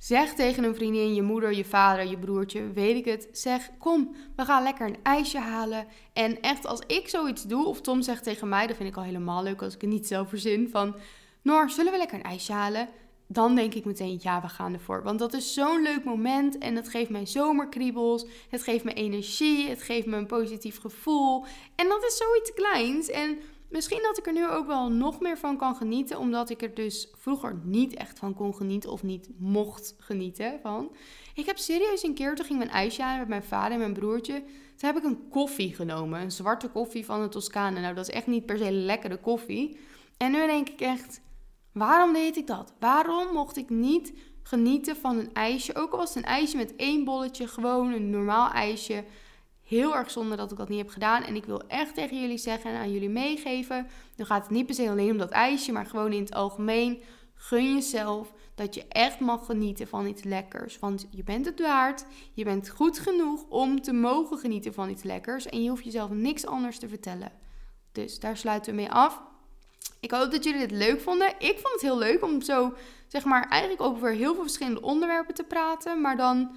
Zeg 0.00 0.34
tegen 0.34 0.64
een 0.64 0.74
vriendin, 0.74 1.14
je 1.14 1.22
moeder, 1.22 1.54
je 1.54 1.64
vader, 1.64 2.06
je 2.06 2.18
broertje, 2.18 2.72
weet 2.72 2.96
ik 2.96 3.04
het. 3.04 3.28
Zeg, 3.32 3.70
kom, 3.78 4.14
we 4.36 4.44
gaan 4.44 4.62
lekker 4.62 4.86
een 4.86 4.98
ijsje 5.02 5.38
halen. 5.38 5.86
En 6.12 6.40
echt, 6.40 6.66
als 6.66 6.80
ik 6.86 7.08
zoiets 7.08 7.42
doe, 7.42 7.66
of 7.66 7.80
Tom 7.80 8.02
zegt 8.02 8.24
tegen 8.24 8.48
mij, 8.48 8.66
dat 8.66 8.76
vind 8.76 8.88
ik 8.88 8.96
al 8.96 9.02
helemaal 9.02 9.42
leuk 9.42 9.62
als 9.62 9.74
ik 9.74 9.80
het 9.80 9.90
niet 9.90 10.06
zelf 10.06 10.28
verzin, 10.28 10.68
van... 10.68 10.96
Noor, 11.42 11.70
zullen 11.70 11.92
we 11.92 11.98
lekker 11.98 12.18
een 12.18 12.24
ijsje 12.24 12.52
halen? 12.52 12.88
Dan 13.26 13.54
denk 13.54 13.74
ik 13.74 13.84
meteen, 13.84 14.18
ja, 14.22 14.40
we 14.40 14.48
gaan 14.48 14.72
ervoor. 14.72 15.02
Want 15.02 15.18
dat 15.18 15.32
is 15.32 15.54
zo'n 15.54 15.82
leuk 15.82 16.04
moment 16.04 16.58
en 16.58 16.76
het 16.76 16.88
geeft 16.88 17.10
mij 17.10 17.26
zomerkriebels. 17.26 18.26
Het 18.48 18.62
geeft 18.62 18.84
me 18.84 18.92
energie, 18.92 19.68
het 19.68 19.82
geeft 19.82 20.06
me 20.06 20.16
een 20.16 20.26
positief 20.26 20.80
gevoel. 20.80 21.44
En 21.76 21.88
dat 21.88 22.04
is 22.04 22.16
zoiets 22.16 22.54
kleins 22.54 23.10
en 23.10 23.38
Misschien 23.70 24.02
dat 24.02 24.18
ik 24.18 24.26
er 24.26 24.32
nu 24.32 24.48
ook 24.48 24.66
wel 24.66 24.88
nog 24.88 25.20
meer 25.20 25.38
van 25.38 25.56
kan 25.56 25.76
genieten, 25.76 26.18
omdat 26.18 26.50
ik 26.50 26.62
er 26.62 26.74
dus 26.74 27.08
vroeger 27.14 27.60
niet 27.64 27.94
echt 27.94 28.18
van 28.18 28.34
kon 28.34 28.54
genieten 28.54 28.90
of 28.90 29.02
niet 29.02 29.28
mocht 29.38 29.94
genieten 29.98 30.58
van. 30.62 30.94
Ik 31.34 31.46
heb 31.46 31.58
serieus 31.58 32.02
een 32.02 32.14
keer, 32.14 32.34
toen 32.34 32.46
ging 32.46 32.58
mijn 32.58 32.70
ijsje 32.70 33.04
aan 33.04 33.18
met 33.18 33.28
mijn 33.28 33.42
vader 33.42 33.72
en 33.72 33.78
mijn 33.78 33.92
broertje. 33.92 34.42
Toen 34.76 34.88
heb 34.88 34.96
ik 34.96 35.04
een 35.04 35.28
koffie 35.28 35.74
genomen, 35.74 36.20
een 36.20 36.30
zwarte 36.30 36.68
koffie 36.68 37.04
van 37.04 37.22
de 37.22 37.28
Toscane. 37.28 37.80
Nou, 37.80 37.94
dat 37.94 38.08
is 38.08 38.14
echt 38.14 38.26
niet 38.26 38.46
per 38.46 38.58
se 38.58 38.72
lekkere 38.72 39.16
koffie. 39.16 39.78
En 40.16 40.32
nu 40.32 40.46
denk 40.46 40.68
ik 40.68 40.80
echt, 40.80 41.20
waarom 41.72 42.12
deed 42.12 42.36
ik 42.36 42.46
dat? 42.46 42.72
Waarom 42.78 43.32
mocht 43.32 43.56
ik 43.56 43.70
niet 43.70 44.12
genieten 44.42 44.96
van 44.96 45.18
een 45.18 45.32
ijsje? 45.32 45.74
Ook 45.74 45.92
al 45.92 45.98
was 45.98 46.14
het 46.14 46.16
een 46.16 46.30
ijsje 46.30 46.56
met 46.56 46.76
één 46.76 47.04
bolletje, 47.04 47.48
gewoon 47.48 47.92
een 47.92 48.10
normaal 48.10 48.50
ijsje 48.50 49.04
heel 49.70 49.96
erg 49.96 50.10
zonde 50.10 50.36
dat 50.36 50.50
ik 50.50 50.56
dat 50.56 50.68
niet 50.68 50.78
heb 50.78 50.90
gedaan. 50.90 51.22
En 51.22 51.36
ik 51.36 51.44
wil 51.44 51.62
echt 51.66 51.94
tegen 51.94 52.20
jullie 52.20 52.38
zeggen 52.38 52.70
en 52.70 52.76
aan 52.76 52.92
jullie 52.92 53.08
meegeven. 53.08 53.86
Nu 54.16 54.24
gaat 54.24 54.42
het 54.42 54.50
niet 54.50 54.66
per 54.66 54.74
se 54.74 54.90
alleen 54.90 55.10
om 55.10 55.18
dat 55.18 55.30
ijsje, 55.30 55.72
maar 55.72 55.86
gewoon 55.86 56.12
in 56.12 56.22
het 56.22 56.34
algemeen. 56.34 57.02
gun 57.34 57.74
jezelf 57.74 58.32
dat 58.54 58.74
je 58.74 58.84
echt 58.88 59.20
mag 59.20 59.46
genieten 59.46 59.88
van 59.88 60.06
iets 60.06 60.22
lekkers. 60.22 60.78
Want 60.78 61.06
je 61.10 61.24
bent 61.24 61.46
het 61.46 61.60
waard. 61.60 62.04
Je 62.32 62.44
bent 62.44 62.68
goed 62.68 62.98
genoeg 62.98 63.44
om 63.48 63.80
te 63.80 63.92
mogen 63.92 64.38
genieten 64.38 64.74
van 64.74 64.90
iets 64.90 65.02
lekkers. 65.02 65.46
En 65.46 65.62
je 65.62 65.68
hoeft 65.68 65.84
jezelf 65.84 66.10
niks 66.10 66.46
anders 66.46 66.78
te 66.78 66.88
vertellen. 66.88 67.32
Dus 67.92 68.20
daar 68.20 68.36
sluiten 68.36 68.70
we 68.70 68.80
mee 68.80 68.90
af. 68.90 69.22
Ik 70.00 70.10
hoop 70.10 70.30
dat 70.30 70.44
jullie 70.44 70.60
dit 70.60 70.70
leuk 70.70 71.00
vonden. 71.00 71.28
Ik 71.38 71.58
vond 71.58 71.72
het 71.72 71.80
heel 71.80 71.98
leuk 71.98 72.24
om 72.24 72.42
zo, 72.42 72.74
zeg 73.06 73.24
maar, 73.24 73.48
eigenlijk 73.48 73.82
over 73.82 74.12
heel 74.12 74.34
veel 74.34 74.42
verschillende 74.42 74.82
onderwerpen 74.82 75.34
te 75.34 75.44
praten. 75.44 76.00
Maar 76.00 76.16
dan, 76.16 76.50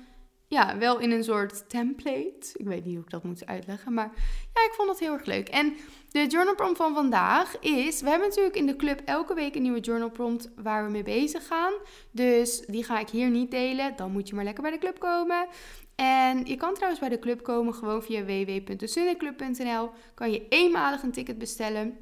ja, 0.47 0.77
wel 0.77 0.99
in 0.99 1.11
een 1.11 1.23
soort 1.23 1.69
template. 1.69 2.49
Ik 2.53 2.65
weet 2.65 2.85
niet 2.85 2.95
hoe 2.95 3.03
ik 3.03 3.09
dat 3.09 3.23
moet 3.23 3.45
uitleggen. 3.45 3.93
Maar 3.93 4.11
ja, 4.53 4.65
ik 4.65 4.73
vond 4.73 4.89
het 4.89 4.99
heel 4.99 5.13
erg 5.13 5.25
leuk. 5.25 5.49
En 5.49 5.73
de 6.09 6.27
journal 6.27 6.55
prompt 6.55 6.77
van 6.77 6.93
vandaag 6.93 7.59
is... 7.59 8.01
We 8.01 8.09
hebben 8.09 8.27
natuurlijk 8.27 8.55
in 8.55 8.65
de 8.65 8.75
club 8.75 9.01
elke 9.05 9.33
week 9.33 9.55
een 9.55 9.61
nieuwe 9.61 9.79
journal 9.79 10.09
prompt 10.09 10.49
waar 10.55 10.85
we 10.85 10.91
mee 10.91 11.03
bezig 11.03 11.47
gaan. 11.47 11.73
Dus 12.11 12.59
die 12.67 12.83
ga 12.83 12.99
ik 12.99 13.09
hier 13.09 13.29
niet 13.29 13.51
delen. 13.51 13.95
Dan 13.95 14.11
moet 14.11 14.29
je 14.29 14.35
maar 14.35 14.43
lekker 14.43 14.63
bij 14.63 14.71
de 14.71 14.77
club 14.77 14.99
komen. 14.99 15.47
En 15.95 16.45
je 16.45 16.55
kan 16.55 16.73
trouwens 16.73 16.99
bij 16.99 17.09
de 17.09 17.19
club 17.19 17.43
komen 17.43 17.73
gewoon 17.73 18.03
via 18.03 18.23
www.sunneclub.nl. 18.23 19.89
Kan 20.13 20.31
je 20.31 20.47
eenmalig 20.49 21.03
een 21.03 21.11
ticket 21.11 21.37
bestellen. 21.37 21.97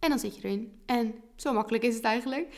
En 0.00 0.08
dan 0.08 0.18
zit 0.18 0.36
je 0.36 0.42
erin. 0.42 0.80
En 0.86 1.14
zo 1.36 1.52
makkelijk 1.52 1.84
is 1.84 1.94
het 1.94 2.04
eigenlijk. 2.04 2.48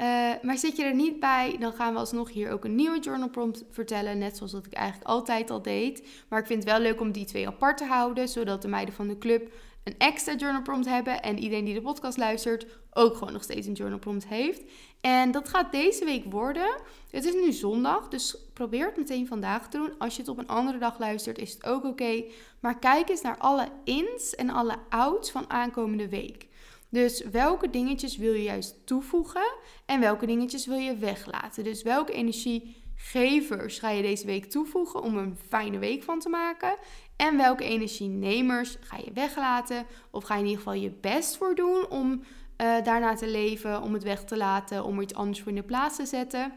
Uh, 0.00 0.06
maar 0.42 0.58
zit 0.58 0.76
je 0.76 0.84
er 0.84 0.94
niet 0.94 1.20
bij, 1.20 1.56
dan 1.58 1.72
gaan 1.72 1.92
we 1.92 1.98
alsnog 1.98 2.30
hier 2.30 2.50
ook 2.50 2.64
een 2.64 2.74
nieuwe 2.74 2.98
journal 2.98 3.28
prompt 3.28 3.64
vertellen. 3.70 4.18
Net 4.18 4.36
zoals 4.36 4.52
dat 4.52 4.66
ik 4.66 4.72
eigenlijk 4.72 5.08
altijd 5.08 5.50
al 5.50 5.62
deed. 5.62 6.08
Maar 6.28 6.40
ik 6.40 6.46
vind 6.46 6.62
het 6.62 6.72
wel 6.72 6.80
leuk 6.80 7.00
om 7.00 7.12
die 7.12 7.24
twee 7.24 7.46
apart 7.46 7.76
te 7.76 7.84
houden. 7.84 8.28
Zodat 8.28 8.62
de 8.62 8.68
meiden 8.68 8.94
van 8.94 9.08
de 9.08 9.18
club 9.18 9.52
een 9.84 9.94
extra 9.98 10.34
journal 10.34 10.62
prompt 10.62 10.86
hebben. 10.86 11.22
En 11.22 11.38
iedereen 11.38 11.64
die 11.64 11.74
de 11.74 11.82
podcast 11.82 12.16
luistert 12.16 12.66
ook 12.92 13.16
gewoon 13.16 13.32
nog 13.32 13.42
steeds 13.42 13.66
een 13.66 13.72
journal 13.72 13.98
prompt 13.98 14.26
heeft. 14.26 14.62
En 15.00 15.30
dat 15.30 15.48
gaat 15.48 15.72
deze 15.72 16.04
week 16.04 16.24
worden. 16.24 16.80
Het 17.10 17.24
is 17.24 17.34
nu 17.34 17.52
zondag, 17.52 18.08
dus 18.08 18.36
probeer 18.52 18.86
het 18.86 18.96
meteen 18.96 19.26
vandaag 19.26 19.68
te 19.68 19.76
doen. 19.78 19.98
Als 19.98 20.14
je 20.14 20.20
het 20.20 20.30
op 20.30 20.38
een 20.38 20.48
andere 20.48 20.78
dag 20.78 20.98
luistert, 20.98 21.38
is 21.38 21.52
het 21.52 21.66
ook 21.66 21.84
oké. 21.84 22.24
Maar 22.60 22.78
kijk 22.78 23.08
eens 23.08 23.22
naar 23.22 23.38
alle 23.38 23.68
ins 23.84 24.34
en 24.34 24.50
alle 24.50 24.76
outs 24.88 25.30
van 25.30 25.50
aankomende 25.50 26.08
week. 26.08 26.46
Dus 26.88 27.24
welke 27.24 27.70
dingetjes 27.70 28.16
wil 28.16 28.32
je 28.32 28.42
juist 28.42 28.86
toevoegen 28.86 29.52
en 29.86 30.00
welke 30.00 30.26
dingetjes 30.26 30.66
wil 30.66 30.78
je 30.78 30.96
weglaten? 30.96 31.64
Dus 31.64 31.82
welke 31.82 32.12
energiegevers 32.12 33.78
ga 33.78 33.90
je 33.90 34.02
deze 34.02 34.26
week 34.26 34.44
toevoegen 34.44 35.02
om 35.02 35.16
een 35.16 35.36
fijne 35.48 35.78
week 35.78 36.02
van 36.02 36.20
te 36.20 36.28
maken? 36.28 36.76
En 37.16 37.36
welke 37.36 37.64
energienemers 37.64 38.76
ga 38.80 38.96
je 38.96 39.12
weglaten? 39.12 39.86
Of 40.10 40.24
ga 40.24 40.34
je 40.34 40.40
in 40.40 40.46
ieder 40.46 40.62
geval 40.62 40.80
je 40.80 40.90
best 40.90 41.36
voor 41.36 41.54
doen 41.54 41.88
om 41.88 42.12
uh, 42.12 42.82
daarna 42.82 43.14
te 43.14 43.28
leven, 43.28 43.82
om 43.82 43.92
het 43.92 44.02
weg 44.02 44.24
te 44.24 44.36
laten, 44.36 44.84
om 44.84 44.96
er 44.96 45.02
iets 45.02 45.14
anders 45.14 45.40
voor 45.40 45.48
in 45.48 45.54
de 45.54 45.62
plaats 45.62 45.96
te 45.96 46.06
zetten? 46.06 46.52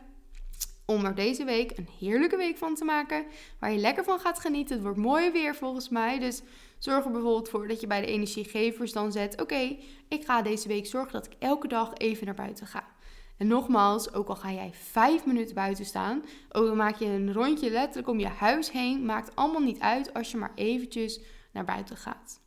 Om 0.85 1.05
er 1.05 1.15
deze 1.15 1.43
week 1.43 1.77
een 1.77 1.89
heerlijke 1.99 2.37
week 2.37 2.57
van 2.57 2.75
te 2.75 2.85
maken, 2.85 3.25
waar 3.59 3.71
je 3.71 3.77
lekker 3.77 4.03
van 4.03 4.19
gaat 4.19 4.39
genieten. 4.39 4.75
Het 4.75 4.83
wordt 4.83 4.97
mooi 4.97 5.31
weer 5.31 5.55
volgens 5.55 5.89
mij, 5.89 6.19
dus 6.19 6.41
zorg 6.79 7.05
er 7.05 7.11
bijvoorbeeld 7.11 7.49
voor 7.49 7.67
dat 7.67 7.81
je 7.81 7.87
bij 7.87 8.01
de 8.01 8.07
energiegevers 8.07 8.91
dan 8.91 9.11
zet: 9.11 9.41
Oké, 9.41 9.77
ik 10.07 10.25
ga 10.25 10.41
deze 10.41 10.67
week 10.67 10.85
zorgen 10.85 11.11
dat 11.11 11.25
ik 11.25 11.33
elke 11.39 11.67
dag 11.67 11.93
even 11.97 12.25
naar 12.25 12.35
buiten 12.35 12.67
ga. 12.67 12.83
En 13.37 13.47
nogmaals, 13.47 14.13
ook 14.13 14.27
al 14.27 14.35
ga 14.35 14.51
jij 14.51 14.71
vijf 14.73 15.25
minuten 15.25 15.55
buiten 15.55 15.85
staan, 15.85 16.23
ook 16.51 16.67
al 16.69 16.75
maak 16.75 16.95
je 16.95 17.05
een 17.05 17.33
rondje 17.33 17.69
letterlijk 17.69 18.07
om 18.07 18.19
je 18.19 18.27
huis 18.27 18.71
heen, 18.71 19.05
maakt 19.05 19.35
allemaal 19.35 19.61
niet 19.61 19.79
uit 19.79 20.13
als 20.13 20.31
je 20.31 20.37
maar 20.37 20.51
eventjes 20.55 21.19
naar 21.51 21.65
buiten 21.65 21.97
gaat. 21.97 22.39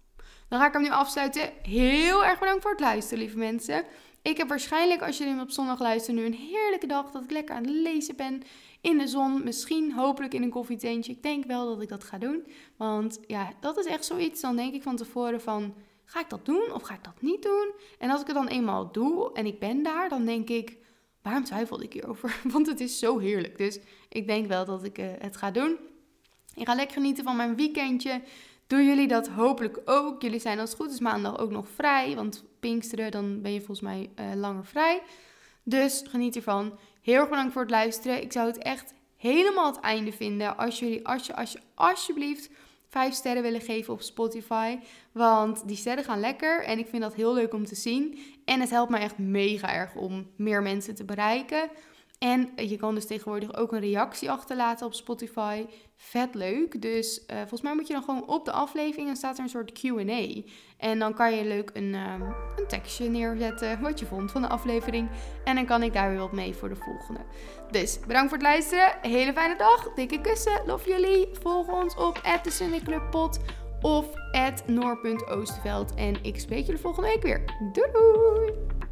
Dan 0.49 0.61
ga 0.61 0.66
ik 0.66 0.72
hem 0.72 0.83
nu 0.83 0.91
afsluiten. 0.91 1.53
Heel 1.62 2.24
erg 2.24 2.39
bedankt 2.39 2.62
voor 2.62 2.70
het 2.70 2.80
luisteren, 2.80 3.18
lieve 3.18 3.39
mensen. 3.39 3.85
Ik 4.22 4.37
heb 4.37 4.49
waarschijnlijk, 4.49 5.03
als 5.03 5.18
jullie 5.18 5.33
hem 5.33 5.43
op 5.43 5.51
zondag 5.51 5.80
luisteren, 5.80 6.20
nu 6.20 6.26
een 6.26 6.49
heerlijke 6.51 6.87
dag. 6.87 7.11
Dat 7.11 7.24
ik 7.24 7.30
lekker 7.30 7.55
aan 7.55 7.64
het 7.64 7.72
lezen 7.72 8.16
ben 8.16 8.43
in 8.83 8.99
de 8.99 9.07
zon. 9.07 9.45
Misschien 9.45 9.93
hopelijk 9.93 10.35
in 10.35 10.43
een 10.43 10.51
koffietentje. 10.51 11.12
Ik 11.12 11.22
denk 11.22 11.45
wel 11.45 11.66
dat 11.66 11.83
ik 11.83 11.89
dat 11.89 12.05
ga 12.05 12.18
doen. 12.18 12.47
Want 12.76 13.20
ja, 13.26 13.53
dat 13.61 13.78
is 13.78 13.87
echt 13.87 14.05
zoiets. 14.05 14.41
Dan 14.41 14.57
denk 14.57 14.74
ik 14.74 14.83
van 14.83 14.97
tevoren 14.97 15.41
van, 15.41 15.74
ga 16.05 16.20
ik 16.20 16.30
dat 16.30 16.45
doen 16.45 16.72
of 16.72 16.83
ga 16.83 16.95
ik 16.95 17.05
dat 17.05 17.20
niet 17.20 17.43
doen? 17.43 17.72
En 17.99 18.11
als 18.11 18.20
ik 18.20 18.26
het 18.26 18.37
dan 18.37 18.49
eenmaal 18.49 18.93
doe 18.93 19.33
en 19.33 19.47
ik 19.47 19.59
ben 19.59 19.83
daar, 19.83 20.09
dan 20.09 20.24
denk 20.24 20.49
ik, 20.49 20.76
waarom 21.22 21.45
twijfelde 21.45 21.85
ik 21.85 21.93
hierover? 21.93 22.41
Want 22.53 22.66
het 22.66 22.80
is 22.80 22.99
zo 22.99 23.18
heerlijk. 23.18 23.59
Dus 23.59 23.78
ik 24.09 24.26
denk 24.26 24.47
wel 24.47 24.64
dat 24.64 24.85
ik 24.85 24.99
uh, 24.99 25.07
het 25.18 25.37
ga 25.37 25.51
doen. 25.51 25.78
Ik 26.55 26.66
ga 26.66 26.74
lekker 26.74 26.97
genieten 26.97 27.24
van 27.24 27.37
mijn 27.37 27.57
weekendje. 27.57 28.22
Doen 28.66 28.85
jullie 28.85 29.09
dat 29.09 29.28
hopelijk 29.28 29.80
ook? 29.85 30.22
Jullie 30.22 30.41
zijn 30.41 30.59
als 30.59 30.70
het 30.70 30.78
goed 30.78 30.91
is 30.91 31.01
maandag 31.01 31.39
ook 31.39 31.51
nog 31.51 31.68
vrij. 31.68 32.14
Want 32.14 32.45
Pinksteren, 32.61 33.11
dan 33.11 33.41
ben 33.43 33.53
je 33.53 33.59
volgens 33.59 33.80
mij 33.80 34.11
uh, 34.20 34.35
langer 34.35 34.64
vrij. 34.66 35.03
Dus 35.62 36.05
geniet 36.09 36.37
ervan. 36.37 36.78
Heel 37.03 37.14
erg 37.14 37.28
bedankt 37.28 37.53
voor 37.53 37.62
het 37.62 37.70
luisteren. 37.70 38.22
Ik 38.22 38.32
zou 38.32 38.46
het 38.46 38.59
echt 38.59 38.94
helemaal 39.16 39.66
het 39.66 39.80
einde 39.80 40.12
vinden 40.12 40.57
als 40.57 40.78
jullie, 40.78 41.07
als 41.07 41.26
je, 41.26 41.36
als 41.36 41.53
je 41.53 41.61
alsjeblieft 41.74 42.50
vijf 42.88 43.14
sterren 43.14 43.42
willen 43.42 43.61
geven 43.61 43.92
op 43.92 44.03
Spotify. 44.03 44.78
Want 45.12 45.68
die 45.68 45.76
sterren 45.76 46.05
gaan 46.05 46.20
lekker 46.20 46.64
en 46.64 46.78
ik 46.78 46.86
vind 46.86 47.03
dat 47.03 47.14
heel 47.14 47.34
leuk 47.34 47.55
om 47.55 47.64
te 47.64 47.74
zien. 47.74 48.18
En 48.44 48.61
het 48.61 48.70
helpt 48.70 48.90
mij 48.90 49.00
echt 49.00 49.18
mega 49.18 49.72
erg 49.72 49.94
om 49.94 50.30
meer 50.36 50.62
mensen 50.62 50.94
te 50.94 51.05
bereiken. 51.05 51.70
En 52.23 52.51
je 52.57 52.77
kan 52.77 52.95
dus 52.95 53.07
tegenwoordig 53.07 53.57
ook 53.57 53.73
een 53.73 53.81
reactie 53.81 54.31
achterlaten 54.31 54.87
op 54.87 54.95
Spotify. 54.95 55.66
Vet 55.97 56.35
leuk. 56.35 56.83
Dus 56.83 57.18
uh, 57.18 57.37
volgens 57.37 57.61
mij 57.62 57.75
moet 57.75 57.87
je 57.87 57.93
dan 57.93 58.03
gewoon 58.03 58.29
op 58.29 58.45
de 58.45 58.53
aflevering 58.53 59.09
en 59.09 59.16
staat 59.16 59.37
er 59.37 59.43
een 59.43 59.49
soort 59.49 59.81
QA. 59.81 60.43
En 60.77 60.99
dan 60.99 61.14
kan 61.14 61.35
je 61.35 61.45
leuk 61.45 61.70
een, 61.73 61.95
um, 61.95 62.23
een 62.57 62.66
tekstje 62.68 63.09
neerzetten 63.09 63.81
wat 63.81 63.99
je 63.99 64.07
vond 64.07 64.31
van 64.31 64.43
de 64.43 64.49
aflevering. 64.49 65.09
En 65.45 65.55
dan 65.55 65.66
kan 65.66 65.83
ik 65.83 65.93
daar 65.93 66.11
weer 66.11 66.18
wat 66.18 66.33
mee 66.33 66.55
voor 66.55 66.68
de 66.68 66.77
volgende. 66.77 67.20
Dus 67.70 68.01
bedankt 68.01 68.29
voor 68.29 68.39
het 68.39 68.47
luisteren. 68.47 68.93
Hele 69.01 69.33
fijne 69.33 69.57
dag. 69.57 69.95
Dikke 69.95 70.20
kussen. 70.20 70.62
Love 70.66 70.89
jullie. 70.89 71.29
Volg 71.33 71.68
ons 71.68 71.95
op 71.95 72.20
@de 72.43 73.39
of 73.81 74.07
@noor.oosterveld. 74.66 75.95
En 75.95 76.25
ik 76.25 76.41
spreek 76.41 76.66
jullie 76.66 76.81
volgende 76.81 77.09
week 77.09 77.23
weer. 77.23 77.45
Doei! 77.73 78.91